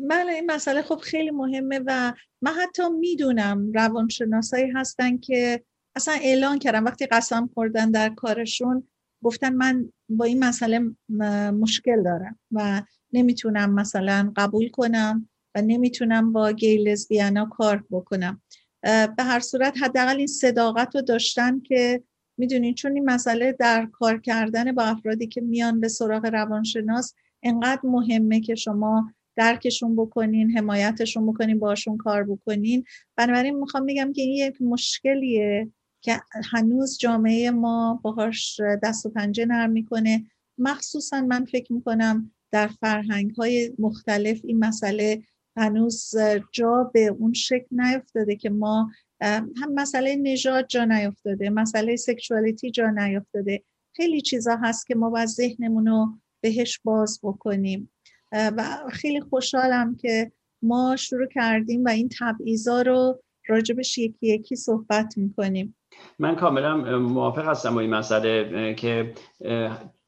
بله 0.00 0.32
این 0.32 0.50
مسئله 0.50 0.82
خب 0.82 0.96
خیلی 0.96 1.30
مهمه 1.30 1.80
و 1.86 2.12
من 2.42 2.52
حتی 2.52 2.82
می‌دونم 3.00 3.72
روانشناسایی 3.72 4.70
هستن 4.70 5.18
که 5.18 5.64
اصلا 5.96 6.14
اعلان 6.22 6.58
کردم 6.58 6.84
وقتی 6.84 7.06
قسم 7.06 7.50
خوردن 7.54 7.90
در 7.90 8.08
کارشون 8.08 8.88
گفتن 9.22 9.52
من 9.52 9.92
با 10.08 10.24
این 10.24 10.44
مسئله 10.44 10.80
مشکل 11.50 12.02
دارم 12.02 12.38
و 12.52 12.82
نمی‌تونم 13.12 13.74
مثلا 13.74 14.32
قبول 14.36 14.68
کنم 14.68 15.28
و 15.54 15.62
نمی‌تونم 15.62 16.32
با 16.32 16.52
گی 16.52 16.84
لزبیانا 16.84 17.46
کار 17.46 17.84
بکنم. 17.90 18.42
به 19.16 19.22
هر 19.24 19.40
صورت 19.40 19.82
حداقل 19.82 20.16
این 20.16 20.26
صداقت 20.26 20.94
رو 20.96 21.02
داشتن 21.02 21.60
که 21.60 22.02
می‌دونین 22.38 22.74
چون 22.74 22.92
این 22.92 23.04
مسئله 23.04 23.52
در 23.52 23.88
کار 23.92 24.20
کردن 24.20 24.72
با 24.72 24.82
افرادی 24.82 25.26
که 25.26 25.40
میان 25.40 25.80
به 25.80 25.88
سراغ 25.88 26.26
روانشناس 26.26 27.14
انقدر 27.42 27.80
مهمه 27.84 28.40
که 28.40 28.54
شما 28.54 29.12
درکشون 29.36 29.96
بکنین 29.96 30.50
حمایتشون 30.50 31.26
بکنین 31.26 31.58
باشون 31.58 31.96
کار 31.96 32.24
بکنین. 32.24 32.84
بنابراین 33.16 33.60
می‌خوام 33.60 33.86
بگم 33.86 34.12
که 34.12 34.22
این 34.22 34.48
یک 34.48 34.62
مشکلیه 34.62 35.70
که 36.00 36.20
هنوز 36.50 36.98
جامعه 36.98 37.50
ما 37.50 38.00
باهاش 38.02 38.60
دست 38.82 39.06
و 39.06 39.10
پنجه 39.10 39.46
نرم 39.46 39.70
می‌کنه. 39.70 40.26
مخصوصا 40.58 41.20
من 41.20 41.44
فکر 41.44 41.72
می‌کنم 41.72 42.32
در 42.50 42.68
فرهنگ 42.68 43.30
های 43.34 43.72
مختلف 43.78 44.40
این 44.44 44.58
مسئله 44.58 45.22
هنوز 45.56 46.14
جا 46.52 46.90
به 46.94 47.06
اون 47.06 47.32
شکل 47.32 47.66
نیفتاده 47.70 48.36
که 48.36 48.50
ما 48.50 48.90
هم 49.20 49.72
مسئله 49.74 50.16
نژاد 50.16 50.66
جا 50.66 50.84
نیفتاده 50.84 51.50
مسئله 51.50 51.96
سکشوالیتی 51.96 52.70
جا 52.70 52.90
نیفتاده. 52.90 53.62
خیلی 53.96 54.20
چیزا 54.20 54.56
هست 54.62 54.86
که 54.86 54.94
ما 54.94 55.10
باید 55.10 55.28
ذهنمون 55.28 55.86
رو 55.86 56.18
بهش 56.42 56.80
باز 56.84 57.20
بکنیم. 57.22 57.90
و 58.32 58.64
خیلی 58.92 59.20
خوشحالم 59.20 59.96
که 59.96 60.32
ما 60.62 60.96
شروع 60.96 61.26
کردیم 61.34 61.84
و 61.84 61.88
این 61.88 62.08
تبعیضا 62.20 62.82
رو 62.82 63.22
راجبش 63.48 63.98
یکی 63.98 64.26
یکی 64.26 64.56
صحبت 64.56 65.18
می‌کنیم. 65.18 65.76
من 66.18 66.36
کاملا 66.36 66.98
موافق 66.98 67.48
هستم 67.48 67.74
با 67.74 67.80
این 67.80 67.90
مسئله 67.90 68.74
که 68.74 69.14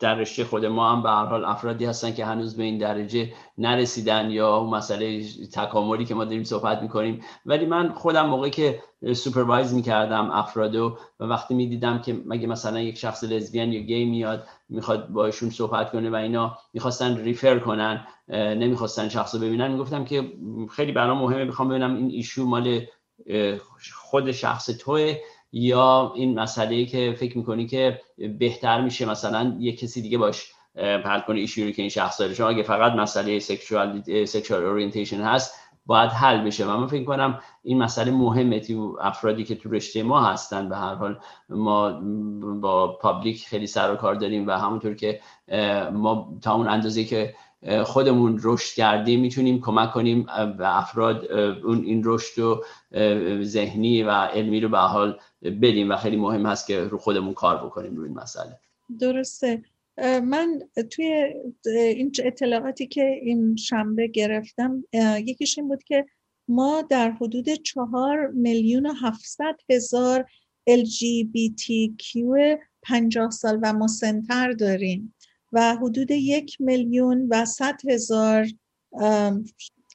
در 0.04 0.14
رشته 0.14 0.44
خود 0.44 0.66
ما 0.66 0.92
هم 0.92 1.02
به 1.02 1.10
هر 1.10 1.24
حال 1.24 1.44
افرادی 1.44 1.84
هستن 1.84 2.12
که 2.14 2.24
هنوز 2.24 2.56
به 2.56 2.62
این 2.62 2.78
درجه 2.78 3.32
نرسیدن 3.58 4.30
یا 4.30 4.56
اون 4.56 4.70
مسئله 4.70 5.24
تکاملی 5.52 6.04
که 6.04 6.14
ما 6.14 6.24
داریم 6.24 6.44
صحبت 6.44 6.82
می‌کنیم. 6.82 7.20
ولی 7.46 7.66
من 7.66 7.92
خودم 7.92 8.26
موقعی 8.26 8.50
که 8.50 8.82
سوپروایز 9.14 9.74
می‌کردم 9.74 10.30
افرادو 10.30 10.98
و 11.20 11.24
وقتی 11.24 11.54
می‌دیدم 11.54 11.98
که 11.98 12.20
مگه 12.26 12.46
مثلا 12.46 12.80
یک 12.80 12.98
شخص 12.98 13.24
لزبیان 13.24 13.72
یا 13.72 13.80
گی 13.80 14.04
میاد 14.04 14.46
می‌خواد 14.68 15.08
باشون 15.08 15.50
صحبت 15.50 15.92
کنه 15.92 16.10
و 16.10 16.14
اینا 16.14 16.58
می‌خواستن 16.72 17.16
ریفر 17.16 17.58
کنن 17.58 18.06
نمی‌خواستن 18.28 19.08
شخص 19.08 19.34
رو 19.34 19.40
ببینن 19.40 19.70
می‌گفتم 19.70 20.04
که 20.04 20.32
خیلی 20.70 20.92
برام 20.92 21.18
مهمه 21.18 21.44
می‌خوام 21.44 21.68
ببینم 21.68 21.96
این 21.96 22.10
issue 22.10 22.44
مال 22.44 22.80
خود 23.94 24.32
شخص 24.32 24.66
توه. 24.66 25.16
یا 25.56 26.12
این 26.14 26.40
مسئله 26.40 26.84
که 26.84 27.14
فکر 27.18 27.38
می‌کنی 27.38 27.66
که 27.66 28.00
بهتر 28.38 28.80
میشه 28.80 29.06
مثلا 29.06 29.56
یه 29.58 29.76
کسی 29.76 30.02
دیگه 30.02 30.18
باش 30.18 30.52
حل 31.04 31.20
کنه 31.20 31.40
issue 31.40 31.67
ای 31.67 31.72
که 31.72 31.82
این 31.82 31.88
شخص 31.88 32.20
داره. 32.20 32.34
چون 32.34 32.46
اگه 32.46 32.62
فقط 32.62 32.92
مسئله 32.92 33.38
sexual 33.38 34.02
sexual 34.24 34.64
orientation 34.64 35.20
هست 35.20 35.54
باید 35.86 36.10
حل 36.10 36.44
بشه. 36.46 36.66
و 36.66 36.76
من 36.76 36.86
فکر 36.86 37.04
کنم 37.04 37.40
این 37.62 37.82
مسئله 37.82 38.10
مهمه. 38.10 38.60
تو 38.60 38.98
افرادی 39.00 39.44
که 39.44 39.54
تو 39.54 39.70
رشته 39.70 40.02
ما 40.02 40.20
هستن 40.20 40.68
به 40.68 40.76
هر 40.76 40.94
حال 40.94 41.18
ما 41.48 42.00
با 42.60 42.92
public 42.92 43.46
خیلی 43.46 43.66
سر 43.66 43.92
و 43.92 43.96
کار 43.96 44.14
داریم 44.14 44.46
و 44.46 44.50
همونطور 44.50 44.94
که 44.94 45.20
ما 45.92 46.38
تا 46.42 46.54
اون 46.54 46.68
اندازه 46.68 47.04
که 47.04 47.34
خودمون 47.84 48.40
رشد 48.42 48.74
کردیم 48.74 49.20
می‌تونیم 49.20 49.60
کمک 49.60 49.92
کنیم 49.92 50.22
به 50.58 50.78
افراد 50.78 51.32
اون 51.64 51.84
این 51.84 52.02
رشد 52.04 52.38
و 52.42 52.64
ذهنی 53.42 54.02
و 54.02 54.10
علمی 54.10 54.60
رو 54.60 54.68
به 54.68 54.78
حال 54.78 55.18
بدیم 55.42 55.90
و 55.90 55.96
خیلی 55.96 56.16
مهم 56.16 56.46
هست 56.46 56.66
که 56.66 56.80
رو 56.80 56.98
خودمون 56.98 57.34
کار 57.34 57.66
بکنیم 57.66 57.96
روی 57.96 58.08
این 58.08 58.18
مسئله. 58.18 58.58
درسته. 59.00 59.62
من 60.22 60.62
توی 60.90 61.34
این 61.64 62.12
اطلاعاتی 62.24 62.86
که 62.86 63.04
این 63.22 63.56
شنبه 63.56 64.06
گرفتم 64.06 64.84
یکیش 65.18 65.58
این 65.58 65.68
بود 65.68 65.82
که 65.82 66.06
ما 66.48 66.82
در 66.82 67.10
حدود 67.10 67.48
چهار 67.48 68.26
میلیون 68.26 68.86
و 68.86 68.92
هفتصد 68.92 69.54
هزار 69.70 70.26
LGBTQ 70.70 72.16
پنجاه 72.82 73.30
سال 73.30 73.58
و 73.62 73.72
مسنتر 73.72 74.52
داریم. 74.52 75.14
و 75.54 75.76
حدود 75.76 76.10
یک 76.10 76.60
میلیون 76.60 77.26
و 77.30 77.44
صد 77.44 77.80
هزار 77.88 78.46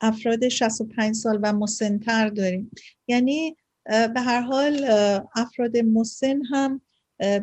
افراد 0.01 0.47
65 0.47 1.15
سال 1.15 1.39
و 1.43 1.53
مسنتر 1.53 2.29
داریم. 2.29 2.71
یعنی 3.07 3.55
به 3.85 4.21
هر 4.21 4.41
حال 4.41 4.85
افراد 5.35 5.77
مسن 5.77 6.41
هم 6.45 6.81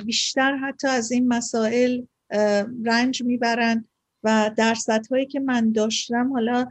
بیشتر 0.04 0.56
حتی 0.56 0.88
از 0.88 1.12
این 1.12 1.28
مسائل 1.28 2.02
رنج 2.84 3.22
می‌برن 3.22 3.84
و 4.22 4.50
درصدهایی 4.56 5.26
که 5.26 5.40
من 5.40 5.72
داشتم 5.72 6.32
حالا 6.32 6.66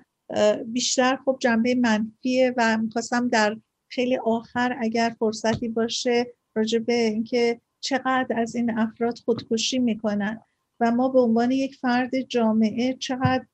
بیشتر 0.65 1.19
خب 1.25 1.37
جنبه 1.41 1.75
منفیه 1.75 2.53
و 2.57 2.77
می‌خواستم 2.77 3.27
در 3.27 3.57
خیلی 3.89 4.17
آخر 4.17 4.77
اگر 4.79 5.15
فرصتی 5.19 5.67
باشه 5.67 6.33
راجع 6.55 6.79
به 6.79 6.93
اینکه 6.93 7.61
چقدر 7.79 8.39
از 8.39 8.55
این 8.55 8.79
افراد 8.79 9.19
خودکشی 9.25 9.79
می‌کنن. 9.79 10.41
و 10.79 10.91
ما 10.91 11.09
به 11.09 11.19
عنوان 11.19 11.51
یک 11.51 11.75
فرد 11.75 12.21
جامعه 12.21 12.93
چقدر 12.93 13.45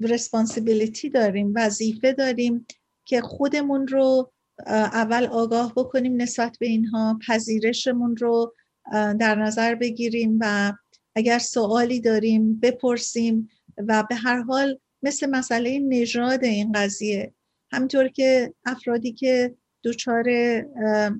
رسپانسیبیلیتی 0.00 1.10
داریم 1.10 1.52
وظیفه 1.56 2.12
داریم 2.12 2.66
که 3.04 3.20
خودمون 3.20 3.86
رو 3.86 4.32
اول 4.66 5.26
آگاه 5.26 5.72
بکنیم 5.76 6.22
نسبت 6.22 6.56
به 6.60 6.66
اینها 6.66 7.18
پذیرشمون 7.28 8.16
رو 8.16 8.54
در 8.92 9.34
نظر 9.34 9.74
بگیریم 9.74 10.38
و 10.40 10.72
اگر 11.14 11.38
سوالی 11.38 12.00
داریم 12.00 12.60
بپرسیم 12.60 13.48
و 13.88 14.04
به 14.08 14.14
هر 14.14 14.42
حال 14.42 14.78
مثل 15.02 15.30
مسئله 15.30 15.78
نژاد 15.78 16.44
این 16.44 16.72
قضیه. 16.72 17.34
همینطور 17.72 18.08
که 18.08 18.54
افرادی 18.64 19.12
که 19.12 19.54
دچار 19.84 20.24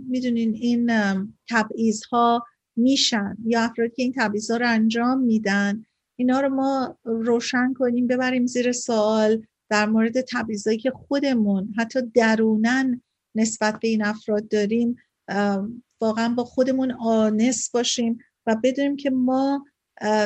می‌دونین 0.08 0.54
این 0.54 0.90
تبعیض 1.50 2.04
ها 2.04 2.44
میشن 2.76 3.36
یا 3.44 3.60
افرادی 3.62 3.94
که 3.96 4.02
این 4.02 4.14
تبعیض 4.16 4.50
رو 4.50 4.68
انجام 4.68 5.20
میدن. 5.20 5.84
اینا 6.16 6.40
رو 6.40 6.48
ما 6.48 6.98
روشن 7.04 7.74
کنیم 7.74 8.06
ببریم 8.06 8.46
زیر 8.46 8.72
سوال 8.72 9.46
در 9.70 9.86
مورد 9.86 10.20
تبعیضایی 10.20 10.78
که 10.78 10.90
خودمون 10.90 11.74
حتی 11.78 12.02
درونن 12.14 13.02
نسبت 13.34 13.80
به 13.80 13.88
این 13.88 14.04
افراد 14.04 14.48
داریم 14.48 14.96
واقعا 16.00 16.28
با 16.28 16.44
خودمون 16.44 16.92
آنس 16.92 17.70
باشیم 17.70 18.18
و 18.46 18.56
بدونیم 18.64 18.96
که 18.96 19.10
ما 19.10 19.66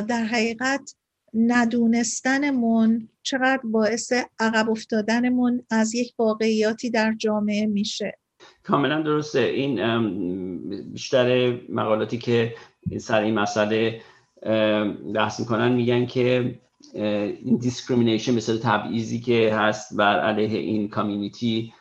در 0.08 0.24
حقیقت 0.24 0.94
ندونستنمون 1.34 3.08
چقدر 3.22 3.60
باعث 3.64 4.12
عقب 4.38 4.70
افتادنمون 4.70 5.62
از 5.70 5.94
یک 5.94 6.14
واقعیاتی 6.18 6.90
در 6.90 7.14
جامعه 7.18 7.66
میشه. 7.66 8.18
کاملا 8.64 9.02
درسته. 9.02 9.40
این 9.40 9.80
بیشتر 10.92 11.58
مقالاتی 11.68 12.18
که 12.18 12.54
سر 12.98 13.20
این 13.20 13.34
مسئله 13.34 14.00
بحث 15.14 15.40
می‌کنن 15.40 15.72
میگن 15.72 16.06
که 16.06 16.58
این 16.94 17.56
discrimination 17.56 18.34
مثل 18.34 18.58
تبعیضی 18.58 19.20
که 19.20 19.54
هست 19.54 19.96
بر 19.96 20.20
علیه 20.20 20.58
این 20.58 20.88
community 20.88 21.72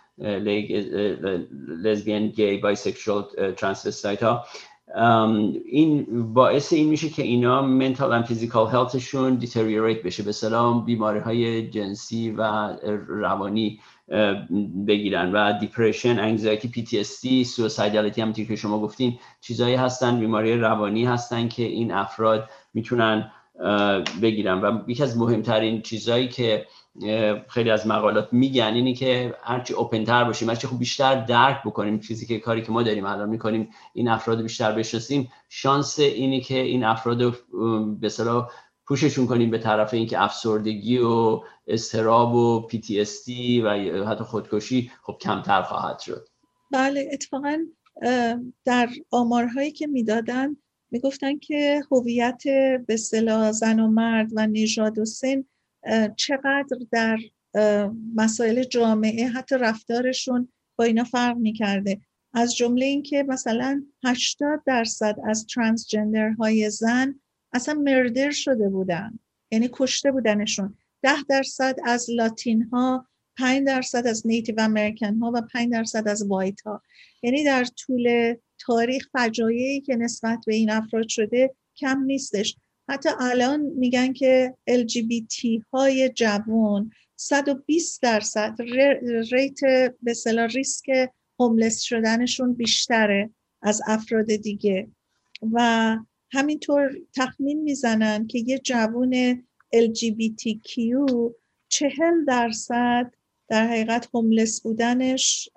lesbian 1.83 2.27
gay 2.27 2.57
bisexual 2.57 3.25
transvestite 3.57 4.23
ها. 4.23 4.45
این 5.65 6.07
باعث 6.33 6.73
این 6.73 6.89
میشه 6.89 7.09
که 7.09 7.23
اینا 7.23 7.61
mental 7.61 8.19
و 8.19 8.23
physical 8.23 8.67
health 8.67 9.08
شون 9.08 9.35
deteriorate 9.35 10.03
بشه. 10.03 10.23
به 10.23 10.31
اصطلاح 10.31 10.85
بیماری 10.85 11.19
های 11.19 11.67
جنسی 11.67 12.31
و 12.31 12.41
روانی. 13.07 13.79
بگیرن 14.87 15.31
و 15.31 15.59
depression 15.59 16.19
anxiety 16.19 16.67
PTSD 16.67 17.43
suicidality 17.43 18.21
هم 18.21 18.33
که 18.33 18.55
شما 18.55 18.79
گفتین 18.79 19.19
چیزایی 19.41 19.75
هستن 19.75 20.19
بیماری 20.19 20.57
روانی 20.57 21.05
هستن 21.05 21.47
که 21.47 21.63
این 21.63 21.91
افراد 21.91 22.49
می‌تونن 22.73 23.31
بگیرن. 24.21 24.61
و 24.61 24.79
یکی 24.87 25.03
از 25.03 25.17
مهمترین 25.17 25.81
چیزهایی 25.81 26.27
که 26.27 26.65
خیلی 27.47 27.69
از 27.69 27.87
مقالات 27.87 28.27
میگن 28.31 28.73
اینی 28.73 28.93
که 28.93 29.35
هرچی 29.43 29.73
open 29.73 30.03
تر 30.03 30.23
باشیم 30.23 30.49
هرچی 30.49 30.67
خوب 30.67 30.79
بیشتر 30.79 31.25
درک 31.25 31.63
بکنیم 31.65 31.99
چیزی 31.99 32.25
که 32.25 32.39
کاری 32.39 32.61
که 32.61 32.71
ما 32.71 32.83
داریم 32.83 33.05
الان 33.05 33.29
می‌کنیم 33.29 33.69
این 33.93 34.07
افراد 34.07 34.41
بیشتر 34.41 34.71
بشناسیم. 34.71 35.31
شانس 35.49 35.99
اینی 35.99 36.41
که 36.41 36.59
این 36.59 36.83
افراد 36.83 37.35
به 37.99 38.09
پوششون 38.89 39.27
کنیم 39.27 39.51
به 39.51 39.57
طرف 39.57 39.93
اینکه 39.93 40.23
افسردگی 40.23 40.97
و 40.97 41.41
استراب 41.67 42.35
و 42.35 42.67
تی 42.71 43.61
و 43.61 44.05
حتی 44.05 44.23
خودکشی 44.23 44.91
خب 45.03 45.17
کمتر 45.21 45.61
خواهد 45.61 45.99
شد. 45.99 46.27
بله 46.71 47.09
اتفاقا 47.13 47.57
در 48.65 48.89
آمارهایی 49.11 49.71
که 49.71 49.87
می‌دادن 49.87 50.57
می‌گفتن 50.91 51.37
که 51.37 51.81
هویت 51.91 52.43
به 52.87 52.97
صلاح 52.97 53.51
زن 53.51 53.79
و 53.79 53.87
مرد 53.87 54.29
و 54.35 54.47
نژاد 54.47 54.99
و 54.99 55.05
سن 55.05 55.43
چقدر 56.17 56.77
در 56.91 57.17
مسائل 58.15 58.63
جامعه 58.63 59.27
حتی 59.27 59.55
رفتارشون 59.55 60.51
با 60.75 60.85
اینا 60.85 61.03
فرق 61.03 61.37
می‌کرده. 61.37 62.01
از 62.33 62.55
جمله 62.55 62.85
اینکه 62.85 63.23
مثلا 63.23 63.83
80 64.05 64.63
درصد 64.65 65.15
از 65.27 65.45
ترانسجندر 65.45 66.29
های 66.29 66.69
زن 66.69 67.19
اصلا 67.53 67.73
مردر 67.73 68.31
شده 68.31 68.69
بودن. 68.69 69.19
یعنی 69.51 69.69
کشته 69.73 70.11
بودنشون. 70.11 70.77
ده 71.01 71.23
درصد 71.29 71.75
از 71.85 72.09
لاتین 72.09 72.63
ها 72.63 73.07
5 73.37 73.67
درصد 73.67 74.07
از 74.07 74.27
نیتیو 74.27 74.55
امریکن 74.59 75.15
ها 75.15 75.31
و 75.35 75.41
5 75.41 75.71
درصد 75.71 76.07
از 76.07 76.27
وایت 76.27 76.61
ها 76.61 76.81
یعنی 77.23 77.43
در 77.43 77.65
طول 77.65 78.35
تاریخ 78.59 79.07
فجایعی 79.13 79.81
که 79.81 79.95
نسبت 79.95 80.39
به 80.47 80.55
این 80.55 80.69
افراد 80.69 81.07
شده 81.07 81.55
کم 81.77 82.03
نیستش. 82.03 82.57
حتی 82.89 83.09
الان 83.19 83.59
میگن 83.59 84.13
که 84.13 84.55
LGBT 84.69 85.63
های 85.73 86.09
جوان 86.09 86.91
120 87.15 88.01
درصد 88.01 88.55
ریت 89.31 89.59
به 90.01 90.13
صلاح 90.13 90.47
ریسک 90.47 91.09
هوملس 91.39 91.81
شدنشون 91.81 92.53
بیشتره 92.53 93.29
از 93.61 93.81
افراد 93.87 94.35
دیگه. 94.35 94.87
و 95.53 95.97
همینطور 96.31 96.91
تخمین 97.15 97.61
می‌زنن 97.61 98.27
که 98.27 98.39
یه 98.39 98.59
جوون 98.59 99.43
LGBTQ 99.75 100.77
چهل 101.69 102.25
درصد 102.27 103.13
در 103.47 103.67
حقیقت 103.67 104.09
هوملس 104.13 104.61
بودنش 104.61 105.49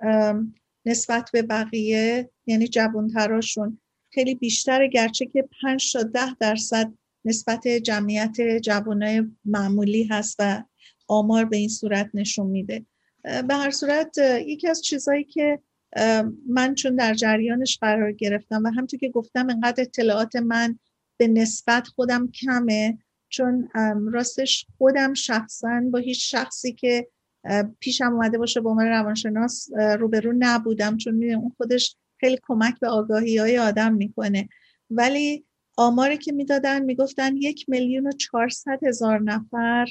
نسبت 0.86 1.30
به 1.32 1.42
بقیه 1.42 2.30
یعنی 2.46 2.68
جوانتراشون 2.68 3.80
خیلی 4.10 4.34
بیشتره 4.34 4.88
گرچه 4.88 5.26
که 5.26 5.48
5 5.62 5.92
تا 5.92 6.02
ده 6.02 6.34
درصد 6.40 6.92
نسبت 7.24 7.68
جمعیت 7.68 8.40
جوانای 8.62 9.22
معمولی 9.44 10.04
هست 10.04 10.36
و 10.38 10.64
آمار 11.08 11.44
به 11.44 11.56
این 11.56 11.68
صورت 11.68 12.10
نشون 12.14 12.46
میده. 12.46 12.86
به 13.22 13.54
هر 13.54 13.70
صورت 13.70 14.18
یکی 14.46 14.68
از 14.68 14.82
چیزهایی 14.82 15.24
که 15.24 15.58
من 16.49 16.74
چون 16.74 16.97
در 16.97 17.14
جریانش 17.14 17.78
قرار 17.80 18.12
گرفتم 18.12 18.62
و 18.64 18.70
همطور 18.76 19.01
که 19.01 19.09
گفتم 19.09 19.51
انقدر 19.51 19.82
اطلاعات 19.82 20.36
من 20.36 20.78
به 21.16 21.28
نسبت 21.28 21.88
خودم 21.88 22.30
کمه 22.30 22.99
چون 23.28 23.68
راستش 24.12 24.66
خودم 24.78 25.14
شخصا 25.14 25.82
با 25.93 25.99
هیچ 25.99 26.30
شخصی 26.30 26.72
که 26.72 27.09
پیشم 27.80 28.12
اومده 28.12 28.38
باشه 28.38 28.61
با 28.61 28.74
من 28.74 28.86
روانشناس 28.86 29.68
روبرو 29.99 30.34
نبودم 30.38 30.97
چون 30.97 31.24
اون 31.24 31.53
خودش 31.57 31.97
خیلی 32.20 32.38
کمک 32.43 32.80
به 32.80 32.88
آگاهی 32.88 33.38
های 33.38 33.59
آدم 33.59 33.93
می‌کنه. 33.93 34.49
ولی 34.90 35.45
آماری 35.76 36.18
که 36.18 36.32
می‌دادن 36.32 36.82
می‌گفتن 36.82 37.36
یک 37.36 37.68
میلیون 37.68 38.07
و 38.07 38.12
چهارصد 38.12 38.84
هزار 38.84 39.20
نفر 39.20 39.88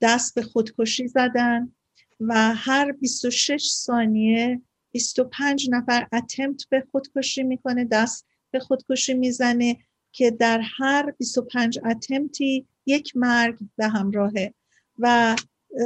دست 0.00 0.34
به 0.34 0.42
خودکشی 0.42 1.08
زدن 1.08 1.72
و 2.20 2.54
هر 2.54 2.92
26 2.92 3.68
ثانیه 3.68 4.62
25 4.92 5.68
نفر 5.70 6.06
اتمپت 6.12 6.64
به 6.68 6.84
خودکشی 6.90 7.42
می‌کنه 7.42 7.84
دست 7.84 8.26
به 8.50 8.60
خودکشی 8.60 9.14
می‌زنه 9.14 9.76
که 10.12 10.30
در 10.30 10.60
هر 10.78 11.10
25 11.10 11.78
اتمپتی 11.90 12.66
یک 12.86 13.16
مرگ 13.16 13.58
به 13.76 13.88
همراهه 13.88 14.54
و 14.98 15.36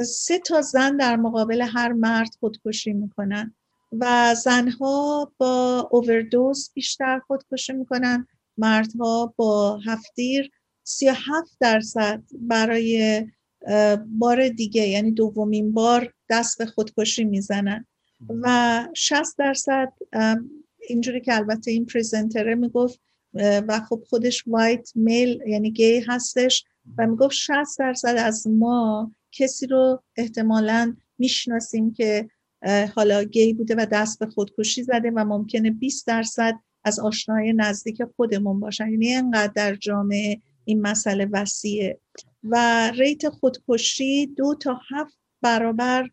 سه 0.06 0.38
تا 0.38 0.62
زن 0.62 0.96
در 0.96 1.16
مقابل 1.16 1.60
هر 1.62 1.92
مرد 1.92 2.30
خودکشی 2.40 2.92
می‌کنن 2.92 3.54
و 3.92 4.34
زنها 4.34 5.32
با 5.38 5.88
اووردوز 5.92 6.70
بیشتر 6.74 7.18
خودکشی 7.18 7.72
می‌کنن 7.72 8.26
مردها 8.58 9.34
با 9.36 9.78
هفتیر 9.86 10.50
37 10.84 11.56
درصد 11.60 12.22
برای 12.32 13.26
بار 14.06 14.48
دیگه 14.48 14.86
یعنی 14.88 15.10
دومین 15.10 15.72
بار 15.72 16.12
دست 16.30 16.58
به 16.58 16.66
خودکشی 16.66 17.24
می‌زنن. 17.24 17.86
و 18.28 18.88
60 18.94 19.38
درصد 19.38 19.92
اینجوری 20.88 21.20
که 21.20 21.34
البته 21.34 21.70
این 21.70 21.86
پریزنتره 21.86 22.54
می‌گفت 22.54 23.00
و 23.34 23.80
خب 23.88 24.02
خودش 24.08 24.44
وایت 24.46 24.92
میل 24.94 25.42
یعنی 25.46 25.70
گی 25.70 26.00
هستش 26.00 26.64
و 26.98 27.06
می‌گفت 27.06 27.34
60 27.34 27.78
درصد 27.78 28.16
از 28.18 28.46
ما 28.46 29.12
کسی 29.32 29.66
رو 29.66 30.02
احتمالا 30.16 30.96
می‌شناسیم 31.18 31.92
که 31.92 32.28
حالا 32.94 33.24
گی 33.24 33.52
بوده 33.52 33.74
و 33.78 33.86
دست 33.92 34.18
به 34.18 34.26
خودکشی 34.26 34.82
زده 34.82 35.10
و 35.10 35.24
ممکنه 35.24 35.70
20 35.70 36.06
درصد 36.06 36.54
از 36.84 37.00
آشنای 37.00 37.52
نزدیک 37.52 38.02
خودمون 38.16 38.60
باشن. 38.60 38.88
یعنی 38.88 39.14
انقدر 39.14 39.52
در 39.54 39.74
جامعه 39.74 40.40
این 40.64 40.80
مسئله 40.80 41.28
وسیعه. 41.32 42.00
و 42.44 42.90
ریت 42.90 43.28
خودکشی 43.28 44.26
دو 44.26 44.54
تا 44.54 44.80
هفت 44.90 45.18
برابر 45.42 46.08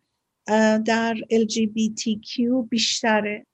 در 0.84 1.16
LGBTQ 1.32 2.40
بیشتره. 2.70 3.46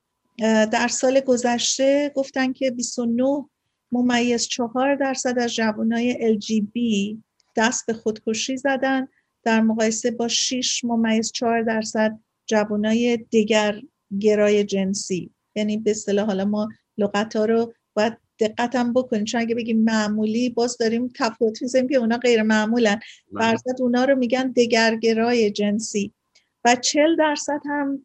در 0.72 0.88
سال 0.88 1.20
گذشته 1.20 2.12
گفتن 2.14 2.52
که 2.52 2.70
29 2.70 3.48
ممیز 3.92 4.46
چهار 4.46 4.94
درصد 4.94 5.38
از 5.38 5.54
جوانای 5.54 6.38
LGB 6.38 6.78
دست 7.56 7.86
به 7.86 7.92
خودکشی 7.92 8.56
زدن. 8.56 9.08
در 9.42 9.60
مقایسه 9.60 10.10
با 10.10 10.28
6 10.28 10.84
ممیز 10.84 11.32
4 11.32 11.62
درصد 11.62 12.18
جوانای 12.46 13.16
دیگر 13.16 13.80
گرای 14.20 14.64
جنسی. 14.64 15.30
یعنی 15.54 15.76
به 15.76 15.90
اصطلاح 15.90 16.26
حالا 16.26 16.44
ما 16.44 16.68
لغت 16.98 17.36
ها 17.36 17.44
رو 17.44 17.72
باید 17.94 18.16
دقتم 18.40 18.92
بکنیم. 18.92 19.24
چون 19.24 19.40
اگه 19.40 19.54
بگیم 19.54 19.82
معمولی 19.84 20.50
باز 20.50 20.76
داریم 20.76 21.12
تفاوت 21.16 21.62
می‌زنیم 21.62 21.88
که 21.88 21.96
اونا 21.96 22.16
غیر 22.18 22.42
معمولن 22.42 23.00
برزد 23.32 23.64
بله. 23.66 23.82
اونا 23.82 24.04
رو 24.04 24.16
میگن 24.16 24.52
دگرگرای 24.56 25.50
جنسی. 25.50 26.12
و 26.64 26.76
چل 26.76 27.16
درصد 27.16 27.60
هم 27.66 28.04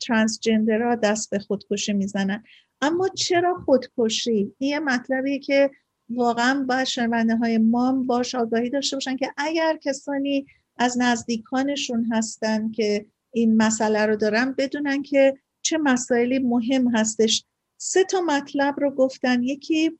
ترانسجندرها 0.00 0.94
دست 0.94 1.30
به 1.30 1.38
خودکشی 1.38 1.92
می‌زنن. 1.92 2.44
اما 2.80 3.08
چرا 3.08 3.54
خودکشی؟ 3.64 4.54
این 4.58 4.70
یه 4.70 4.78
مطلبی 4.78 5.38
که 5.38 5.70
واقعا 6.10 6.64
باید 6.68 6.84
شنونده 6.84 7.36
های 7.36 7.58
ما 7.58 7.92
باش 7.92 8.34
آگاهی 8.34 8.70
داشته 8.70 8.96
باشن 8.96 9.16
که 9.16 9.32
اگر 9.36 9.78
کسانی 9.82 10.46
از 10.76 10.98
نزدیکانشون 10.98 12.08
هستن 12.12 12.70
که 12.70 13.06
این 13.32 13.56
مسئله 13.56 14.06
رو 14.06 14.16
دارن 14.16 14.54
بدونن 14.58 15.02
که 15.02 15.38
چه 15.62 15.78
مسائلی 15.78 16.38
مهم 16.38 16.96
هستش. 16.96 17.44
سه 17.76 18.04
تا 18.04 18.20
مطلب 18.20 18.74
رو 18.80 18.90
گفتن. 18.90 19.42
یکی 19.42 19.98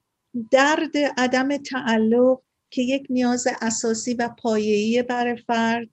درد 0.50 0.96
عدم 1.16 1.56
تعلق 1.56 2.40
که 2.70 2.82
یک 2.82 3.06
نیاز 3.10 3.46
اساسی 3.60 4.14
و 4.14 4.28
پایه‌ای 4.28 5.02
برای 5.02 5.36
فرد. 5.36 5.88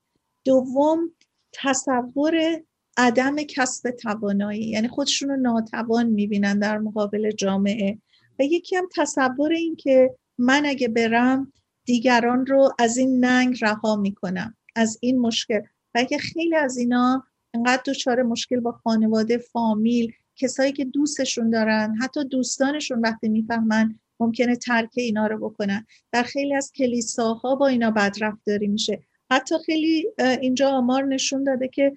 دوم 0.46 1.12
تصور 1.54 2.62
عدم 2.98 3.36
کسب 3.36 3.92
توانایی. 3.92 4.66
یعنی 4.70 4.88
خودشون 4.88 5.30
رو 5.30 5.36
ناتوان 5.36 6.06
می‌بینن 6.06 6.60
در 6.60 6.78
مقابل 6.78 7.32
جامعه. 7.32 7.98
و 8.40 8.44
یکی 8.44 8.76
هم 8.76 8.90
تصور 8.96 9.52
این 9.52 9.76
که 9.76 10.16
من 10.38 10.66
اگه 10.66 10.88
برم 10.88 11.54
دیگران 11.86 12.46
رو 12.46 12.70
از 12.80 12.98
این 12.98 13.26
ننگ 13.26 13.58
رها 13.62 13.96
می‌کنم 13.96 14.56
از 14.76 14.98
این 15.02 15.20
مشکل. 15.20 15.60
و 15.96 16.00
اگه 16.00 16.18
خیلی 16.18 16.56
از 16.56 16.78
اینا 16.78 17.24
انقدر 17.54 17.82
دچار 17.86 18.24
مشکل 18.24 18.60
با 18.60 18.72
خانواده 18.72 19.38
فامیل 19.38 20.14
کسایی 20.36 20.72
که 20.72 20.86
دوستشون 20.86 21.50
دارن 21.50 21.96
حتی 22.02 22.26
دوستانشون 22.26 23.00
وقتی 23.00 23.30
می‌فهمن 23.30 24.00
ممکنه 24.20 24.56
ترک 24.56 24.90
اینا 24.98 25.28
رو 25.28 25.50
بکنن. 25.50 25.86
در 26.12 26.24
خیلی 26.24 26.56
از 26.56 26.72
کلیساها 26.76 27.56
با 27.56 27.68
اینا 27.68 27.92
بدرفتاری 27.92 28.68
میشه. 28.68 29.00
حتی 29.32 29.56
خیلی 29.66 30.08
اینجا 30.42 30.70
آمار 30.70 31.06
نشون 31.06 31.44
داده 31.44 31.68
که 31.68 31.94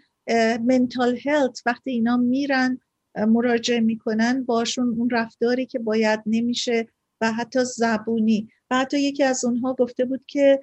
منتال 0.64 1.18
هلت 1.24 1.62
وقتی 1.66 1.90
اینا 1.90 2.16
میرن 2.16 2.78
مراجعه 3.16 3.80
می‌کنن 3.80 4.44
باشون 4.44 4.88
اون 4.98 5.10
رفتاری 5.10 5.66
که 5.66 5.78
باید 5.78 6.20
نمیشه 6.26 6.86
و 7.20 7.32
حتی 7.32 7.64
زبونی. 7.64 8.48
و 8.70 8.76
حتی 8.76 9.00
یکی 9.00 9.24
از 9.24 9.44
اونها 9.44 9.74
گفته 9.74 10.04
بود 10.04 10.24
که 10.26 10.60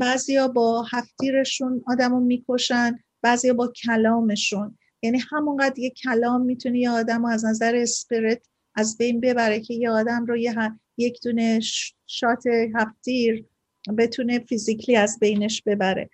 بعضیا 0.00 0.48
با 0.48 0.86
هفتیرشون 0.90 1.84
آدمو 1.86 2.20
می‌کشن 2.20 2.98
بعضیا 3.22 3.54
با 3.54 3.68
کلامشون. 3.68 4.78
یعنی 5.02 5.18
همونقدر 5.30 5.78
یه 5.78 5.90
کلام 5.90 6.42
می‌تونه 6.42 6.78
یه 6.78 6.90
آدم 6.90 7.24
از 7.24 7.44
نظر 7.44 7.76
اسپریت 7.76 8.42
از 8.74 8.98
بین 8.98 9.20
ببره 9.20 9.60
که 9.60 9.74
یه 9.74 9.90
آدم 9.90 10.26
رو 10.26 10.36
یه 10.36 10.54
یک 10.96 11.22
دونه 11.22 11.60
شات 12.06 12.44
هفتیر 12.74 13.44
بتونه 13.98 14.38
فیزیکلی 14.38 14.96
از 14.96 15.18
بینش 15.20 15.62
ببره. 15.62 16.10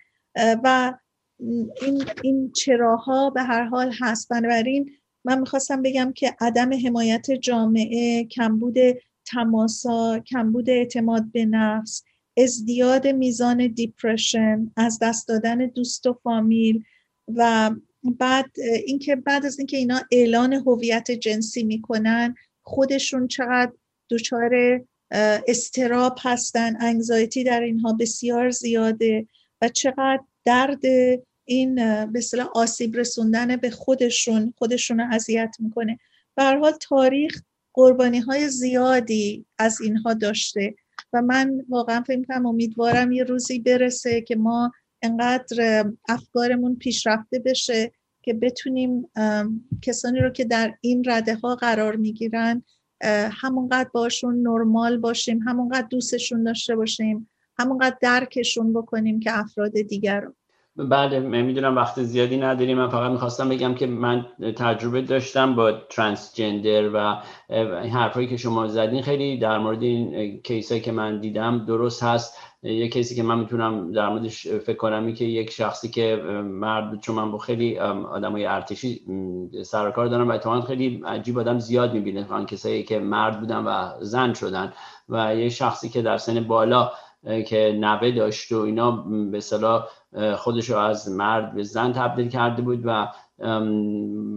و 0.63 0.93
این, 1.81 2.05
این 2.23 2.51
چراها 2.51 3.29
به 3.29 3.43
هر 3.43 3.63
حال 3.63 3.93
هست. 3.99 4.29
بنابراین 4.29 4.91
من 5.25 5.39
می‌خواستم 5.39 5.81
بگم 5.81 6.11
که 6.15 6.35
عدم 6.39 6.73
حمایت 6.85 7.31
جامعه 7.31 8.23
کمبود 8.23 8.77
تماسا 9.25 10.19
کمبود 10.19 10.69
اعتماد 10.69 11.31
به 11.31 11.45
نفس 11.45 12.03
ازدیاد 12.37 13.07
میزان 13.07 13.67
دیپرشن 13.67 14.71
از 14.75 14.99
دست 15.01 15.27
دادن 15.27 15.57
دوست 15.57 16.05
و 16.05 16.13
فامیل 16.13 16.83
و 17.35 17.71
بعد 18.03 18.51
اینکه 18.85 19.15
بعد 19.15 19.45
از 19.45 19.59
اینکه 19.59 19.77
اینا 19.77 20.01
اعلان 20.11 20.53
هویت 20.53 21.11
جنسی 21.11 21.63
می‌کنن 21.63 22.35
خودشون 22.61 23.27
چقدر 23.27 23.71
دچار 24.09 24.81
استراب 25.11 26.17
هستن 26.21 26.81
انگزایتی 26.81 27.43
در 27.43 27.61
اینها 27.61 27.93
بسیار 27.93 28.49
زیاده 28.49 29.27
و 29.61 29.67
چقدر 29.69 30.19
درد 30.45 30.81
این 31.45 31.75
به 32.05 32.21
آسیب 32.53 32.95
رسوندن 32.95 33.55
به 33.55 33.69
خودشون 33.69 34.53
خودشون 34.57 34.99
رو 34.99 35.07
اذیت 35.11 35.55
می‌کنه. 35.59 35.99
به 36.35 36.73
تاریخ 36.81 37.41
قربانی 37.73 38.19
های 38.19 38.49
زیادی 38.49 39.45
از 39.57 39.81
اینها 39.81 40.13
داشته 40.13 40.75
و 41.13 41.21
من 41.21 41.65
واقعا 41.69 42.01
فکر 42.01 42.23
کنم 42.23 42.45
امیدوارم 42.45 43.11
یه 43.11 43.23
روزی 43.23 43.59
برسه 43.59 44.21
که 44.21 44.35
ما 44.35 44.71
انقدر 45.01 45.85
افکارمون 46.09 46.75
پیشرفته 46.75 47.39
بشه 47.39 47.91
که 48.21 48.33
بتونیم 48.33 49.11
کسانی 49.81 50.19
رو 50.19 50.29
که 50.29 50.45
در 50.45 50.73
این 50.81 51.03
رده 51.07 51.35
ها 51.35 51.55
قرار 51.55 51.95
می‌گیرن 51.95 52.63
همونقدر 53.31 53.89
باشون 53.93 54.47
نرمال 54.47 54.97
باشیم 54.97 55.39
همونقدر 55.39 55.87
دوستشون 55.87 56.43
داشته 56.43 56.75
باشیم 56.75 57.29
همونقدر 57.59 57.97
درکشون 58.01 58.73
بکنیم 58.73 59.19
که 59.19 59.39
افراد 59.39 59.81
دیگر 59.81 60.19
رو. 60.19 60.35
بله 60.79 61.19
می‌دونم 61.19 61.75
وقت 61.75 62.03
زیادی 62.03 62.37
نداریم. 62.37 62.77
من 62.77 62.89
فقط 62.89 63.11
می‌خواستم 63.11 63.49
بگم 63.49 63.73
که 63.73 63.87
من 63.87 64.25
تجربه 64.55 65.01
داشتم 65.01 65.55
با 65.55 65.71
ترانسجندر 65.71 66.89
و 66.93 67.17
حرفایی 67.89 68.27
که 68.27 68.37
شما 68.37 68.67
زدین. 68.67 69.01
خیلی 69.01 69.37
در 69.37 69.57
مورد 69.57 69.83
این 69.83 70.37
کیسایی 70.41 70.81
که 70.81 70.91
من 70.91 71.19
دیدم 71.19 71.65
درست 71.65 72.03
هست. 72.03 72.37
یه 72.63 72.87
کیسی 72.87 73.15
که 73.15 73.23
من 73.23 73.39
می‌تونم 73.39 73.91
در 73.91 74.09
موردش 74.09 74.47
فکر 74.47 74.77
کنم 74.77 75.13
که 75.13 75.25
یک 75.25 75.51
شخصی 75.51 75.89
که 75.89 76.15
مرد 76.43 76.99
چون 76.99 77.15
من 77.15 77.31
با 77.31 77.37
خیلی 77.37 77.77
آدمای 77.79 78.45
ارتشی 78.45 79.01
سرکار 79.63 80.07
دارم 80.07 80.29
و 80.29 80.31
اتفاقا 80.31 80.61
خیلی 80.61 81.03
عجیب 81.05 81.39
آدم 81.39 81.59
زیاد 81.59 81.93
می‌بینه. 81.93 82.45
کسایی 82.47 82.83
که 82.83 82.99
مرد 82.99 83.39
بودن 83.39 83.57
و 83.57 83.91
زن 84.01 84.33
شدن 84.33 84.73
و 85.09 85.35
یه 85.35 85.49
شخصی 85.49 85.89
که 85.89 86.01
در 86.01 86.17
سن 86.17 86.39
بالا 86.39 86.91
که 87.47 87.77
نوه 87.79 88.11
داشت 88.11 88.51
و 88.51 88.59
اینا 88.59 88.91
به 89.31 89.39
صلاح 89.39 89.87
خودش 90.37 90.69
رو 90.69 90.77
از 90.77 91.11
مرد 91.11 91.55
به 91.55 91.63
زن 91.63 91.93
تبدیل 91.93 92.29
کرده 92.29 92.61
بود 92.61 92.81
و 92.85 93.07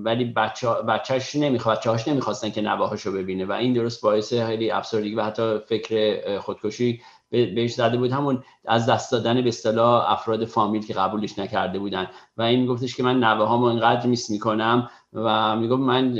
ولی 0.05 0.24
بچه 0.24 0.68
بچهش 0.68 1.37
نمی‌خواد 1.37 1.78
بچه‌هاش 1.78 2.09
نمی‌خواستن 2.09 2.51
که 2.51 2.62
نواهاشو 2.62 3.12
ببینه 3.12 3.45
و 3.45 3.53
این 3.53 3.72
درست 3.72 4.03
باعث 4.03 4.35
خیلی 4.35 4.70
افسردگی 4.70 5.14
و 5.14 5.22
حتی 5.22 5.59
فکر 5.59 6.39
خودکشی 6.39 7.01
بهش 7.30 7.74
زده 7.74 7.97
بود. 7.97 8.12
همون 8.12 8.45
از 8.64 8.87
دست 8.87 9.12
دادن 9.12 9.43
به 9.43 9.49
اصطلاح 9.49 10.12
افراد 10.12 10.45
فامیل 10.45 10.87
که 10.87 10.95
قبولش 10.95 11.39
نکرده 11.39 11.78
بودن. 11.78 12.07
و 12.37 12.43
این 12.43 12.61
میگفتش 12.61 12.97
که 12.97 13.03
من 13.03 13.20
نوه 13.20 13.47
هامو 13.47 13.64
اینقدر 13.64 14.07
میس 14.07 14.30
می‌کنم 14.30 14.91
و 15.15 15.57
می‌گفت 15.57 15.83
من 15.83 16.19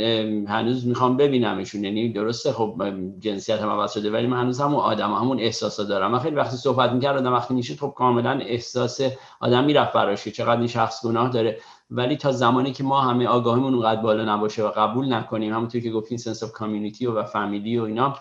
هنوز 0.49 0.87
می‌خوام 0.87 1.17
ببینمشون. 1.17 1.85
یعنی 1.85 2.13
درسته 2.13 2.53
خب 2.53 2.83
جنسیت 3.19 3.61
هم 3.61 3.69
عوض 3.69 3.93
شده 3.93 4.11
ولی 4.11 4.27
من 4.27 4.41
هنوز 4.41 4.61
همون 4.61 4.81
آدم 4.81 5.13
همون 5.13 5.41
احساسا 5.41 5.85
دارم. 5.85 6.11
من 6.11 6.19
خیلی 6.19 6.37
وقتی 6.37 6.57
صحبت 6.57 6.93
می‌کرد 6.93 7.17
آدم 7.17 7.33
وقتی 7.33 7.55
میشه 7.55 7.77
خب 7.77 7.95
کاملا 7.97 8.31
احساس 8.31 9.01
آدم 9.41 9.65
می‌رفت 9.65 9.93
براشه 9.93 10.31
چقدر 10.31 10.59
این 10.59 10.67
شخص 10.67 11.07
گناه 11.07 11.29
داره. 11.29 11.59
ولی 11.91 12.17
تا 12.17 12.33
زمانی 12.33 12.73
که 12.73 12.85
ما 12.85 13.01
همه 13.01 13.27
آگاهیمون 13.27 13.75
اونقدر 13.75 14.01
بالا 14.01 14.37
نباشه 14.37 14.65
و 14.65 14.69
قبول 14.69 15.13
نکنیم 15.13 15.55
همونطور 15.55 15.81
که 15.81 15.91
گفتین 15.91 16.19
سنس 16.19 16.43
اف 16.43 16.53
کامیونیتی 16.53 17.07
و 17.07 17.25
فامیلی 17.25 17.79
و 17.79 17.83
اینا 17.83 18.17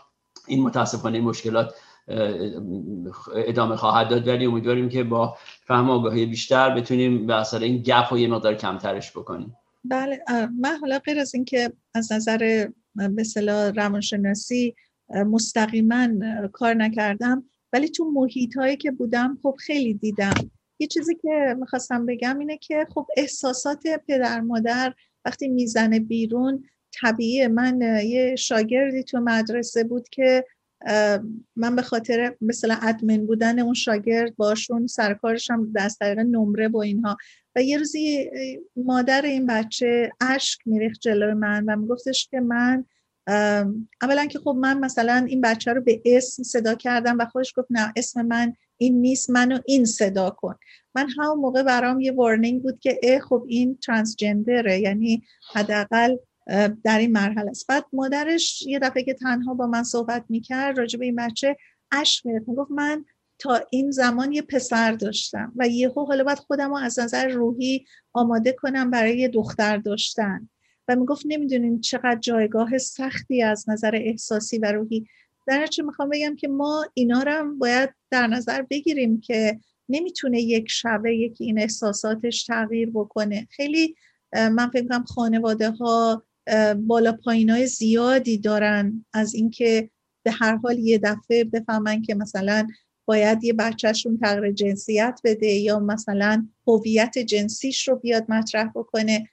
این 0.47 0.63
متاسفانه 0.63 1.21
مشکلات 1.21 1.73
ادامه 3.35 3.75
خواهد 3.75 4.09
داد. 4.09 4.27
ولی 4.27 4.45
امیدواریم 4.45 4.89
که 4.89 5.03
با 5.03 5.37
فهم 5.63 5.89
آگاهی 5.89 6.25
بیشتر 6.25 6.69
بتونیم 6.69 7.27
به 7.27 7.35
اثر 7.35 7.59
این 7.59 7.77
گپ 7.77 8.07
رو 8.11 8.19
یه 8.19 8.27
مقدار 8.27 8.53
کمترش 8.53 9.11
بکنیم. 9.11 9.55
بله 9.83 10.23
من 10.59 10.77
حالا 10.81 10.99
غیر 10.99 11.19
از 11.19 11.35
اینکه 11.35 11.73
از 11.93 12.11
نظر 12.11 12.67
مثلا 12.95 13.69
روانشناسی 13.69 14.75
مستقیما 15.09 16.07
کار 16.53 16.73
نکردم 16.73 17.43
ولی 17.73 17.89
تو 17.89 18.11
محیط 18.13 18.57
هایی 18.57 18.77
که 18.77 18.91
بودم 18.91 19.37
خب 19.43 19.55
خیلی 19.59 19.93
دیدم. 19.93 20.33
یه 20.79 20.87
چیزی 20.87 21.15
که 21.15 21.55
می‌خواستم 21.59 22.05
بگم 22.05 22.39
اینه 22.39 22.57
که 22.57 22.87
خب 22.93 23.07
احساسات 23.17 23.83
پدر 24.07 24.41
مادر 24.41 24.93
وقتی 25.25 25.47
می‌زنه 25.47 25.99
بیرون 25.99 26.63
طبیعیه 27.01 27.47
من 27.47 27.81
یه 28.05 28.35
شاگردی 28.35 29.03
تو 29.03 29.19
مدرسه 29.19 29.83
بود 29.83 30.09
که 30.09 30.45
من 31.55 31.75
به 31.75 31.81
خاطر 31.81 32.35
مثلا 32.41 32.77
ادمن 32.81 33.25
بودن 33.25 33.59
اون 33.59 33.73
شاگرد 33.73 34.35
باشون 34.35 34.87
سرکارش 34.87 35.49
هم 35.51 35.73
از 35.75 35.97
طریق 35.97 36.19
نمره 36.19 36.67
با 36.67 36.81
اینها. 36.81 37.17
و 37.55 37.63
یه 37.63 37.77
روزی 37.77 38.29
مادر 38.75 39.21
این 39.21 39.45
بچه 39.45 40.11
اشک 40.21 40.59
میریخت 40.65 40.99
جلوی 41.01 41.33
من 41.33 41.65
و 41.65 41.75
میگفتش 41.75 42.27
که 42.27 42.39
من 42.39 42.85
اولا 44.01 44.25
که 44.25 44.39
خب 44.39 44.55
من 44.59 44.79
مثلا 44.79 45.25
این 45.27 45.41
بچه 45.41 45.73
رو 45.73 45.81
به 45.81 46.01
اسم 46.05 46.43
صدا 46.43 46.75
کردم 46.75 47.17
و 47.19 47.25
خودش 47.25 47.53
گفت 47.57 47.67
نه 47.69 47.93
اسم 47.95 48.21
من 48.21 48.53
این 48.77 49.01
نیست 49.01 49.29
منو 49.29 49.59
این 49.65 49.85
صدا 49.85 50.29
کن. 50.29 50.55
من 50.95 51.09
همون 51.17 51.37
موقع 51.39 51.63
برام 51.63 51.99
یه 51.99 52.11
وارنینگ 52.11 52.61
بود 52.61 52.79
که 52.79 52.99
اه 53.03 53.19
خب 53.19 53.45
این 53.47 53.77
ترانسجندره 53.77 54.79
یعنی 54.79 55.23
حداقل 55.53 56.15
در 56.83 56.99
این 56.99 57.11
مرحله 57.11 57.49
است. 57.49 57.67
بعد 57.67 57.85
مادرش 57.93 58.61
یه 58.61 58.79
دفعه 58.79 59.03
که 59.03 59.13
تنها 59.13 59.53
با 59.53 59.67
من 59.67 59.83
صحبت 59.83 60.25
می‌کرد 60.29 60.77
راجع 60.77 61.01
این 61.01 61.15
بچه 61.15 61.57
اشک 61.91 62.25
می‌رفت 62.25 62.45
گفت 62.45 62.71
من 62.71 63.05
تا 63.41 63.61
این 63.69 63.91
زمان 63.91 64.31
یه 64.31 64.41
پسر 64.41 64.91
داشتم 64.91 65.53
و 65.55 65.67
یهو 65.67 66.05
حالا 66.05 66.23
باید 66.23 66.37
خودم 66.37 66.69
رو 66.69 66.77
از 66.77 66.99
نظر 66.99 67.27
روحی 67.27 67.85
آماده 68.13 68.51
کنم 68.51 68.91
برای 68.91 69.17
یه 69.17 69.27
دختر 69.27 69.77
داشتن. 69.77 70.49
و 70.87 70.95
می‌گفت 70.95 71.23
نمی‌دونین 71.25 71.81
چقدر 71.81 72.19
جایگاه 72.19 72.77
سختی 72.77 73.43
از 73.43 73.69
نظر 73.69 73.91
احساسی 73.93 74.57
و 74.57 74.71
روحی. 74.71 75.05
در 75.47 75.67
چه 75.67 75.83
می‌خوام 75.83 76.09
بگم 76.09 76.35
که 76.35 76.47
ما 76.47 76.85
اینا 76.93 77.19
هم 77.19 77.59
باید 77.59 77.89
در 78.09 78.27
نظر 78.27 78.61
بگیریم 78.61 79.21
که 79.21 79.59
نمی‌تونه 79.89 80.41
یک 80.41 80.65
شبه 80.69 81.15
یکی 81.15 81.43
این 81.43 81.59
احساساتش 81.59 82.43
تغییر 82.43 82.89
بکنه. 82.93 83.47
خیلی 83.51 83.95
من 84.33 84.69
فکر 84.69 84.87
کنم 84.87 85.03
خانواده 85.03 85.69
ها 85.69 86.23
بالا 86.75 87.11
پایین 87.11 87.49
های 87.49 87.67
زیادی 87.67 88.37
دارن 88.37 89.05
از 89.13 89.33
اینکه 89.33 89.89
به 90.23 90.31
هر 90.31 90.55
حال 90.55 90.79
یه 90.79 90.97
دفعه 90.97 91.43
بفهمن 91.43 92.01
که 92.01 92.15
مثلا 92.15 92.67
باید 93.11 93.43
یه 93.43 93.53
بچهشون 93.53 94.17
تغییر 94.17 94.51
جنسیت 94.51 95.19
بده 95.23 95.47
یا 95.47 95.79
مثلا 95.79 96.47
هویت 96.67 97.17
جنسیش 97.17 97.87
رو 97.87 97.95
بیاد 97.95 98.25
مطرح 98.29 98.71
بکنه. 98.75 99.29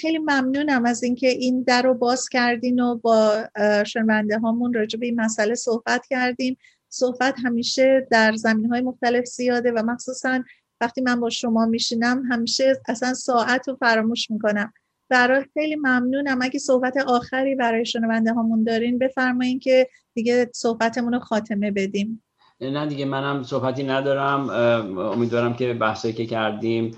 خیلی 0.00 0.18
ممنونم 0.18 0.84
از 0.84 1.02
اینکه 1.02 1.28
این 1.28 1.62
در 1.62 1.82
رو 1.82 1.94
باز 1.94 2.28
کردین 2.28 2.80
و 2.80 2.94
با 2.94 3.44
شنونده 3.86 4.38
هامون 4.38 4.74
راجع 4.74 4.98
به 4.98 5.06
این 5.06 5.20
مسئله 5.20 5.54
صحبت 5.54 6.06
کردیم. 6.06 6.56
صحبت 6.88 7.34
همیشه 7.44 8.06
در 8.10 8.36
زمین 8.36 8.66
های 8.66 8.80
مختلف 8.80 9.24
زیاده 9.24 9.72
و 9.72 9.82
مخصوصا 9.86 10.42
وقتی 10.80 11.00
من 11.00 11.20
با 11.20 11.30
شما 11.30 11.66
میشینم 11.66 12.22
همیشه 12.30 12.80
اصلا 12.88 13.14
ساعت 13.14 13.68
رو 13.68 13.76
فراموش 13.80 14.30
می‌کنم. 14.30 14.72
برای 15.08 15.44
خیلی 15.54 15.76
ممنونم. 15.76 16.38
اگه 16.42 16.58
صحبت 16.58 16.96
آخری 16.96 17.54
برای 17.54 17.86
شنونده 17.86 18.32
هامون 18.32 18.64
دارین 18.64 18.98
بفرمایین 18.98 19.58
که 19.58 19.88
دیگه 20.14 20.50
صحبتمون 20.54 21.12
رو 21.12 21.18
خاتمه 21.18 21.70
بدیم. 21.70 22.22
نه 22.60 22.86
دیگه 22.86 23.04
منم 23.04 23.42
صحبتی 23.42 23.82
ندارم. 23.82 24.50
امیدوارم 24.98 25.54
که 25.54 25.74
بحثایی 25.74 26.14
که 26.14 26.26
کردیم 26.26 26.96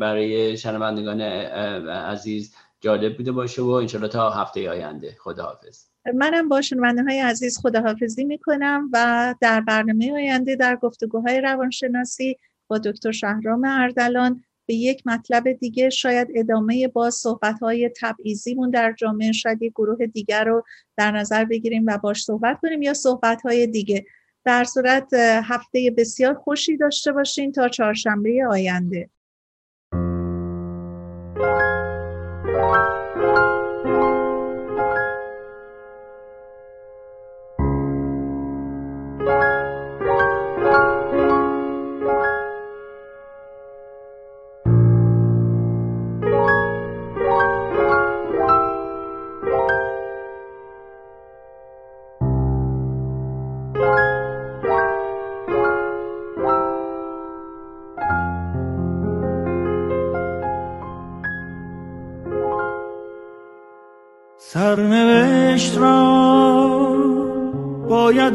برای 0.00 0.56
شنوندگان 0.56 1.20
عزیز 1.20 2.54
جالب 2.80 3.16
بوده 3.16 3.32
باشه 3.32 3.62
و 3.62 3.68
انشالله 3.68 4.08
تا 4.08 4.30
هفته 4.30 4.70
آینده. 4.70 5.16
خداحافظ. 5.18 5.84
منم 6.14 6.48
با 6.48 6.62
شنونده 6.62 7.02
های 7.02 7.20
عزیز 7.20 7.58
خداحافظی 7.58 8.24
می‌کنم 8.24 8.90
و 8.92 9.34
در 9.40 9.60
برنامه 9.60 10.12
آینده 10.12 10.56
در 10.56 10.76
گفتگوهای 10.76 11.40
روانشناسی 11.40 12.36
با 12.68 12.78
دکتر 12.78 13.12
شهرام 13.12 13.64
اردلان 13.64 14.44
به 14.66 14.74
یک 14.74 15.02
مطلب 15.06 15.52
دیگه 15.52 15.90
شاید 15.90 16.28
ادامه 16.34 16.88
با 16.88 17.10
صحبت 17.10 17.58
های 17.58 17.90
تبعیضیمون 18.00 18.70
در 18.70 18.94
جامعه 18.98 19.32
شاید 19.32 19.64
گروه 19.64 20.06
دیگر 20.06 20.44
رو 20.44 20.64
در 20.96 21.10
نظر 21.10 21.44
بگیریم 21.44 21.84
و 21.86 21.98
باش 21.98 22.24
صحبت 22.24 22.58
کنیم 22.62 22.82
یا 22.82 22.94
صحبت 22.94 23.42
های 23.42 23.66
دیگه. 23.66 24.06
در 24.46 24.64
صورت 24.64 25.14
هفته 25.44 25.94
بسیار 25.98 26.34
خوشی 26.34 26.76
داشته 26.76 27.12
باشین 27.12 27.52
تا 27.52 27.68
چهارشنبه 27.68 28.46
آینده. 28.50 29.10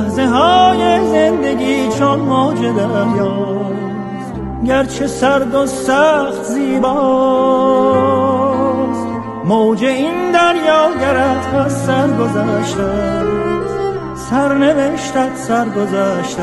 لحظه 0.00 0.26
های 0.26 1.08
زندگی 1.08 1.88
چون 1.98 2.18
موج 2.18 2.58
دریاست. 2.58 4.34
گرچه 4.66 5.06
سرد 5.06 5.54
و 5.54 5.66
سخت 5.66 6.44
زیباست. 6.44 6.90
موج 9.44 9.84
این 9.84 10.30
دریا 10.32 10.90
گرد 11.00 11.54
از 11.54 11.84
سر 11.84 12.08
گذشته 12.08 13.22
سر 14.30 14.54
نوشتت 14.54 15.36
سر 15.36 15.68
گذشته 15.68 16.42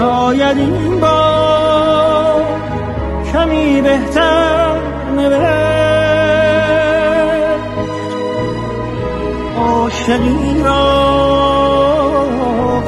شاید 0.00 0.58
این 0.58 1.00
با 1.00 2.42
کمی 3.32 3.80
بهتر 3.80 4.76
نوشت. 5.16 5.40
عاشقی 9.58 10.62
را 10.64 11.10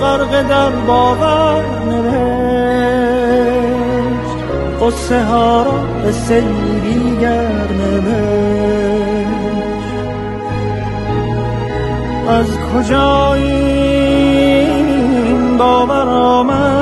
غرق 0.01 0.43
در 0.49 0.71
باور 0.71 1.65
نوشت. 1.91 3.23
قصه 4.81 5.25
ها 5.25 5.63
را 5.63 5.73
به 6.05 6.13
سیری 6.13 7.17
گر 7.21 7.53
از 12.29 12.59
کجا 12.59 13.35
این 13.35 13.99
باور 15.59 16.09
آمد؟ 16.09 16.82